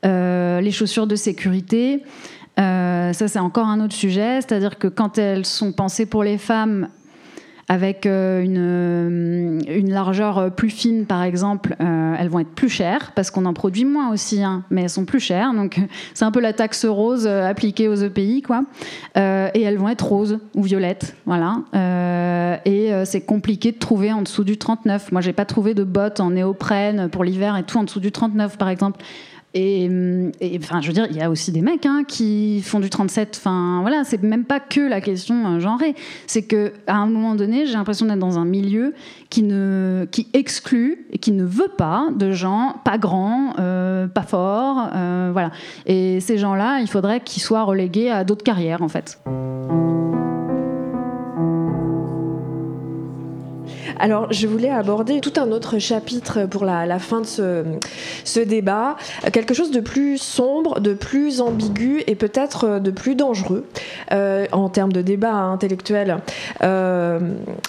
Les 0.04 0.70
chaussures 0.70 1.06
de 1.06 1.16
sécurité, 1.16 2.02
ça 2.56 3.12
c'est 3.12 3.38
encore 3.38 3.66
un 3.66 3.80
autre 3.80 3.94
sujet, 3.94 4.40
c'est-à-dire 4.40 4.78
que 4.78 4.88
quand 4.88 5.18
elles 5.18 5.44
sont 5.44 5.72
pensées 5.72 6.06
pour 6.06 6.22
les 6.22 6.38
femmes 6.38 6.88
avec 7.68 8.06
euh, 8.06 8.42
une, 8.42 8.56
euh, 8.58 9.60
une 9.68 9.92
largeur 9.92 10.38
euh, 10.38 10.50
plus 10.50 10.70
fine 10.70 11.04
par 11.04 11.22
exemple, 11.22 11.76
elles 11.78 12.28
vont 12.28 12.40
être 12.40 12.54
plus 12.54 12.68
chères 12.68 13.12
parce 13.14 13.30
qu'on 13.30 13.44
en 13.44 13.52
produit 13.52 13.84
moins 13.84 14.10
aussi, 14.10 14.42
hein, 14.42 14.64
mais 14.70 14.82
elles 14.82 14.90
sont 14.90 15.04
plus 15.04 15.20
chères, 15.20 15.52
donc 15.52 15.78
c'est 16.14 16.24
un 16.24 16.30
peu 16.30 16.40
la 16.40 16.52
taxe 16.52 16.84
rose 16.84 17.26
appliquée 17.26 17.88
aux 17.88 17.94
EPI 17.94 18.42
quoi. 18.42 18.64
Et 19.16 19.62
elles 19.62 19.78
vont 19.78 19.88
être 19.88 20.06
roses 20.06 20.38
ou 20.54 20.62
violettes, 20.62 21.16
voilà. 21.26 21.58
Et 22.64 22.92
c'est 23.04 23.20
compliqué 23.20 23.72
de 23.72 23.78
trouver 23.78 24.12
en 24.12 24.22
dessous 24.22 24.44
du 24.44 24.56
39. 24.56 25.12
Moi 25.12 25.20
j'ai 25.20 25.32
pas 25.32 25.44
trouvé 25.44 25.74
de 25.74 25.84
bottes 25.84 26.20
en 26.20 26.30
néoprène 26.30 27.08
pour 27.08 27.24
l'hiver 27.24 27.56
et 27.56 27.64
tout 27.64 27.78
en 27.78 27.84
dessous 27.84 28.00
du 28.00 28.12
39 28.12 28.58
par 28.58 28.68
exemple. 28.68 29.00
Et, 29.60 30.30
enfin, 30.62 30.80
je 30.80 30.86
veux 30.86 30.92
dire, 30.92 31.06
il 31.10 31.16
y 31.16 31.20
a 31.20 31.28
aussi 31.30 31.50
des 31.50 31.62
mecs 31.62 31.84
hein, 31.84 32.04
qui 32.06 32.62
font 32.62 32.78
du 32.78 32.90
37. 32.90 33.36
Enfin, 33.40 33.78
voilà, 33.80 34.04
c'est 34.04 34.22
même 34.22 34.44
pas 34.44 34.60
que 34.60 34.80
la 34.80 35.00
question 35.00 35.46
euh, 35.46 35.60
genrée. 35.60 35.96
C'est 36.26 36.42
que 36.42 36.72
à 36.86 36.96
un 36.96 37.06
moment 37.06 37.34
donné, 37.34 37.66
j'ai 37.66 37.72
l'impression 37.72 38.06
d'être 38.06 38.18
dans 38.20 38.38
un 38.38 38.44
milieu 38.44 38.94
qui 39.30 39.44
exclut 40.32 41.06
et 41.12 41.18
qui 41.18 41.32
ne 41.32 41.44
veut 41.44 41.72
pas 41.76 42.08
de 42.14 42.30
gens 42.30 42.76
pas 42.84 42.98
grands, 42.98 43.54
euh, 43.58 44.06
pas 44.06 44.22
forts, 44.22 44.90
euh, 44.94 45.30
voilà. 45.32 45.50
Et 45.86 46.20
ces 46.20 46.38
gens-là, 46.38 46.78
il 46.80 46.88
faudrait 46.88 47.20
qu'ils 47.20 47.42
soient 47.42 47.64
relégués 47.64 48.10
à 48.10 48.22
d'autres 48.24 48.44
carrières, 48.44 48.82
en 48.82 48.88
fait. 48.88 49.18
Alors, 53.98 54.32
je 54.32 54.46
voulais 54.46 54.70
aborder 54.70 55.20
tout 55.20 55.32
un 55.36 55.50
autre 55.52 55.78
chapitre 55.78 56.46
pour 56.46 56.64
la, 56.64 56.98
fin 56.98 57.20
de 57.20 57.26
ce, 57.26 57.64
ce 58.24 58.40
débat, 58.40 58.96
Euh, 59.24 59.30
quelque 59.30 59.54
chose 59.54 59.70
de 59.70 59.80
plus 59.80 60.18
sombre, 60.18 60.80
de 60.80 60.94
plus 60.94 61.40
ambigu 61.40 62.02
et 62.06 62.14
peut-être 62.14 62.64
euh, 62.64 62.78
de 62.78 62.90
plus 62.90 63.14
dangereux 63.14 63.64
euh, 64.12 64.46
en 64.52 64.68
termes 64.68 64.92
de 64.92 65.02
débat 65.02 65.32
intellectuel. 65.32 66.18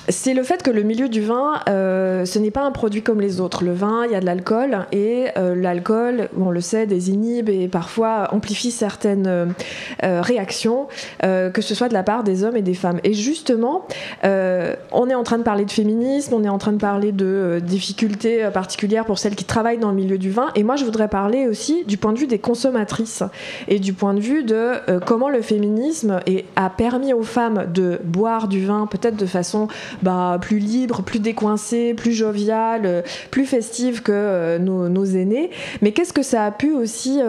C'est 0.09 0.33
le 0.33 0.43
fait 0.43 0.63
que 0.63 0.71
le 0.71 0.83
milieu 0.83 1.09
du 1.09 1.21
vin, 1.21 1.53
ce 1.67 2.39
n'est 2.39 2.51
pas 2.51 2.63
un 2.63 2.71
produit 2.71 3.01
comme 3.01 3.21
les 3.21 3.39
autres. 3.39 3.63
Le 3.63 3.73
vin, 3.73 4.05
il 4.05 4.11
y 4.11 4.15
a 4.15 4.19
de 4.19 4.25
l'alcool 4.25 4.85
et 4.91 5.27
l'alcool, 5.35 6.29
on 6.39 6.49
le 6.49 6.61
sait, 6.61 6.85
désinhibe 6.85 7.49
et 7.49 7.67
parfois 7.67 8.33
amplifie 8.33 8.71
certaines 8.71 9.53
réactions, 10.01 10.87
que 11.21 11.61
ce 11.61 11.75
soit 11.75 11.89
de 11.89 11.93
la 11.93 12.03
part 12.03 12.23
des 12.23 12.43
hommes 12.43 12.57
et 12.57 12.61
des 12.61 12.73
femmes. 12.73 12.99
Et 13.03 13.13
justement, 13.13 13.85
on 14.23 15.09
est 15.09 15.15
en 15.15 15.23
train 15.23 15.37
de 15.37 15.43
parler 15.43 15.65
de 15.65 15.71
féminisme, 15.71 16.18
on 16.31 16.43
est 16.43 16.49
en 16.49 16.57
train 16.57 16.71
de 16.71 16.77
parler 16.77 17.11
de 17.11 17.25
euh, 17.25 17.59
difficultés 17.59 18.43
euh, 18.43 18.51
particulières 18.51 19.05
pour 19.05 19.17
celles 19.19 19.35
qui 19.35 19.45
travaillent 19.45 19.77
dans 19.77 19.89
le 19.89 19.95
milieu 19.95 20.17
du 20.17 20.29
vin. 20.31 20.47
Et 20.55 20.63
moi, 20.63 20.75
je 20.75 20.85
voudrais 20.85 21.07
parler 21.07 21.47
aussi 21.47 21.83
du 21.85 21.97
point 21.97 22.13
de 22.13 22.19
vue 22.19 22.27
des 22.27 22.39
consommatrices 22.39 23.23
et 23.67 23.79
du 23.79 23.93
point 23.93 24.13
de 24.13 24.19
vue 24.19 24.43
de 24.43 24.55
euh, 24.55 24.99
comment 25.05 25.29
le 25.29 25.41
féminisme 25.41 26.19
a 26.55 26.69
permis 26.69 27.13
aux 27.13 27.23
femmes 27.23 27.65
de 27.73 27.99
boire 28.03 28.47
du 28.47 28.65
vin 28.65 28.87
peut-être 28.87 29.15
de 29.15 29.25
façon 29.25 29.67
bah, 30.01 30.37
plus 30.41 30.59
libre, 30.59 31.01
plus 31.01 31.19
décoincée, 31.19 31.93
plus 31.93 32.13
joviale, 32.13 33.03
plus 33.31 33.45
festive 33.45 34.01
que 34.01 34.57
nos, 34.57 35.05
aînés. 35.05 35.49
Mais 35.81 35.91
qu'est-ce 35.91 36.13
que 36.13 36.23
ça 36.23 36.45
a 36.45 36.51
pu 36.51 36.73
aussi 36.73 37.19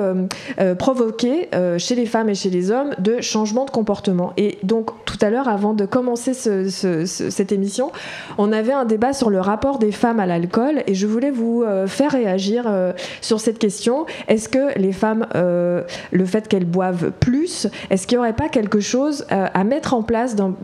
provoquer 0.78 1.48
chez 1.78 1.94
les 1.94 2.06
femmes 2.06 2.28
et 2.28 2.34
chez 2.34 2.50
les 2.50 2.70
hommes 2.70 2.90
de 2.98 3.20
changements 3.20 3.64
de 3.64 3.70
comportement? 3.70 4.32
Et 4.36 4.58
donc, 4.62 4.90
tout 5.04 5.18
à 5.20 5.30
l'heure, 5.30 5.48
avant 5.48 5.74
de 5.74 5.86
commencer 5.86 6.34
ce- 6.34 6.68
ce- 6.68 7.06
ce- 7.06 7.30
cette 7.30 7.52
émission, 7.52 7.90
on 8.38 8.52
avait 8.52 8.72
un 8.72 8.79
débat 8.84 9.12
sur 9.12 9.30
le 9.30 9.40
rapport 9.40 9.78
des 9.78 9.92
femmes 9.92 10.20
à 10.20 10.26
l'alcool 10.26 10.82
et 10.86 10.94
je 10.94 11.06
voulais 11.06 11.30
vous 11.30 11.62
euh, 11.62 11.86
faire 11.86 12.12
réagir 12.12 12.64
euh, 12.66 12.92
sur 13.20 13.40
cette 13.40 13.58
question. 13.58 14.06
Est-ce 14.28 14.48
que 14.48 14.78
les 14.78 14.92
femmes, 14.92 15.26
euh, 15.34 15.82
le 16.12 16.24
fait 16.24 16.48
qu'elles 16.48 16.64
boivent 16.64 17.10
plus, 17.10 17.68
est-ce 17.90 18.06
qu'il 18.06 18.16
n'y 18.18 18.20
aurait 18.20 18.32
pas 18.32 18.48
quelque 18.48 18.80
chose 18.80 19.26
à 19.30 19.64
mettre 19.64 19.94
en 19.94 20.02
place 20.02 20.34
dans 20.36 20.54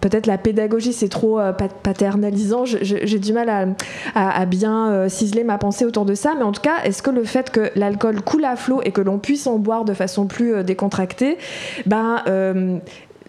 Peut-être 0.00 0.26
la 0.26 0.38
pédagogie, 0.38 0.92
c'est 0.92 1.08
trop 1.08 1.38
pat- 1.58 1.74
paternalisant. 1.82 2.64
J'ai 2.64 3.18
du 3.18 3.32
mal 3.32 3.74
à, 4.14 4.46
bien 4.46 5.08
ciseler 5.08 5.42
ma 5.42 5.58
pensée 5.58 5.84
autour 5.84 6.04
de 6.04 6.14
ça. 6.14 6.34
Mais 6.38 6.44
en 6.44 6.52
tout 6.52 6.62
cas, 6.62 6.84
est-ce 6.84 7.02
que 7.02 7.10
le 7.10 7.24
fait 7.24 7.50
que 7.50 7.70
l'alcool 7.74 8.22
coule 8.22 8.44
à 8.44 8.54
flot 8.54 8.80
et 8.84 8.92
que 8.92 9.00
l'on 9.00 9.18
puisse 9.18 9.48
en 9.48 9.58
boire 9.58 9.84
de 9.84 9.92
façon 9.92 10.26
plus 10.26 10.62
décontractée, 10.62 11.38
ben, 11.86 12.22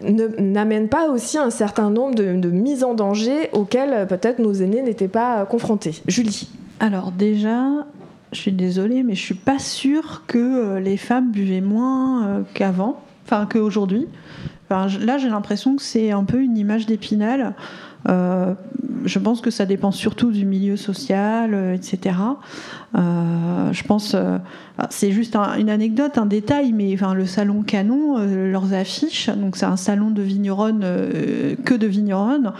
n'amène 0.02 0.88
pas 0.88 1.08
aussi 1.08 1.38
un 1.38 1.50
certain 1.50 1.90
nombre 1.90 2.14
de, 2.14 2.48
mises 2.48 2.84
en 2.84 2.94
danger 2.94 3.50
auxquelles 3.52 3.92
euh, 3.92 4.06
peut-être 4.06 4.38
nos 4.38 4.52
aînés 4.52 4.82
n'étaient 4.82 5.08
pas 5.08 5.40
euh, 5.40 5.44
confrontés 5.44 6.02
Julie 6.06 6.48
Alors 6.80 7.12
déjà, 7.12 7.86
je 8.32 8.38
suis 8.38 8.52
désolée, 8.52 9.02
mais 9.02 9.14
je 9.14 9.22
suis 9.22 9.34
pas 9.34 9.58
sûre 9.58 10.24
que 10.26 10.38
euh, 10.38 10.80
les 10.80 10.96
femmes 10.96 11.30
buvaient 11.30 11.60
moins 11.60 12.44
qu'avant, 12.54 13.00
enfin 13.24 13.46
qu'aujourd'hui. 13.50 14.06
là, 14.70 15.18
j'ai 15.18 15.28
l'impression 15.28 15.76
que 15.76 15.82
c'est 15.82 16.10
un 16.10 16.24
peu 16.24 16.40
une 16.40 16.56
image 16.56 16.86
d'épinal. 16.86 17.54
Euh, 18.08 18.54
je 19.04 19.18
pense 19.18 19.40
que 19.40 19.50
ça 19.50 19.66
dépend 19.66 19.90
surtout 19.90 20.30
du 20.30 20.44
milieu 20.44 20.76
social, 20.76 21.54
euh, 21.54 21.74
etc. 21.74 22.16
Euh, 22.94 23.72
je 23.72 23.82
pense, 23.84 24.14
euh, 24.14 24.38
c'est 24.90 25.12
juste 25.12 25.36
un- 25.36 25.56
une 25.56 25.70
anecdote, 25.70 26.18
un 26.18 26.26
détail, 26.26 26.72
mais 26.72 26.92
enfin, 26.94 27.14
le 27.14 27.26
salon 27.26 27.62
Canon, 27.62 28.18
leurs 28.18 28.74
affiches, 28.74 29.28
donc 29.30 29.56
c'est 29.56 29.66
un 29.66 29.76
salon 29.76 30.10
de 30.10 30.22
vigneronnes, 30.22 30.84
que 31.64 31.74
de 31.74 31.86
vigneronnes, 31.86 32.52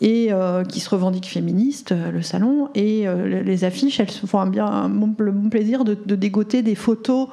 et 0.00 0.30
qui 0.68 0.80
se 0.80 0.90
revendique 0.90 1.26
féministe, 1.26 1.94
le 2.12 2.22
salon, 2.22 2.68
et 2.74 3.06
les 3.26 3.64
affiches, 3.64 4.00
elles 4.00 4.10
se 4.10 4.26
font 4.26 4.44
bien 4.46 4.90
le 5.18 5.32
bon 5.32 5.48
plaisir 5.48 5.84
de, 5.84 5.94
dégoter 6.14 6.62
des 6.62 6.74
photos 6.74 7.28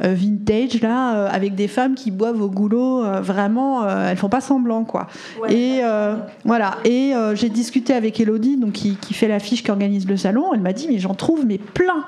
vintage 0.00 0.80
là 0.80 1.14
euh, 1.16 1.28
avec 1.30 1.54
des 1.54 1.68
femmes 1.68 1.94
qui 1.94 2.10
boivent 2.10 2.40
au 2.40 2.48
goulot 2.48 3.04
euh, 3.04 3.20
vraiment 3.20 3.82
euh, 3.84 4.10
elles 4.10 4.16
font 4.16 4.28
pas 4.28 4.40
semblant 4.40 4.84
quoi 4.84 5.08
et 5.48 5.80
euh, 5.82 6.14
voilà 6.44 6.78
et 6.84 7.14
euh, 7.14 7.34
j'ai 7.34 7.48
discuté 7.48 7.92
avec 7.94 8.20
Elodie 8.20 8.56
donc 8.56 8.72
qui, 8.72 8.96
qui 8.96 9.14
fait 9.14 9.28
l'affiche 9.28 9.62
qui 9.62 9.70
organise 9.70 10.06
le 10.06 10.16
salon 10.16 10.52
elle 10.54 10.60
m'a 10.60 10.72
dit 10.72 10.86
mais 10.88 10.98
j'en 10.98 11.14
trouve 11.14 11.44
mais 11.46 11.58
plein 11.58 12.04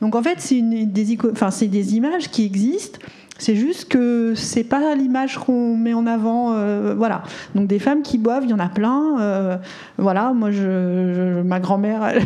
donc 0.00 0.14
en 0.14 0.22
fait 0.22 0.36
c'est 0.38 0.58
une 0.58 0.90
des 0.90 1.18
enfin 1.30 1.50
c'est 1.50 1.66
des 1.68 1.96
images 1.96 2.30
qui 2.30 2.44
existent 2.44 2.98
c'est 3.38 3.54
juste 3.54 3.90
que 3.90 4.32
c'est 4.34 4.64
pas 4.64 4.94
l'image 4.94 5.36
qu'on 5.36 5.76
met 5.76 5.92
en 5.92 6.06
avant, 6.06 6.54
euh, 6.54 6.94
voilà. 6.96 7.22
Donc 7.54 7.66
des 7.66 7.78
femmes 7.78 8.00
qui 8.00 8.16
boivent, 8.16 8.44
il 8.44 8.50
y 8.50 8.54
en 8.54 8.58
a 8.58 8.70
plein. 8.70 9.20
euh, 9.20 9.58
voilà, 9.98 10.32
moi, 10.32 10.50
je, 10.50 10.56
je- 10.62 11.42
ma 11.42 11.60
grand-mère, 11.60 12.02
elle, 12.08 12.22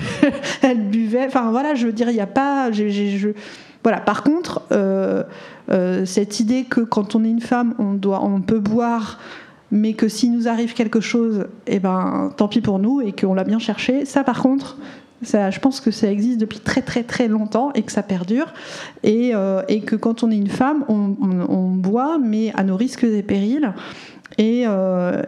elle 0.62 0.88
buvait. 0.88 1.24
Enfin 1.26 1.50
voilà, 1.50 1.74
je 1.74 1.86
veux 1.86 1.92
dire, 1.92 2.08
il 2.10 2.14
n'y 2.14 2.20
a 2.20 2.28
pas. 2.28 2.70
j'ai- 2.70 2.90
j'ai- 2.90 3.18
je, 3.18 3.30
voilà. 3.82 4.00
Par 4.00 4.22
contre, 4.22 4.62
euh, 4.72 5.22
euh, 5.70 6.04
cette 6.04 6.40
idée 6.40 6.64
que 6.64 6.80
quand 6.80 7.14
on 7.14 7.24
est 7.24 7.30
une 7.30 7.40
femme, 7.40 7.74
on 7.78 7.94
doit, 7.94 8.22
on 8.22 8.40
peut 8.40 8.58
boire, 8.60 9.18
mais 9.70 9.94
que 9.94 10.08
s'il 10.08 10.32
nous 10.32 10.48
arrive 10.48 10.74
quelque 10.74 11.00
chose, 11.00 11.46
eh 11.66 11.78
ben, 11.78 12.32
tant 12.36 12.48
pis 12.48 12.60
pour 12.60 12.78
nous 12.78 13.00
et 13.00 13.12
qu'on 13.12 13.34
l'a 13.34 13.44
bien 13.44 13.58
cherché. 13.58 14.04
Ça, 14.04 14.24
par 14.24 14.42
contre. 14.42 14.76
Ça, 15.22 15.50
je 15.50 15.60
pense 15.60 15.82
que 15.82 15.90
ça 15.90 16.10
existe 16.10 16.40
depuis 16.40 16.60
très 16.60 16.80
très 16.80 17.02
très 17.02 17.28
longtemps 17.28 17.72
et 17.74 17.82
que 17.82 17.92
ça 17.92 18.02
perdure 18.02 18.54
et, 19.02 19.32
euh, 19.34 19.60
que 19.84 19.94
quand 19.94 20.22
on 20.24 20.30
est 20.30 20.36
une 20.38 20.48
femme, 20.48 20.82
on, 20.88 21.14
on- 21.46 21.68
boit 21.74 22.16
mais 22.16 22.54
à 22.56 22.64
nos 22.64 22.74
risques 22.74 23.04
et 23.04 23.22
périls 23.22 23.70
et, 24.38 24.64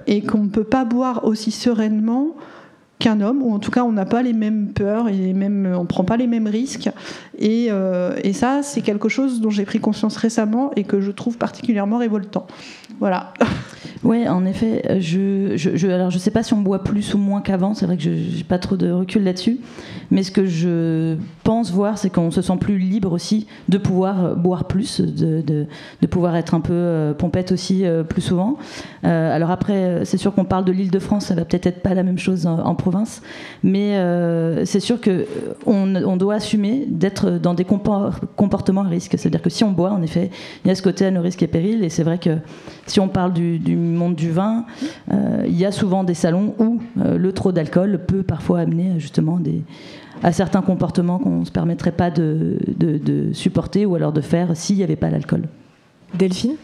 et 0.06 0.22
qu'on 0.22 0.44
ne 0.44 0.48
peut 0.48 0.64
pas 0.64 0.86
boire 0.86 1.26
aussi 1.26 1.50
sereinement 1.50 2.28
qu'un 3.02 3.20
homme, 3.20 3.42
ou 3.42 3.52
en 3.52 3.58
tout 3.58 3.72
cas 3.72 3.82
on 3.82 3.92
n'a 3.92 4.06
pas 4.06 4.22
les 4.22 4.32
mêmes 4.32 4.68
peurs 4.68 5.08
et 5.08 5.12
les 5.12 5.32
on 5.74 5.86
prend 5.86 6.04
pas 6.04 6.16
les 6.16 6.28
mêmes 6.28 6.46
risques. 6.46 6.88
Et, 7.38 7.66
euh, 7.70 8.14
et 8.22 8.32
ça, 8.32 8.62
c'est 8.62 8.80
quelque 8.80 9.08
chose 9.08 9.40
dont 9.40 9.50
j'ai 9.50 9.64
pris 9.64 9.80
conscience 9.80 10.16
récemment 10.16 10.70
et 10.76 10.84
que 10.84 11.00
je 11.00 11.10
trouve 11.10 11.36
particulièrement 11.36 11.98
révoltant. 11.98 12.46
Voilà. 13.00 13.34
Ouais, 14.04 14.26
en 14.26 14.44
effet, 14.44 14.82
euh, 14.90 14.96
je, 14.98 15.56
je, 15.56 15.76
je, 15.76 16.18
sais 16.18 16.32
pas 16.32 16.42
si 16.42 16.54
on 16.54 16.60
boit 16.60 16.82
plus 16.82 17.14
ou 17.14 17.18
moins 17.18 17.40
qu'avant, 17.40 17.72
c'est 17.72 17.86
vrai 17.86 17.96
que 17.96 18.02
je 18.02 18.10
n'ai 18.10 18.44
pas 18.44 18.58
trop 18.58 18.76
de 18.76 18.90
recul 18.90 19.22
là-dessus, 19.22 19.58
mais 20.10 20.24
ce 20.24 20.32
que 20.32 20.44
je 20.44 21.16
pense 21.44 21.70
voir, 21.70 21.98
c'est 21.98 22.10
qu'on 22.10 22.32
se 22.32 22.42
sent 22.42 22.56
plus 22.60 22.78
libre 22.78 23.12
aussi 23.12 23.46
de 23.68 23.78
pouvoir 23.78 24.24
euh, 24.24 24.34
boire 24.34 24.64
plus, 24.64 25.00
de, 25.00 25.66
pouvoir 26.10 26.34
être 26.34 26.54
un 26.54 26.60
peu 26.60 26.72
euh, 26.72 27.14
pompette 27.14 27.52
aussi 27.52 27.84
plus 28.08 28.22
souvent. 28.22 28.56
Alors 29.04 29.50
après, 29.50 30.04
c'est 30.04 30.16
sûr 30.16 30.34
qu'on 30.34 30.44
parle 30.44 30.64
de 30.64 30.72
l'île 30.72 30.90
de 30.90 30.98
France, 30.98 31.26
ça 31.26 31.34
va 31.34 31.44
peut-être 31.44 31.66
être 31.66 31.82
pas 31.82 31.94
la 31.94 32.02
même 32.02 32.18
chose 32.18 32.46
en, 32.46 32.74
province, 32.74 33.22
mais 33.62 33.96
c'est 34.64 34.80
sûr 34.80 35.00
que 35.00 35.26
on, 35.66 35.94
on 35.94 36.16
doit 36.16 36.34
assumer 36.34 36.84
d'être 36.88 37.30
dans 37.30 37.54
des 37.54 37.64
compor- 37.64 38.14
comportements 38.36 38.82
à 38.82 38.88
risque. 38.88 39.14
C'est-à-dire 39.16 39.42
que 39.42 39.50
si 39.50 39.64
on 39.64 39.72
boit, 39.72 39.90
en 39.90 40.02
effet, 40.02 40.30
il 40.64 40.68
y 40.68 40.70
a 40.70 40.74
ce 40.74 40.82
côté 40.82 41.06
à 41.06 41.10
nos 41.10 41.22
risques 41.22 41.42
et 41.42 41.46
périls, 41.46 41.82
et 41.84 41.88
c'est 41.88 42.02
vrai 42.02 42.18
que 42.18 42.38
si 42.86 43.00
on 43.00 43.08
parle 43.08 43.32
du 43.32 43.58
monde 43.92 44.14
du 44.14 44.30
vin, 44.30 44.64
euh, 45.12 45.44
il 45.46 45.56
y 45.58 45.64
a 45.64 45.72
souvent 45.72 46.04
des 46.04 46.14
salons 46.14 46.54
où 46.58 46.80
euh, 47.00 47.18
le 47.18 47.32
trop 47.32 47.52
d'alcool 47.52 48.00
peut 48.06 48.22
parfois 48.22 48.60
amener 48.60 48.98
justement 48.98 49.38
des, 49.38 49.62
à 50.22 50.32
certains 50.32 50.62
comportements 50.62 51.18
qu'on 51.18 51.40
ne 51.40 51.44
se 51.44 51.52
permettrait 51.52 51.92
pas 51.92 52.10
de, 52.10 52.58
de- 52.78 52.98
de 52.98 53.32
supporter 53.32 53.86
ou 53.86 53.94
alors 53.94 54.12
de 54.12 54.20
faire 54.20 54.56
s'il 54.56 54.76
n'y 54.76 54.82
avait 54.82 54.96
pas 54.96 55.10
l'alcool. 55.10 55.42
Delphine? 56.14 56.54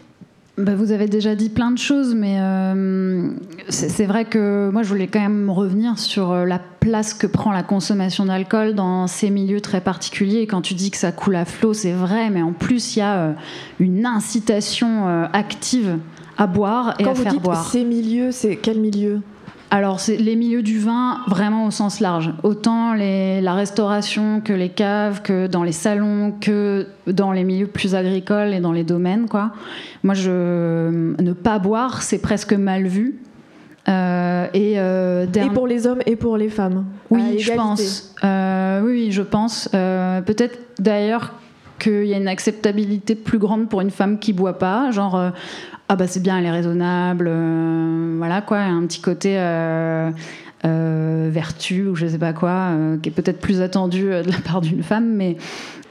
Bah, 0.57 0.75
vous 0.75 0.91
avez 0.91 1.07
déjà 1.07 1.35
dit 1.35 1.47
plein 1.47 1.71
de 1.71 1.77
choses, 1.77 2.13
mais 2.13 2.35
euh, 2.41 3.29
c'est 3.69 4.05
vrai 4.05 4.25
que 4.25 4.69
moi 4.73 4.83
je 4.83 4.89
voulais 4.89 5.07
quand 5.07 5.21
même 5.21 5.49
revenir 5.49 5.97
sur 5.97 6.33
la 6.45 6.59
place 6.81 7.13
que 7.13 7.27
prend 7.27 7.53
la 7.53 7.63
consommation 7.63 8.25
d'alcool 8.25 8.75
dans 8.75 9.07
ces 9.07 9.29
milieux 9.29 9.61
très 9.61 9.79
particuliers. 9.79 10.39
Et 10.41 10.47
Quand 10.47 10.61
tu 10.61 10.73
dis 10.73 10.91
que 10.91 10.97
ça 10.97 11.13
coule 11.13 11.37
à 11.37 11.45
flot, 11.45 11.73
c'est 11.73 11.93
vrai, 11.93 12.29
mais 12.29 12.41
en 12.41 12.51
plus 12.51 12.97
il 12.97 12.99
y 12.99 13.01
a 13.01 13.35
une 13.79 14.05
incitation 14.05 15.07
euh, 15.07 15.25
active 15.31 15.97
à 16.39 16.47
boire 16.47 16.95
et 16.97 17.03
Quand 17.03 17.11
à 17.11 17.13
vous 17.13 17.23
faire 17.23 17.33
dites 17.33 17.43
boire. 17.43 17.63
ces 17.69 17.83
milieux, 17.83 18.31
c'est 18.31 18.55
quel 18.55 18.79
milieu? 18.79 19.19
Alors, 19.71 19.99
c'est 19.99 20.17
les 20.17 20.35
milieux 20.35 20.63
du 20.63 20.79
vin, 20.79 21.19
vraiment 21.27 21.67
au 21.67 21.71
sens 21.71 21.99
large. 21.99 22.33
Autant 22.41 22.95
les- 22.95 23.39
la 23.39 23.53
restauration 23.53 24.41
que 24.43 24.51
les 24.51 24.69
caves, 24.69 25.21
que 25.21 25.45
dans 25.45 25.61
les 25.63 25.73
salons, 25.73 26.33
que 26.41 26.87
dans 27.05 27.31
les 27.31 27.43
milieux 27.43 27.67
plus 27.67 27.93
agricoles 27.93 28.51
et 28.55 28.61
dans 28.61 28.71
les 28.71 28.83
domaines, 28.83 29.27
quoi. 29.29 29.51
Moi, 30.03 30.15
je, 30.15 30.89
ne 31.21 31.33
pas 31.33 31.59
boire, 31.59 32.01
c'est 32.01 32.17
presque 32.17 32.53
mal 32.53 32.87
vu. 32.87 33.19
Euh, 33.87 34.47
et 34.55 34.79
euh, 34.79 35.25
Et 35.35 35.49
pour 35.51 35.67
les 35.67 35.85
hommes 35.85 36.01
et 36.07 36.15
pour 36.15 36.35
les 36.37 36.49
femmes? 36.49 36.85
À 37.11 37.13
oui, 37.15 37.39
je 37.39 37.53
pense. 37.53 38.15
Euh, 38.23 38.81
oui, 38.83 39.11
je 39.11 39.21
pense. 39.21 39.69
Euh, 39.75 40.21
Peut-être 40.21 40.57
d'ailleurs 40.79 41.33
qu'il 41.79 42.05
y 42.05 42.13
a 42.13 42.17
une 42.17 42.27
acceptabilité 42.27 43.13
plus 43.15 43.37
grande 43.39 43.69
pour 43.69 43.81
une 43.81 43.89
femme 43.91 44.17
qui 44.19 44.33
boit 44.33 44.57
pas, 44.57 44.91
genre 44.91 45.15
euh, 45.15 45.29
ah 45.91 45.95
bah 45.95 46.05
c'est 46.05 46.21
bien, 46.21 46.37
elle 46.37 46.45
est 46.45 46.51
raisonnable, 46.51 47.27
euh, 47.27 48.13
voilà 48.17 48.41
quoi, 48.41 48.59
un 48.59 48.85
petit 48.85 49.01
côté 49.01 49.39
euh, 49.39 50.11
euh, 50.63 51.29
vertu 51.31 51.87
ou 51.87 51.95
je 51.95 52.05
sais 52.05 52.19
pas 52.19 52.31
quoi, 52.31 52.73
qui 53.01 53.09
est 53.09 53.11
peut-être 53.11 53.39
plus 53.39 53.61
attendu 53.61 54.03
de 54.03 54.31
la 54.31 54.37
part 54.37 54.61
d'une 54.61 54.83
femme, 54.83 55.09
mais 55.15 55.37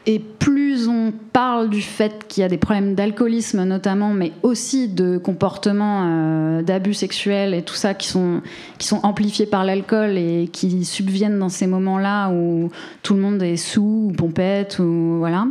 et 0.07 0.21
plus 0.21 0.89
on 0.89 1.13
parle 1.33 1.69
du 1.69 1.83
fait 1.83 2.27
qu'il 2.29 2.41
y 2.43 2.45
a 2.45 2.49
des 2.49 2.57
problèmes 2.57 2.95
d'alcoolisme 2.95 3.65
notamment, 3.65 4.15
mais 4.15 4.33
aussi 4.43 4.89
de 4.89 5.19
comportements 5.19 6.63
d'abus 6.63 6.95
sexuels 6.95 7.53
et 7.53 7.63
tout 7.63 7.75
ça 7.75 7.93
qui 7.93 8.07
sont, 8.07 8.41
qui 8.79 8.87
sont 8.87 9.01
amplifiés 9.03 9.45
par 9.45 9.65
l'alcool 9.65 10.17
et 10.17 10.49
qui 10.51 10.87
subviennent 10.87 11.39
dans 11.39 11.51
ces 11.51 11.67
moments-là 11.67 12.31
où 12.31 12.71
tout 13.03 13.15
le 13.15 13.21
monde 13.21 13.43
est 13.43 13.57
sous 13.57 14.09
ou 14.09 14.13
pompette 14.13 14.79
ou 14.79 15.17
voilà. 15.19 15.49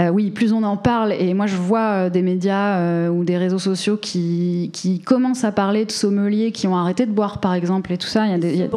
Euh, 0.00 0.08
oui, 0.08 0.30
plus 0.30 0.52
on 0.52 0.62
en 0.62 0.76
parle, 0.76 1.12
et 1.12 1.34
moi 1.34 1.46
je 1.46 1.56
vois 1.56 1.80
euh, 2.06 2.10
des 2.10 2.22
médias 2.22 2.78
euh, 2.78 3.08
ou 3.08 3.24
des 3.24 3.36
réseaux 3.36 3.58
sociaux 3.58 3.96
qui, 3.96 4.70
qui 4.72 5.00
commencent 5.00 5.44
à 5.44 5.52
parler 5.52 5.84
de 5.84 5.90
sommeliers 5.90 6.52
qui 6.52 6.66
ont 6.66 6.76
arrêté 6.76 7.04
de 7.06 7.10
boire 7.10 7.38
par 7.38 7.52
exemple 7.54 7.92
et 7.92 7.98
tout 7.98 8.06
ça. 8.06 8.24
Il 8.26 8.30
y 8.30 8.34
a 8.34 8.38
des, 8.38 8.56
y 8.56 8.62
a- 8.62 8.68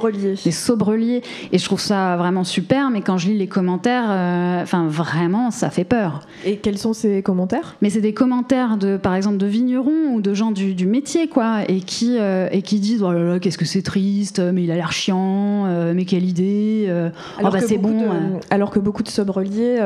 des 0.43 0.51
sobreliers. 0.51 1.21
Et 1.51 1.57
je 1.59 1.65
trouve 1.65 1.79
ça 1.79 2.17
vraiment 2.17 2.43
super 2.43 2.89
mais 2.89 3.01
quand 3.01 3.17
je 3.17 3.27
lis 3.29 3.37
les 3.37 3.47
commentaires 3.47 4.05
euh, 4.09 4.61
enfin 4.63 4.87
vraiment 4.87 5.49
ça 5.51 5.69
fait 5.69 5.83
peur. 5.85 6.21
Et 6.45 6.57
quels 6.57 6.77
sont 6.77 6.93
ces 6.93 7.21
commentaires? 7.21 7.75
Mais 7.81 7.89
c'est 7.89 8.01
des 8.01 8.13
commentaires 8.13 8.75
de 8.77 8.97
par 8.97 9.15
exemple 9.15 9.37
de 9.37 9.45
vignerons 9.45 10.13
ou 10.15 10.19
de 10.21 10.33
gens 10.33 10.51
du, 10.51 10.73
du 10.75 10.87
métier 10.87 11.27
quoi 11.27 11.59
et 11.69 11.79
qui 11.79 12.17
et 12.17 12.61
qui 12.63 12.79
disent 12.79 13.03
oh 13.03 13.11
là 13.13 13.23
là 13.23 13.39
qu'est-ce 13.39 13.57
que 13.57 13.65
c'est 13.65 13.81
triste 13.81 14.39
mais 14.53 14.63
il 14.63 14.71
a 14.71 14.75
l'air 14.75 14.91
chiant 14.91 15.65
mais 15.93 16.05
quelle 16.05 16.25
idée 16.25 16.85
euh, 16.89 17.09
oh 17.39 17.43
bah 17.49 17.59
que 17.59 17.65
c'est 17.67 17.77
bon 17.77 17.91
de- 17.91 18.39
alors 18.49 18.71
que 18.71 18.79
beaucoup 18.79 19.03
de 19.03 19.09
sobreliers 19.09 19.79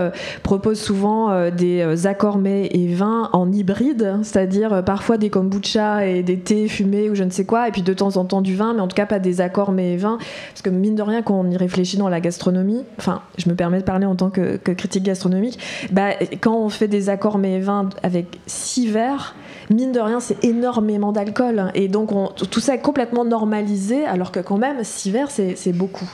proposent 0.44 0.80
souvent 0.80 1.27
euh, 1.30 1.52
des 1.52 1.82
euh, 1.82 2.08
accords 2.08 2.38
mets 2.38 2.68
et 2.72 2.88
vins 2.94 3.30
en 3.34 3.52
hybride, 3.52 4.18
c'est-à-dire 4.24 4.74
euh, 4.74 4.82
parfois 4.82 5.18
des 5.18 5.30
kombucha 5.30 6.06
et 6.08 6.24
des 6.24 6.38
thés 6.40 6.68
fumés 6.68 7.10
ou 7.10 7.16
je 7.16 7.24
ne 7.24 7.30
sais 7.30 7.46
quoi, 7.46 7.68
et 7.68 7.72
puis 7.72 7.82
de 7.82 7.94
temps 7.94 8.18
en 8.18 8.26
temps 8.26 8.42
du 8.42 8.56
vin, 8.56 8.74
mais 8.74 8.82
en 8.82 8.88
tout 8.88 8.96
cas 8.96 9.06
pas 9.06 9.20
des 9.20 9.42
accords 9.42 9.72
mets 9.72 9.94
et 9.94 9.98
vins, 9.98 10.18
parce 10.52 10.62
que 10.62 10.70
mine 10.70 10.96
de 10.96 11.02
rien, 11.02 11.22
quand 11.22 11.40
on 11.40 11.50
y 11.50 11.58
réfléchit 11.58 11.98
dans 11.98 12.10
la 12.10 12.20
gastronomie, 12.20 12.84
enfin, 12.98 13.22
je 13.38 13.50
me 13.50 13.56
permets 13.56 13.80
de 13.80 13.84
parler 13.84 14.06
en 14.06 14.16
tant 14.16 14.30
que, 14.30 14.58
que 14.58 14.72
critique 14.72 15.04
gastronomique, 15.04 15.60
bah, 15.92 16.10
quand 16.42 16.56
on 16.58 16.70
fait 16.70 16.88
des 16.88 17.10
accords 17.10 17.38
mets 17.38 17.54
et 17.56 17.60
vins 17.60 17.90
avec 18.04 18.40
six 18.46 18.88
verres, 18.88 19.36
mine 19.70 19.92
de 19.92 20.00
rien, 20.00 20.20
c'est 20.20 20.44
énormément 20.44 21.12
d'alcool, 21.12 21.72
et 21.76 21.88
donc 21.88 22.12
on- 22.12 22.28
tout 22.28 22.60
ça 22.60 22.76
est 22.76 22.80
complètement 22.82 23.26
normalisé, 23.26 24.06
alors 24.06 24.32
que 24.32 24.40
quand 24.40 24.58
même, 24.58 24.78
six 24.84 25.12
verres, 25.12 25.32
c'est 25.32 25.74
beaucoup. 25.74 26.10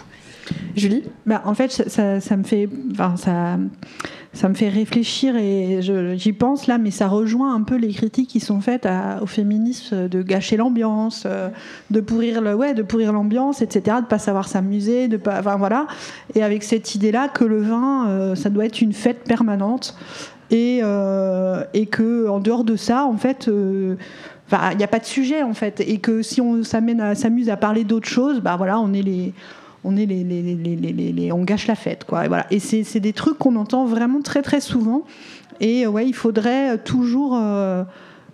Julie? 0.76 1.04
Bah, 1.26 1.42
en 1.46 1.54
fait, 1.54 1.72
ça, 1.72 1.88
ça- 1.88 2.20
ça 2.20 2.36
me 2.36 2.44
fait, 2.44 2.68
enfin, 2.92 3.16
ça, 3.16 3.58
ça 4.34 4.50
me 4.50 4.56
fait 4.56 4.70
réfléchir 4.70 5.36
et 5.36 5.80
j'y 6.16 6.34
pense 6.34 6.66
là, 6.68 6.78
mais 6.80 6.90
ça 6.92 7.08
rejoint 7.08 7.54
un 7.54 7.62
peu 7.62 7.76
les 7.76 7.94
critiques 7.94 8.30
qui 8.30 8.40
sont 8.40 8.62
faites 8.62 8.86
à- 8.88 9.20
au 9.22 9.28
féminisme 9.28 10.10
de 10.10 10.22
gâcher 10.24 10.58
l'ambiance, 10.58 11.24
euh, 11.28 11.50
de 11.92 12.02
pourrir 12.02 12.42
le, 12.42 12.56
ouais, 12.56 12.74
de 12.74 12.82
pourrir 12.82 13.14
l'ambiance, 13.14 13.62
etc., 13.62 13.98
de 14.02 14.08
pas 14.08 14.18
savoir 14.18 14.48
s'amuser, 14.48 15.08
de 15.08 15.18
pas, 15.18 15.40
enfin 15.40 15.56
voilà, 15.58 15.86
et 16.34 16.42
avec 16.44 16.64
cette 16.64 16.96
idée-là 16.96 17.28
que 17.30 17.44
le 17.44 17.62
vin, 17.62 18.08
euh, 18.08 18.36
ça 18.36 18.50
doit 18.50 18.66
être 18.66 18.82
une 18.82 18.94
fête 18.94 19.24
permanente 19.24 19.96
et 20.50 20.80
euh, 20.84 21.64
et 21.74 21.86
que 21.86 22.28
en 22.28 22.40
dehors 22.40 22.64
de 22.64 22.76
ça, 22.76 23.06
en 23.06 23.18
fait. 23.18 23.48
euh, 23.48 23.96
il 24.72 24.78
n'y 24.78 24.84
a 24.84 24.88
pas 24.88 25.00
de 25.00 25.06
sujet 25.06 25.42
en 25.42 25.56
fait, 25.56 25.80
et 25.82 25.98
que 25.98 26.22
si 26.22 26.40
on 26.40 26.64
s'amène 26.64 27.16
s'amuse 27.16 27.50
à 27.50 27.58
parler 27.58 27.84
d'autres 27.86 28.10
choses, 28.10 28.40
bah 28.40 28.56
voilà, 28.56 28.80
on 28.80 28.94
est 28.94 29.02
les, 29.02 29.34
on 29.84 29.96
est 29.98 30.06
les, 30.06 30.24
les, 30.24 30.42
les, 30.42 31.12
les- 31.12 31.32
on 31.32 31.44
gâche 31.44 31.68
la 31.68 31.76
fête 31.76 32.04
quoi. 32.06 32.26
Et 32.26 32.28
voilà. 32.28 32.46
Et 32.52 32.60
c'est 32.60 33.00
des 33.00 33.14
trucs 33.14 33.38
qu'on 33.38 33.56
entend 33.56 33.86
vraiment 33.86 34.22
très 34.22 34.42
très 34.42 34.62
souvent. 34.62 35.04
Et 35.60 35.86
euh, 35.86 35.90
ouais, 35.90 36.08
il 36.08 36.14
faudrait 36.14 36.78
toujours 36.80 37.38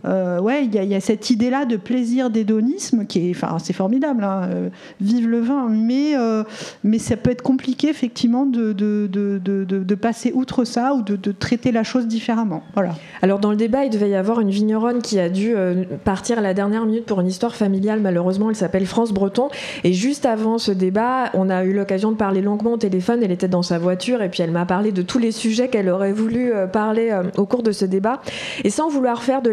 euh, 0.06 0.40
ouais, 0.40 0.66
il 0.66 0.74
y, 0.76 0.86
y 0.86 0.96
a 0.96 1.00
cette 1.02 1.30
idée-là 1.30 1.66
de 1.66 1.78
plaisir 1.78 2.30
d'hédonisme 2.30 3.06
qui 3.06 3.30
est, 3.30 3.32
enfin, 3.36 3.58
c'est 3.60 3.74
formidable. 3.74 4.24
hein, 4.24 4.42
euh, 4.50 4.70
vive 5.02 5.28
le 5.28 5.40
vin, 5.40 5.68
mais 5.70 6.16
euh, 6.18 6.44
mais 6.84 7.00
ça 7.00 7.18
peut 7.18 7.32
être 7.32 7.42
compliqué 7.42 7.90
effectivement 7.90 8.46
de 8.46 8.74
de, 8.74 9.08
de, 9.12 9.40
de, 9.44 9.64
de- 9.66 9.96
passer 9.96 10.32
outre 10.34 10.64
ça 10.64 10.94
ou 10.94 11.02
de, 11.02 11.32
traiter 11.32 11.72
la 11.72 11.84
chose 11.84 12.08
différemment. 12.08 12.64
Voilà. 12.74 12.96
Alors 13.22 13.40
dans 13.40 13.52
le 13.52 13.58
débat, 13.58 13.84
il 13.86 13.90
devait 13.90 14.10
y 14.10 14.16
avoir 14.16 14.40
une 14.40 14.50
vigneronne 14.50 15.02
qui 15.02 15.20
a 15.20 15.30
dû 15.30 15.54
euh, 15.56 15.84
partir 16.04 16.38
à 16.38 16.42
la 16.42 16.54
dernière 16.54 16.86
minute 16.86 17.06
pour 17.06 17.20
une 17.20 17.28
histoire 17.28 17.56
familiale. 17.56 18.00
Malheureusement, 18.02 18.50
elle 18.50 18.56
s'appelle 18.56 18.86
France 18.86 19.12
Breton. 19.12 19.50
Et 19.84 19.94
juste 19.94 20.26
avant 20.26 20.58
ce 20.58 20.72
débat, 20.72 21.30
on 21.34 21.50
a 21.50 21.64
eu 21.66 21.74
l'occasion 21.74 22.12
de 22.12 22.18
parler 22.18 22.42
longuement 22.42 22.74
au 22.74 22.78
téléphone. 22.78 23.20
Elle 23.24 23.32
était 23.32 23.48
dans 23.48 23.62
sa 23.64 23.78
voiture 23.78 24.22
et 24.22 24.30
puis 24.30 24.42
elle 24.44 24.52
m'a 24.52 24.66
parlé 24.66 24.92
de 24.92 25.02
tous 25.02 25.20
les 25.20 25.32
sujets 25.32 25.68
qu'elle 25.68 25.90
aurait 25.90 26.14
voulu 26.14 26.52
euh, 26.54 26.68
parler 26.68 27.10
euh, 27.12 27.24
au 27.38 27.46
cours 27.46 27.64
de 27.64 27.72
ce 27.72 27.86
débat. 27.86 28.22
Et 28.64 28.70
sans 28.70 28.88
vouloir 28.90 29.22
faire 29.24 29.42
de 29.42 29.50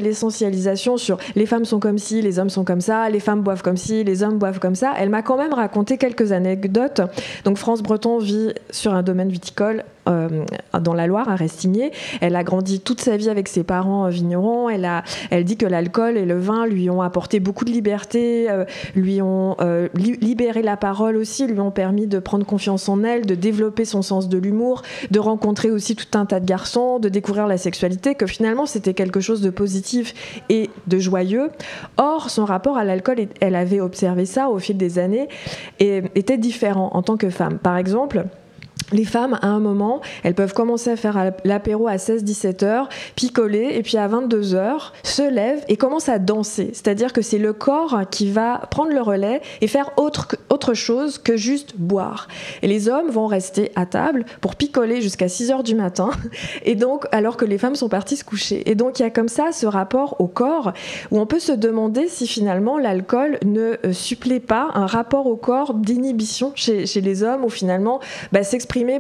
sur 0.97 1.19
les 1.35 1.47
femmes 1.47 1.65
sont 1.65 1.81
comme 1.81 1.99
ci, 1.99 2.23
les 2.23 2.39
hommes 2.39 2.51
sont 2.51 2.65
comme 2.65 2.81
ça, 2.81 3.09
les 3.09 3.21
femmes 3.21 3.43
boivent 3.43 3.63
comme 3.63 3.77
ci, 3.77 4.05
les 4.05 4.23
hommes 4.23 4.39
boivent 4.39 4.59
comme 4.59 4.75
ça, 4.75 4.93
elle 4.99 5.11
m'a 5.11 5.23
quand 5.23 5.37
même 5.37 5.53
raconté 5.53 5.99
quelques 5.99 6.33
anecdotes. 6.33 7.01
Donc 7.45 7.57
France 7.59 7.83
Breton 7.83 8.19
vit 8.19 8.53
sur 8.71 8.95
un 8.95 9.03
domaine 9.03 9.29
viticole 9.29 9.85
euh, 10.09 10.45
dans 10.81 10.95
la 10.95 11.07
Loire, 11.07 11.29
à 11.29 11.37
Restigné. 11.37 11.93
Elle 12.21 12.37
a 12.37 12.45
grandi 12.45 12.81
toute 12.81 13.01
sa 13.01 13.17
vie 13.17 13.29
avec 13.29 13.49
ses 13.49 13.65
parents 13.65 14.07
euh, 14.07 14.11
vignerons. 14.11 14.69
Elle, 14.69 14.85
a, 14.85 15.03
elle 15.31 15.45
dit 15.45 15.57
que 15.57 15.67
l'alcool 15.67 16.17
et 16.17 16.25
le 16.25 16.39
vin 16.39 16.67
lui 16.67 16.91
ont 16.91 17.03
apporté 17.03 17.41
beaucoup 17.41 17.65
de 17.65 17.71
liberté, 17.71 18.51
euh, 18.51 18.65
lui 18.95 19.23
ont 19.23 19.57
li- 19.95 20.19
libéré 20.21 20.63
la 20.63 20.77
parole 20.77 21.17
aussi, 21.17 21.47
lui 21.47 21.61
ont 21.61 21.71
permis 21.71 22.07
de 22.07 22.19
prendre 22.19 22.47
confiance 22.47 22.89
en 22.89 23.03
elle, 23.05 23.27
de 23.27 23.35
développer 23.35 23.85
son 23.85 24.03
sens 24.03 24.29
de 24.29 24.39
l'humour, 24.39 24.83
de 25.11 25.19
rencontrer 25.19 25.71
aussi 25.71 25.97
tout 25.97 26.19
un 26.19 26.27
tas 26.27 26.41
de 26.41 26.47
garçons, 26.47 26.99
de 26.99 27.09
découvrir 27.09 27.47
la 27.47 27.59
sexualité, 27.59 28.15
que 28.15 28.27
finalement 28.27 28.67
c'était 28.67 28.95
quelque 28.95 29.21
chose 29.21 29.41
de 29.41 29.51
positif 29.51 30.15
et 30.49 30.71
de 30.87 30.99
joyeux. 30.99 31.51
Or, 31.97 32.31
son 32.31 32.45
rapport 32.45 32.77
à 32.77 32.85
l'alcool, 32.85 33.17
elle 33.41 33.55
avait 33.55 33.81
observé 33.81 34.27
ça 34.27 34.49
au 34.49 34.59
fil 34.59 34.77
des 34.77 34.99
années, 34.99 35.29
et 35.79 36.03
était 36.15 36.39
différent 36.39 36.91
en 36.93 37.03
tant 37.03 37.17
que 37.17 37.31
femme. 37.31 37.59
Par 37.59 37.77
exemple, 37.77 38.27
les 38.93 39.05
femmes, 39.05 39.39
à 39.43 39.49
un 39.49 39.61
moment, 39.61 40.01
elles 40.23 40.35
peuvent 40.35 40.55
commencer 40.55 40.91
à 40.91 40.97
faire 40.97 41.33
l'apéro 41.45 41.89
à 41.89 41.97
16-17 41.97 42.65
heures, 42.65 42.89
picoler, 43.15 43.71
et 43.75 43.83
puis 43.83 43.97
à 43.97 44.07
22 44.09 44.55
heures, 44.55 44.93
se 45.03 45.23
lèvent 45.23 45.65
et 45.69 45.77
commencent 45.77 46.09
à 46.09 46.19
danser. 46.19 46.71
C'est-à-dire 46.73 47.13
que 47.13 47.23
c'est 47.23 47.39
le 47.39 47.53
corps 47.53 48.03
qui 48.11 48.31
va 48.31 48.63
prendre 48.71 48.93
le 48.93 49.01
relais 49.01 49.41
et 49.61 49.67
faire 49.67 49.91
autre, 49.97 50.37
autre 50.51 50.75
chose 50.75 51.19
que 51.19 51.37
juste 51.37 51.75
boire. 51.77 52.29
Et 52.63 52.69
les 52.69 52.89
hommes 52.89 53.11
vont 53.11 53.27
rester 53.27 53.73
à 53.77 53.87
table 53.87 54.25
pour 54.41 54.57
picoler 54.57 55.01
jusqu'à 55.01 55.29
6 55.29 55.51
heures 55.51 55.63
du 55.63 55.75
matin, 55.75 56.11
et 56.65 56.75
donc, 56.75 57.07
alors 57.13 57.37
que 57.37 57.45
les 57.45 57.59
femmes 57.59 57.75
sont 57.75 57.89
parties 57.89 58.17
se 58.17 58.25
coucher. 58.25 58.69
Et 58.71 58.75
donc, 58.75 58.99
il 58.99 59.03
y 59.03 59.07
a 59.07 59.11
comme 59.11 59.29
ça 59.29 59.53
ce 59.53 59.67
rapport 59.67 60.21
au 60.21 60.27
corps 60.27 60.73
où 61.11 61.19
on 61.19 61.27
peut 61.27 61.39
se 61.39 61.53
demander 61.53 62.09
si 62.09 62.27
finalement 62.27 62.79
l'alcool 62.79 63.39
ne 63.45 63.77
euh, 63.85 63.93
supplée 63.93 64.41
pas 64.41 64.71
un 64.75 64.87
rapport 64.87 65.27
au 65.27 65.37
corps 65.37 65.75
d'inhibition 65.75 66.53
chez, 66.55 66.85
les 67.01 67.23
hommes, 67.23 67.45
où 67.45 67.49
finalement, 67.49 68.01
bah, 68.33 68.43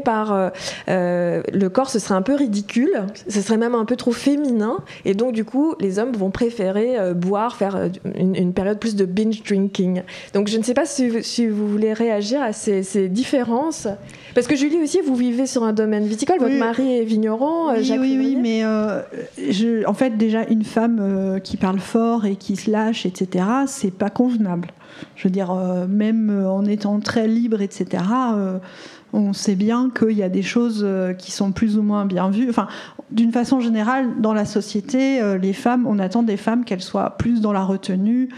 par 0.02 0.32
euh, 0.32 0.48
euh, 0.88 1.42
le 1.52 1.68
corps, 1.68 1.90
ce 1.90 1.98
serait 1.98 2.14
un 2.14 2.22
peu 2.22 2.34
ridicule, 2.34 2.90
ce 3.28 3.40
serait 3.40 3.56
même 3.56 3.74
un 3.74 3.84
peu 3.84 3.96
trop 3.96 4.12
féminin, 4.12 4.78
et 5.04 5.14
donc 5.14 5.32
du 5.32 5.44
coup, 5.44 5.74
les 5.80 5.98
hommes 5.98 6.12
vont 6.12 6.30
préférer 6.30 6.98
euh, 6.98 7.14
boire, 7.14 7.56
faire 7.56 7.90
une, 8.14 8.34
une 8.34 8.52
période 8.52 8.78
plus 8.78 8.96
de 8.96 9.04
binge 9.04 9.42
drinking. 9.42 10.02
Donc 10.34 10.48
je 10.48 10.58
ne 10.58 10.62
sais 10.62 10.74
pas 10.74 10.86
si, 10.86 11.22
si 11.22 11.46
vous 11.46 11.68
voulez 11.68 11.92
réagir 11.92 12.42
à 12.42 12.52
ces, 12.52 12.82
ces 12.82 13.08
différences, 13.08 13.88
parce 14.36 14.46
que 14.46 14.54
Julie 14.54 14.76
aussi, 14.82 15.00
vous 15.00 15.16
vivez 15.16 15.46
sur 15.46 15.64
un 15.64 15.72
domaine 15.72 16.04
viticole, 16.04 16.38
votre 16.38 16.58
mari 16.58 16.98
est 16.98 17.04
vigneron, 17.04 17.70
Oui, 17.72 17.82
Jacques 17.82 18.00
oui, 18.00 18.16
oui, 18.18 18.36
mais 18.38 18.64
euh, 18.64 19.00
je, 19.50 19.86
en 19.86 19.94
fait, 19.94 20.18
déjà, 20.18 20.44
une 20.50 20.62
femme 20.62 20.98
euh, 21.00 21.38
qui 21.38 21.56
parle 21.56 21.78
fort 21.78 22.26
et 22.26 22.36
qui 22.36 22.54
se 22.56 22.70
lâche, 22.70 23.06
etc., 23.06 23.46
c'est 23.66 23.90
pas 23.90 24.10
convenable. 24.10 24.68
Je 25.14 25.24
veux 25.24 25.32
dire, 25.32 25.52
euh, 25.52 25.86
même 25.86 26.44
en 26.46 26.66
étant 26.66 27.00
très 27.00 27.26
libre, 27.26 27.62
etc., 27.62 28.02
on 29.16 29.32
sait 29.32 29.54
bien 29.54 29.90
qu'il 29.90 30.16
y 30.16 30.22
a 30.22 30.28
des 30.28 30.42
choses 30.42 30.82
euh, 30.86 31.14
qui 31.14 31.32
sont 31.32 31.50
plus 31.50 31.78
ou 31.78 31.82
moins 31.82 32.04
bien 32.04 32.28
vues. 32.28 32.50
Enfin, 32.50 32.68
d'une 33.10 33.32
façon 33.32 33.60
générale, 33.60 34.20
dans 34.20 34.34
la 34.34 34.44
société, 34.44 35.20
euh, 35.22 35.38
les 35.38 35.54
femmes, 35.54 35.86
on 35.86 35.98
attend 35.98 36.22
des 36.22 36.36
femmes 36.36 36.64
qu'elles 36.64 36.82
soient 36.82 37.16
plus 37.16 37.40
dans 37.40 37.52
la 37.52 37.64
retenue. 37.64 38.28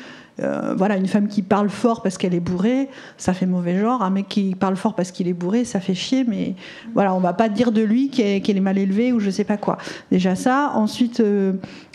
Euh, 0.41 0.75
voilà, 0.77 0.97
une 0.97 1.07
femme 1.07 1.29
qui 1.29 1.43
parle 1.43 1.69
fort 1.69 2.03
parce 2.03 2.19
qu'elle 2.19 2.35
est 2.35 2.41
bourrée, 2.41 2.89
ça 3.17 3.33
fait 3.33 3.47
mauvais 3.47 3.79
genre. 3.79 4.03
Un 4.03 4.11
mec 4.11 4.29
qui 4.29 4.55
parle 4.55 4.77
fort 4.77 4.95
parce 4.95 5.11
qu'il 5.11 5.29
est 5.29 5.33
bourré, 5.33 5.65
ça 5.65 5.81
fait 5.81 5.95
chier. 5.95 6.25
Mais 6.27 6.55
voilà, 6.95 7.15
on 7.15 7.21
va 7.21 7.33
pas 7.33 7.49
dire 7.49 7.73
de 7.73 7.83
lui 7.83 8.09
qu'il 8.11 8.25
est, 8.25 8.61
mal 8.61 8.79
élevé 8.79 9.13
ou 9.13 9.21
je 9.21 9.31
sais 9.31 9.45
pas 9.45 9.57
quoi. 9.57 9.79
Déjà 10.11 10.35
ça. 10.35 10.73
Ensuite, 10.75 11.21
euh, 11.21 11.55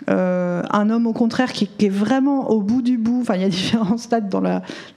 euh, 0.10 0.62
un 0.72 0.90
homme 0.90 1.08
au 1.08 1.14
contraire 1.14 1.54
qui, 1.54 1.70
est 1.80 1.90
vraiment 1.90 2.50
au 2.50 2.62
bout 2.62 2.82
du 2.82 2.98
bout. 2.98 3.22
Enfin, 3.22 3.36
il 3.36 3.42
y 3.42 3.46
a 3.46 3.50
différents 3.50 3.98
stades 3.98 4.30
dans 4.30 4.42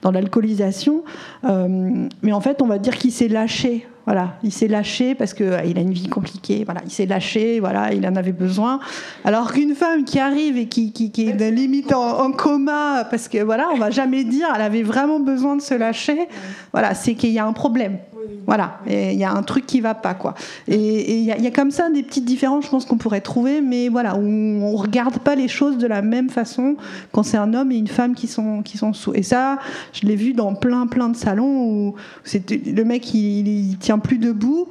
dans 0.01 0.11
l'alcoolisation. 0.11 1.03
Mais 1.43 2.33
en 2.33 2.41
fait, 2.41 2.61
on 2.61 2.67
va 2.67 2.79
dire 2.79 2.97
qu'il 2.97 3.11
s'est 3.11 3.27
lâché. 3.27 3.87
Voilà, 4.07 4.35
il 4.41 4.53
s'est 4.53 4.69
lâché 4.69 5.15
parce 5.15 5.33
que 5.33 5.43
euh, 5.43 5.57
a 5.57 5.63
une 5.65 5.91
vie 5.91 6.07
compliquée. 6.07 6.63
Voilà, 6.63 6.79
il 6.85 6.91
s'est 6.91 7.05
lâché. 7.05 7.59
Voilà, 7.59 7.91
il 7.91 8.07
en 8.07 8.15
avait 8.15 8.31
besoin. 8.31 8.79
Alors 9.25 9.51
qu'une 9.51 9.75
femme 9.75 10.05
qui 10.05 10.17
arrive 10.17 10.57
et 10.57 10.67
qui, 10.67 10.93
est 11.17 11.51
limite 11.51 11.91
en, 11.91 12.31
coma 12.31 13.03
parce 13.03 13.27
que 13.27 13.43
voilà, 13.43 13.67
on 13.73 13.77
va 13.77 13.89
jamais 13.89 14.23
dire 14.23 14.47
elle 14.55 14.61
avait 14.61 14.83
vraiment 14.83 15.19
besoin 15.19 15.57
de 15.57 15.61
se 15.61 15.73
lâcher. 15.73 16.29
Voilà, 16.71 16.93
c'est 16.93 17.15
qu'il 17.15 17.31
y 17.31 17.39
a 17.39 17.45
un 17.45 17.51
problème. 17.51 17.97
Voilà, 18.45 18.79
il 18.87 19.13
y 19.13 19.23
a 19.23 19.31
un 19.31 19.43
truc 19.43 19.65
qui 19.65 19.81
va 19.81 19.93
pas 19.93 20.13
quoi. 20.13 20.33
Et 20.67 21.17
il 21.17 21.23
y, 21.23 21.31
a- 21.31 21.51
comme 21.51 21.71
ça 21.71 21.89
des 21.89 22.03
petites 22.03 22.25
différences, 22.25 22.65
je 22.65 22.69
pense 22.69 22.85
qu'on 22.85 22.97
pourrait 22.97 23.21
trouver, 23.21 23.61
mais 23.61 23.87
voilà, 23.89 24.15
on 24.17 24.75
regarde 24.75 25.19
pas 25.19 25.35
les 25.35 25.47
choses 25.47 25.77
de 25.77 25.87
la 25.87 26.01
même 26.01 26.29
façon 26.29 26.75
quand 27.11 27.23
c'est 27.23 27.37
un 27.37 27.53
homme 27.53 27.71
et 27.71 27.77
une 27.77 27.87
femme 27.87 28.15
qui 28.15 28.27
sont 28.27 28.63
qui 28.63 28.77
sont 28.77 28.93
sous. 28.93 29.13
Et 29.13 29.23
ça, 29.23 29.59
je 29.93 30.05
l'ai 30.05 30.15
vu 30.15 30.33
dans 30.33 30.55
plein 30.55 30.87
plein 30.87 31.09
de 31.09 31.15
salons 31.15 31.63
où 31.63 31.95
le 32.25 32.83
mec 32.83 33.13
il, 33.13 33.47
il 33.47 33.77
tient 33.77 33.96
plus 33.99 34.17
debout. 34.17 34.67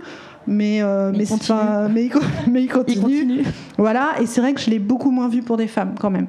Mais, 0.48 0.80
euh, 0.80 1.10
Mais 1.10 1.18
mais, 1.18 1.24
c'est 1.24 1.32
continue. 1.32 1.58
pas- 1.58 1.88
mais, 1.88 2.04
il, 2.04 2.10
co- 2.10 2.20
mais 2.50 2.62
il 2.62 2.68
continue. 2.70 2.96
Il 2.96 3.02
continue. 3.02 3.44
Voilà, 3.78 4.10
et 4.20 4.26
c'est 4.26 4.40
vrai 4.40 4.54
que 4.54 4.60
je 4.60 4.70
l'ai 4.70 4.78
beaucoup 4.78 5.10
moins 5.10 5.28
vu 5.28 5.42
pour 5.42 5.56
des 5.56 5.66
femmes 5.66 5.94
quand 6.00 6.10
même. 6.10 6.28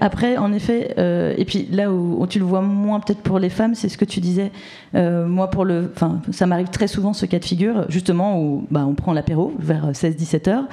Après, 0.00 0.36
en 0.36 0.52
effet, 0.52 0.94
euh, 0.98 1.34
et 1.36 1.44
puis 1.44 1.68
là 1.70 1.92
où, 1.92 2.26
tu 2.26 2.38
le 2.38 2.44
vois 2.44 2.62
moins 2.62 3.00
peut-être 3.00 3.20
pour 3.20 3.38
les 3.38 3.50
femmes, 3.50 3.74
c'est 3.74 3.88
ce 3.88 3.98
que 3.98 4.04
tu 4.04 4.20
disais. 4.20 4.50
Euh, 4.94 5.26
moi, 5.26 5.50
pour 5.50 5.64
le, 5.64 5.90
enfin, 5.94 6.20
ça 6.30 6.46
m'arrive 6.46 6.68
très 6.68 6.88
souvent 6.88 7.12
ce 7.12 7.26
cas 7.26 7.38
de 7.38 7.44
figure, 7.44 7.84
justement 7.88 8.40
où 8.40 8.66
bah, 8.70 8.84
on 8.88 8.94
prend 8.94 9.12
l'apéro 9.12 9.52
vers 9.58 9.90
16-17 9.90 10.48
heures. 10.48 10.64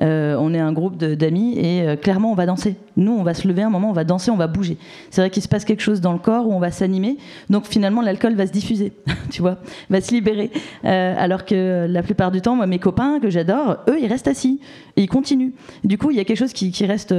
Euh, 0.00 0.36
on 0.38 0.54
est 0.54 0.60
un 0.60 0.72
groupe 0.72 0.96
d'amis 0.98 1.58
et 1.58 1.96
clairement 2.00 2.30
on 2.30 2.34
va 2.34 2.46
danser. 2.46 2.76
Nous, 2.96 3.12
on 3.12 3.22
va 3.22 3.34
se 3.34 3.48
lever 3.48 3.62
un 3.62 3.70
moment, 3.70 3.90
on 3.90 3.94
va 3.94 4.04
danser, 4.04 4.30
on 4.30 4.36
va 4.36 4.46
bouger. 4.46 4.76
C'est 5.10 5.20
vrai 5.20 5.30
qu'il 5.30 5.42
se 5.42 5.48
passe 5.48 5.64
quelque 5.64 5.82
chose 5.82 6.00
dans 6.00 6.12
le 6.12 6.18
corps 6.18 6.46
où 6.46 6.52
on 6.52 6.58
va 6.58 6.70
s'animer. 6.70 7.18
Donc 7.50 7.66
finalement, 7.66 8.00
l'alcool 8.00 8.34
va 8.34 8.46
se 8.46 8.52
diffuser, 8.52 8.92
tu 9.30 9.42
vois, 9.42 9.58
va 9.90 10.00
se 10.00 10.12
libérer. 10.12 10.50
Alors 10.84 11.44
que 11.44 11.86
la 11.88 12.02
plupart 12.02 12.30
du 12.30 12.40
temps, 12.40 12.56
moi, 12.56 12.66
mes 12.66 12.78
copains 12.78 13.18
que 13.20 13.30
j'adore, 13.30 13.78
eux, 13.88 13.98
ils 14.00 14.06
restent 14.06 14.28
assis 14.28 14.60
et 14.96 15.02
ils 15.02 15.08
continuent. 15.08 15.52
Du 15.84 15.98
coup, 15.98 16.10
il 16.10 16.16
y 16.16 16.20
a 16.20 16.24
quelque 16.24 16.38
chose 16.38 16.52
qui, 16.52 16.86
reste, 16.86 17.14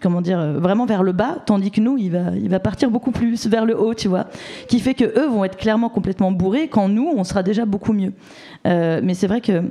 comment 0.00 0.20
dire, 0.20 0.37
euh, 0.38 0.58
vraiment 0.58 0.86
vers 0.86 1.02
le 1.02 1.12
bas, 1.12 1.36
tandis 1.44 1.70
que 1.70 1.80
nous, 1.80 1.98
il 1.98 2.10
va, 2.10 2.30
il 2.34 2.48
va 2.48 2.60
partir 2.60 2.90
beaucoup 2.90 3.10
plus 3.10 3.46
vers 3.46 3.64
le 3.64 3.78
haut, 3.78 3.94
tu 3.94 4.08
vois, 4.08 4.26
qui 4.68 4.80
fait 4.80 4.94
que 4.94 5.04
eux 5.04 5.26
vont 5.26 5.44
être 5.44 5.56
clairement 5.56 5.88
complètement 5.88 6.32
bourrés, 6.32 6.68
quand 6.68 6.88
nous, 6.88 7.12
on 7.16 7.24
sera 7.24 7.42
déjà 7.42 7.64
beaucoup 7.64 7.92
mieux. 7.92 8.12
Euh, 8.66 9.00
mais 9.02 9.14
c'est 9.14 9.26
vrai 9.26 9.40
que 9.40 9.62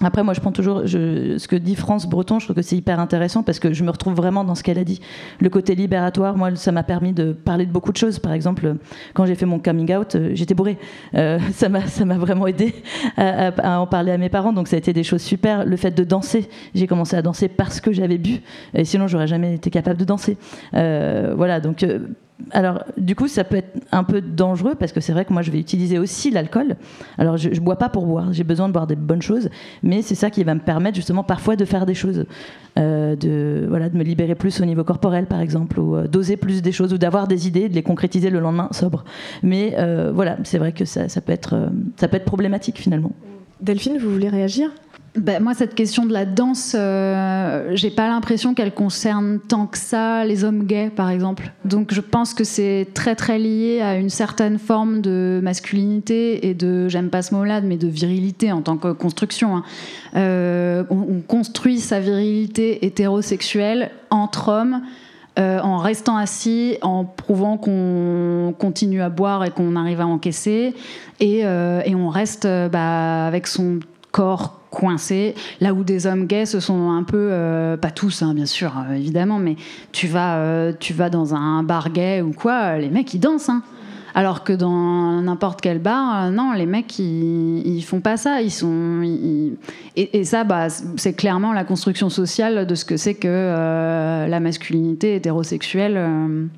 après, 0.00 0.22
moi, 0.22 0.32
je 0.32 0.40
prends 0.40 0.52
toujours 0.52 0.82
ce 0.86 1.48
que 1.48 1.56
dit 1.56 1.74
France 1.74 2.08
Breton. 2.08 2.38
Je 2.38 2.46
trouve 2.46 2.56
que 2.56 2.62
c'est 2.62 2.76
hyper 2.76 3.00
intéressant 3.00 3.42
parce 3.42 3.58
que 3.58 3.72
je 3.72 3.82
me 3.82 3.90
retrouve 3.90 4.14
vraiment 4.14 4.44
dans 4.44 4.54
ce 4.54 4.62
qu'elle 4.62 4.78
a 4.78 4.84
dit. 4.84 5.00
Le 5.40 5.50
côté 5.50 5.74
libératoire, 5.74 6.36
moi, 6.36 6.54
ça 6.54 6.70
m'a 6.70 6.84
permis 6.84 7.12
de 7.12 7.32
parler 7.32 7.66
de 7.66 7.72
beaucoup 7.72 7.90
de 7.90 7.96
choses. 7.96 8.18
Par 8.18 8.32
exemple, 8.32 8.76
quand 9.14 9.26
j'ai 9.26 9.34
fait 9.34 9.46
mon 9.46 9.58
coming 9.58 9.92
out, 9.94 10.14
euh, 10.14 10.30
j'étais 10.34 10.54
bourrée. 10.54 10.78
Euh, 11.14 11.38
ça 11.52 11.68
m'a, 11.68 11.80
vraiment 12.18 12.46
aidé 12.46 12.74
à, 13.16 13.80
en 13.80 13.86
parler 13.86 14.12
à 14.12 14.18
mes 14.18 14.28
parents. 14.28 14.52
Donc, 14.52 14.68
ça 14.68 14.76
a 14.76 14.78
été 14.78 14.92
des 14.92 15.04
choses 15.04 15.22
super. 15.22 15.64
Le 15.64 15.76
fait 15.76 15.90
de 15.90 16.04
danser, 16.04 16.48
j'ai 16.74 16.86
commencé 16.86 17.16
à 17.16 17.22
danser 17.22 17.48
parce 17.48 17.80
que 17.80 17.92
j'avais 17.92 18.18
bu. 18.18 18.40
Et 18.74 18.84
sinon, 18.84 19.08
j'aurais 19.08 19.26
jamais 19.26 19.54
été 19.54 19.70
capable 19.70 19.98
de 19.98 20.04
danser. 20.04 20.36
Euh, 20.74 21.34
voilà. 21.36 21.60
Donc. 21.60 21.84
Alors, 22.52 22.84
du 22.96 23.14
coup, 23.14 23.28
ça 23.28 23.44
peut 23.44 23.56
être 23.56 23.78
un 23.92 24.04
peu 24.04 24.20
dangereux 24.20 24.74
parce 24.74 24.92
que 24.92 25.00
c'est 25.00 25.12
vrai 25.12 25.24
que 25.24 25.32
moi, 25.32 25.42
je 25.42 25.50
vais 25.50 25.58
utiliser 25.58 25.98
aussi 25.98 26.30
l'alcool. 26.30 26.76
Alors, 27.18 27.36
je, 27.36 27.52
je 27.52 27.60
bois 27.60 27.76
pas 27.76 27.88
pour 27.88 28.06
boire. 28.06 28.32
J'ai 28.32 28.44
besoin 28.44 28.68
de 28.68 28.72
boire 28.72 28.86
des 28.86 28.96
bonnes 28.96 29.22
choses, 29.22 29.48
mais 29.82 30.02
c'est 30.02 30.14
ça 30.14 30.30
qui 30.30 30.44
va 30.44 30.54
me 30.54 30.60
permettre 30.60 30.96
justement 30.96 31.24
parfois 31.24 31.56
de 31.56 31.64
faire 31.64 31.84
des 31.84 31.94
choses, 31.94 32.24
euh, 32.78 33.16
de 33.16 33.66
voilà, 33.68 33.88
de 33.88 33.96
me 33.96 34.04
libérer 34.04 34.34
plus 34.34 34.60
au 34.60 34.64
niveau 34.64 34.84
corporel, 34.84 35.26
par 35.26 35.40
exemple, 35.40 35.80
ou 35.80 35.96
euh, 35.96 36.06
d'oser 36.06 36.36
plus 36.36 36.62
des 36.62 36.72
choses, 36.72 36.92
ou 36.92 36.98
d'avoir 36.98 37.26
des 37.26 37.48
idées, 37.48 37.68
de 37.68 37.74
les 37.74 37.82
concrétiser 37.82 38.30
le 38.30 38.38
lendemain 38.38 38.68
sobre. 38.70 39.04
Mais 39.42 39.74
euh, 39.76 40.12
voilà, 40.14 40.36
c'est 40.44 40.58
vrai 40.58 40.72
que 40.72 40.84
ça, 40.84 41.06
peut 41.20 41.32
être, 41.32 41.68
ça 41.96 42.08
peut 42.08 42.16
être 42.16 42.24
problématique 42.24 42.78
finalement. 42.78 43.12
Delphine, 43.60 43.98
vous 43.98 44.10
voulez 44.10 44.28
réagir? 44.28 44.70
Ben, 45.16 45.42
moi, 45.42 45.54
cette 45.54 45.74
question 45.74 46.06
de 46.06 46.12
la 46.12 46.24
danse, 46.24 46.76
euh, 46.78 47.72
j'ai 47.74 47.90
pas 47.90 48.06
l'impression 48.06 48.54
qu'elle 48.54 48.72
concerne 48.72 49.40
tant 49.40 49.66
que 49.66 49.76
ça 49.78 50.24
les 50.24 50.44
hommes 50.44 50.64
gays, 50.64 50.90
par 50.90 51.10
exemple. 51.10 51.50
Donc, 51.64 51.92
je 51.92 52.00
pense 52.00 52.34
que 52.34 52.44
c'est 52.44 52.86
très 52.94 53.16
très 53.16 53.38
lié 53.38 53.80
à 53.80 53.96
une 53.96 54.10
certaine 54.10 54.58
forme 54.58 55.00
de 55.00 55.40
masculinité 55.42 56.46
et 56.48 56.54
de, 56.54 56.88
j'aime 56.88 57.10
pas 57.10 57.22
ce 57.22 57.34
mot-là, 57.34 57.60
mais 57.62 57.76
de 57.76 57.88
virilité 57.88 58.52
en 58.52 58.62
tant 58.62 58.76
que 58.76 58.92
construction. 58.92 59.56
hein. 59.56 59.64
Euh, 60.14 60.84
on, 60.90 60.98
on 60.98 61.20
construit 61.26 61.80
sa 61.80 61.98
virilité 62.00 62.84
hétérosexuelle 62.86 63.90
entre 64.10 64.48
hommes. 64.50 64.82
euh, 65.38 65.60
en 65.60 65.78
restant 65.78 66.16
assis, 66.16 66.78
en 66.82 67.04
prouvant 67.04 67.56
qu'on 67.58 68.54
continue 68.58 69.02
à 69.02 69.08
boire 69.08 69.44
et 69.44 69.50
qu'on 69.50 69.76
arrive 69.76 70.00
à 70.00 70.06
encaisser, 70.06 70.74
et, 71.20 71.44
euh, 71.44 71.80
et 71.84 71.94
on 71.94 72.08
reste 72.08 72.46
bah, 72.72 73.26
avec 73.26 73.46
son 73.46 73.78
corps 74.10 74.57
coincé, 74.70 75.34
là 75.60 75.74
où 75.74 75.84
des 75.84 76.06
hommes 76.06 76.26
gays 76.26 76.46
se 76.46 76.60
sont 76.60 76.90
un 76.90 77.02
peu, 77.02 77.28
euh, 77.30 77.76
pas 77.76 77.90
tous 77.90 78.22
hein, 78.22 78.34
bien 78.34 78.46
sûr, 78.46 78.72
euh, 78.78 78.94
évidemment, 78.94 79.38
mais 79.38 79.56
tu 79.92 80.06
vas, 80.06 80.36
euh, 80.38 80.72
tu 80.78 80.92
vas 80.92 81.10
dans 81.10 81.34
un 81.34 81.62
bar 81.62 81.90
gay 81.90 82.22
ou 82.22 82.32
quoi, 82.32 82.78
les 82.78 82.88
mecs 82.90 83.12
ils 83.14 83.20
dansent. 83.20 83.48
hein. 83.48 83.62
Alors 84.14 84.42
que 84.42 84.52
dans 84.52 85.20
n'importe 85.20 85.60
quel 85.60 85.78
bar, 85.78 86.30
non, 86.30 86.52
les 86.52 86.66
mecs 86.66 86.98
ils, 86.98 87.82
font 87.82 88.00
pas 88.00 88.16
ça. 88.16 88.40
Ils 88.42 88.50
sont, 88.50 89.02
et, 89.04 90.18
et 90.18 90.24
ça, 90.24 90.42
bah, 90.42 90.68
c'est 90.96 91.12
clairement 91.12 91.52
la 91.52 91.62
construction 91.62 92.08
sociale 92.08 92.66
de 92.66 92.74
ce 92.74 92.84
que 92.84 92.96
c'est 92.96 93.14
que 93.14 94.26
la 94.28 94.40
masculinité 94.40 95.14
hétérosexuelle. 95.14 96.48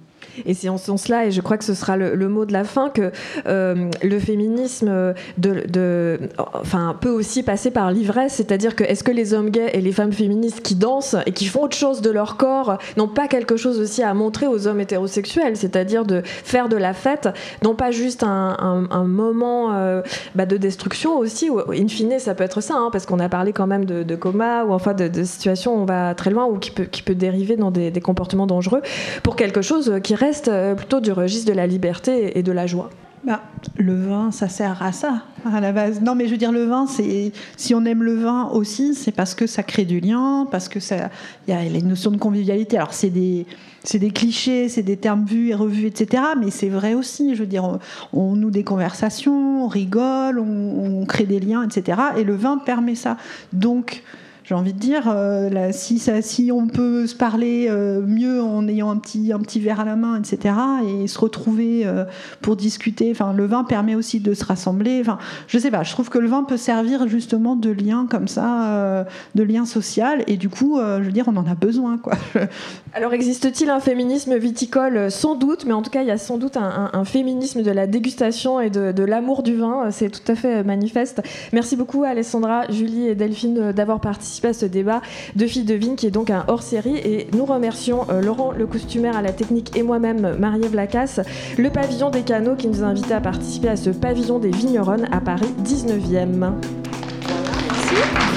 Et 0.47 0.55
c'est 0.55 0.69
en 0.69 0.79
ce 0.79 0.87
sens-là, 0.87 1.27
et 1.27 1.31
je 1.31 1.41
crois 1.41 1.57
que 1.59 1.65
ce 1.65 1.75
sera 1.75 1.97
le, 1.97 2.29
mot 2.29 2.45
de 2.45 2.53
la 2.53 2.65
fin, 2.65 2.89
que 2.91 3.11
euh, 3.47 3.91
le 4.03 4.19
féminisme 4.19 4.89
euh, 4.89 5.13
de, 5.39 6.19
enfin, 6.55 6.97
peut 7.01 7.11
aussi 7.11 7.43
passer 7.43 7.71
par 7.71 7.91
l'ivresse, 7.93 8.35
c'est-à-dire 8.35 8.77
que 8.77 8.85
est-ce 8.85 9.03
que 9.05 9.11
les 9.13 9.35
hommes 9.35 9.51
gays 9.51 9.71
et 9.75 9.81
les 9.81 9.93
femmes 9.93 10.13
féministes 10.13 10.61
qui 10.63 10.75
dansent 10.75 11.17
et 11.27 11.33
qui 11.33 11.47
font 11.47 11.63
autre 11.65 11.77
chose 11.77 12.01
de 12.01 12.11
leur 12.11 12.37
corps 12.37 12.79
n'ont 12.97 13.09
pas 13.09 13.29
quelque 13.29 13.57
chose 13.57 13.81
aussi 13.81 14.03
à 14.03 14.15
montrer 14.15 14.47
aux 14.47 14.67
hommes 14.67 14.81
hétérosexuels, 14.81 15.57
c'est-à-dire 15.57 16.05
de 16.05 16.23
faire 16.25 16.69
de 16.69 16.77
la 16.77 16.93
fête, 16.95 17.29
non 17.63 17.75
pas 17.75 17.91
juste 17.91 18.23
un, 18.23 18.57
un- 18.59 18.89
un 18.91 19.05
moment 19.05 19.73
euh, 19.75 20.03
bah, 20.35 20.47
de 20.47 20.57
destruction 20.57 21.19
aussi, 21.19 21.51
ou 21.51 21.61
in 21.73 21.89
fine 21.89 22.19
ça 22.19 22.35
peut 22.35 22.45
être 22.45 22.61
ça, 22.61 22.75
hein, 22.77 22.89
parce 22.93 23.07
qu'on 23.07 23.19
a 23.21 23.29
parlé 23.29 23.53
quand 23.53 23.67
même 23.67 23.85
de, 23.85 24.03
de 24.03 24.17
coma, 24.17 24.65
ou 24.65 24.73
enfin 24.73 24.95
de, 24.95 25.09
de 25.09 25.25
situations 25.25 25.77
où 25.77 25.81
on 25.81 25.85
va 25.85 26.15
très 26.15 26.31
loin, 26.31 26.47
ou 26.47 26.59
qui 26.59 26.71
peut, 26.71 26.85
qui 26.85 27.03
peut 27.03 27.15
dériver 27.15 27.57
dans 27.57 27.71
des, 27.71 27.91
des 27.91 28.01
comportements 28.01 28.47
dangereux, 28.47 28.83
pour 29.23 29.37
quelque 29.37 29.63
chose 29.63 29.93
qui 30.03 30.15
reste 30.15 30.30
euh, 30.49 30.75
plutôt 30.75 31.01
du 31.01 31.13
registre 31.13 31.51
de 31.51 31.57
la 31.57 31.67
liberté 31.67 32.39
et 32.39 32.43
de 32.43 32.53
la 32.53 32.67
joie. 32.67 32.91
Bah, 33.23 33.43
le 33.77 33.95
vin, 33.95 34.31
ça 34.31 34.49
sert 34.49 34.83
à 34.83 34.93
ça, 34.93 35.25
à 35.45 35.61
la 35.61 35.73
base. 35.73 36.01
Non, 36.01 36.15
mais 36.15 36.27
je 36.27 36.31
veux 36.31 36.39
dire, 36.39 36.53
le 36.53 36.65
vin, 36.65 36.87
c'est 36.87 37.33
si 37.59 37.75
on 37.75 37.85
aime 37.85 38.03
le 38.03 38.15
vin 38.15 38.49
aussi, 38.49 38.95
c'est 38.95 39.13
parce 39.13 39.35
que 39.35 39.47
ça 39.47 39.63
crée 39.63 39.85
du 39.85 40.01
lien, 40.01 40.47
parce 40.51 40.71
que 40.71 40.81
ça, 40.81 41.11
il 41.47 41.53
y 41.53 41.57
a 41.57 41.63
une 41.63 41.89
notion 41.89 42.11
de 42.11 42.17
convivialité. 42.17 42.79
Alors, 42.79 42.95
c'est 42.95 43.11
des, 43.11 43.45
des 43.93 44.11
clichés, 44.11 44.71
c'est 44.71 44.83
des 44.83 44.97
termes 44.97 45.27
vus 45.27 45.51
et 45.51 45.55
revus, 45.55 45.87
etc. 45.87 46.23
Mais 46.41 46.51
c'est 46.51 46.71
vrai 46.71 46.95
aussi. 46.95 47.35
Je 47.35 47.41
veux 47.41 47.47
dire, 47.47 47.65
on, 47.65 47.79
on 48.15 48.37
noue 48.37 48.51
des 48.51 48.65
conversations, 48.65 49.65
on 49.65 49.69
rigole, 49.69 50.39
on, 50.39 51.03
on 51.03 51.05
crée 51.05 51.27
des 51.27 51.41
liens, 51.41 51.63
etc. 51.63 52.01
Et 52.17 52.25
le 52.25 52.35
vin 52.35 52.57
permet 52.57 52.95
ça. 52.95 53.19
Donc 53.53 54.03
j'ai 54.51 54.57
envie 54.57 54.73
de 54.73 54.81
dire, 54.81 55.05
euh, 55.07 55.69
si, 55.71 56.01
si 56.23 56.51
on 56.51 56.67
peut 56.67 57.07
se 57.07 57.15
parler 57.15 57.69
euh, 57.71 58.03
mieux 58.05 58.43
en 58.43 58.67
ayant 58.67 58.91
un 58.91 58.97
petit, 58.97 59.33
un 59.33 59.39
petit 59.39 59.61
verre 59.61 59.79
à 59.79 59.85
la 59.85 59.95
main, 59.95 60.21
etc., 60.21 60.53
et 60.89 61.07
se 61.07 61.21
retrouver 61.21 61.83
euh, 61.87 62.05
pour 62.41 62.57
discuter, 62.57 63.13
enfin, 63.13 63.33
le 63.33 63.47
vin 63.47 63.63
permet 63.63 63.95
aussi 63.95 64.19
de 64.19 64.35
se 64.35 64.45
rassembler. 64.45 64.99
Enfin, 65.03 65.19
je 65.47 65.57
sais 65.57 65.71
pas, 65.71 65.85
je 65.85 65.93
trouve 65.93 66.09
que 66.11 66.19
le 66.19 66.27
vin 66.27 66.43
peut 66.43 66.57
servir 66.57 67.07
justement 67.07 67.55
de 67.55 67.71
lien 67.71 68.09
comme 68.11 68.27
ça, 68.27 68.71
euh, 68.71 69.05
de 69.37 69.45
lien 69.45 69.65
social, 69.67 70.25
et 70.27 70.37
du 70.37 70.49
coup, 70.49 70.81
je 70.81 71.01
veux 71.05 71.13
dire, 71.13 71.27
on 71.29 71.37
en 71.37 71.47
a 71.47 71.55
besoin, 71.55 71.97
quoi. 71.97 72.15
Alors 72.95 73.13
existe-t-il 73.13 73.71
un 73.71 73.79
féminisme 73.79 74.37
viticole 74.37 75.13
Sans 75.13 75.37
doute, 75.37 75.65
mais 75.65 75.75
en 75.75 75.83
tout 75.83 75.91
cas, 75.91 76.03
il 76.03 76.09
y 76.09 76.11
a 76.11 76.19
sans 76.19 76.39
doute 76.39 76.57
un, 76.57 76.91
un- 76.93 76.99
un 76.99 77.05
féminisme 77.05 77.63
de 77.63 77.71
la 77.71 77.87
dégustation 77.87 78.59
et 78.59 78.69
de, 78.69 78.91
de 78.91 79.05
l'amour 79.05 79.45
du 79.45 79.55
vin. 79.55 79.93
C'est 79.93 80.11
tout 80.11 80.33
à 80.33 80.35
fait 80.35 80.65
manifeste. 80.65 81.23
Merci 81.53 81.77
beaucoup 81.77 82.03
Alessandra, 82.03 82.69
Julie 82.69 83.07
et 83.07 83.15
Delphine 83.15 83.71
d'avoir 83.71 84.01
participé 84.01 84.40
à 84.49 84.53
ce 84.53 84.67
débat 84.67 85.01
de 85.37 85.47
Filles 85.47 85.65
de 85.65 85.75
Vigne, 85.75 85.97
qui 85.97 86.07
est 86.07 86.11
donc 86.11 86.31
un 86.31 86.45
hors-série. 86.49 86.97
Et 86.97 87.29
nous 87.33 87.45
remercions 87.45 88.07
euh, 88.11 88.21
Laurent 88.21 88.53
le 88.53 88.67
costumaire 88.67 89.17
à 89.17 89.23
la 89.23 89.33
technique 89.33 89.77
et 89.77 89.83
moi-même, 89.83 90.37
Marie-Ève 90.39 90.71
le 91.59 91.71
pavillon 91.71 92.11
des 92.11 92.23
canaux 92.23 92.57
qui 92.57 92.69
nous 92.69 92.83
a 92.83 92.87
invités 92.87 93.15
à 93.15 93.21
participer 93.21 93.69
à 93.69 93.77
ce 93.77 93.91
pavillon 93.91 94.39
des 94.39 94.51
vigneronnes 94.51 95.09
à 95.13 95.21
Paris 95.21 95.53
19e. 95.65 96.53
Merci. 97.91 98.30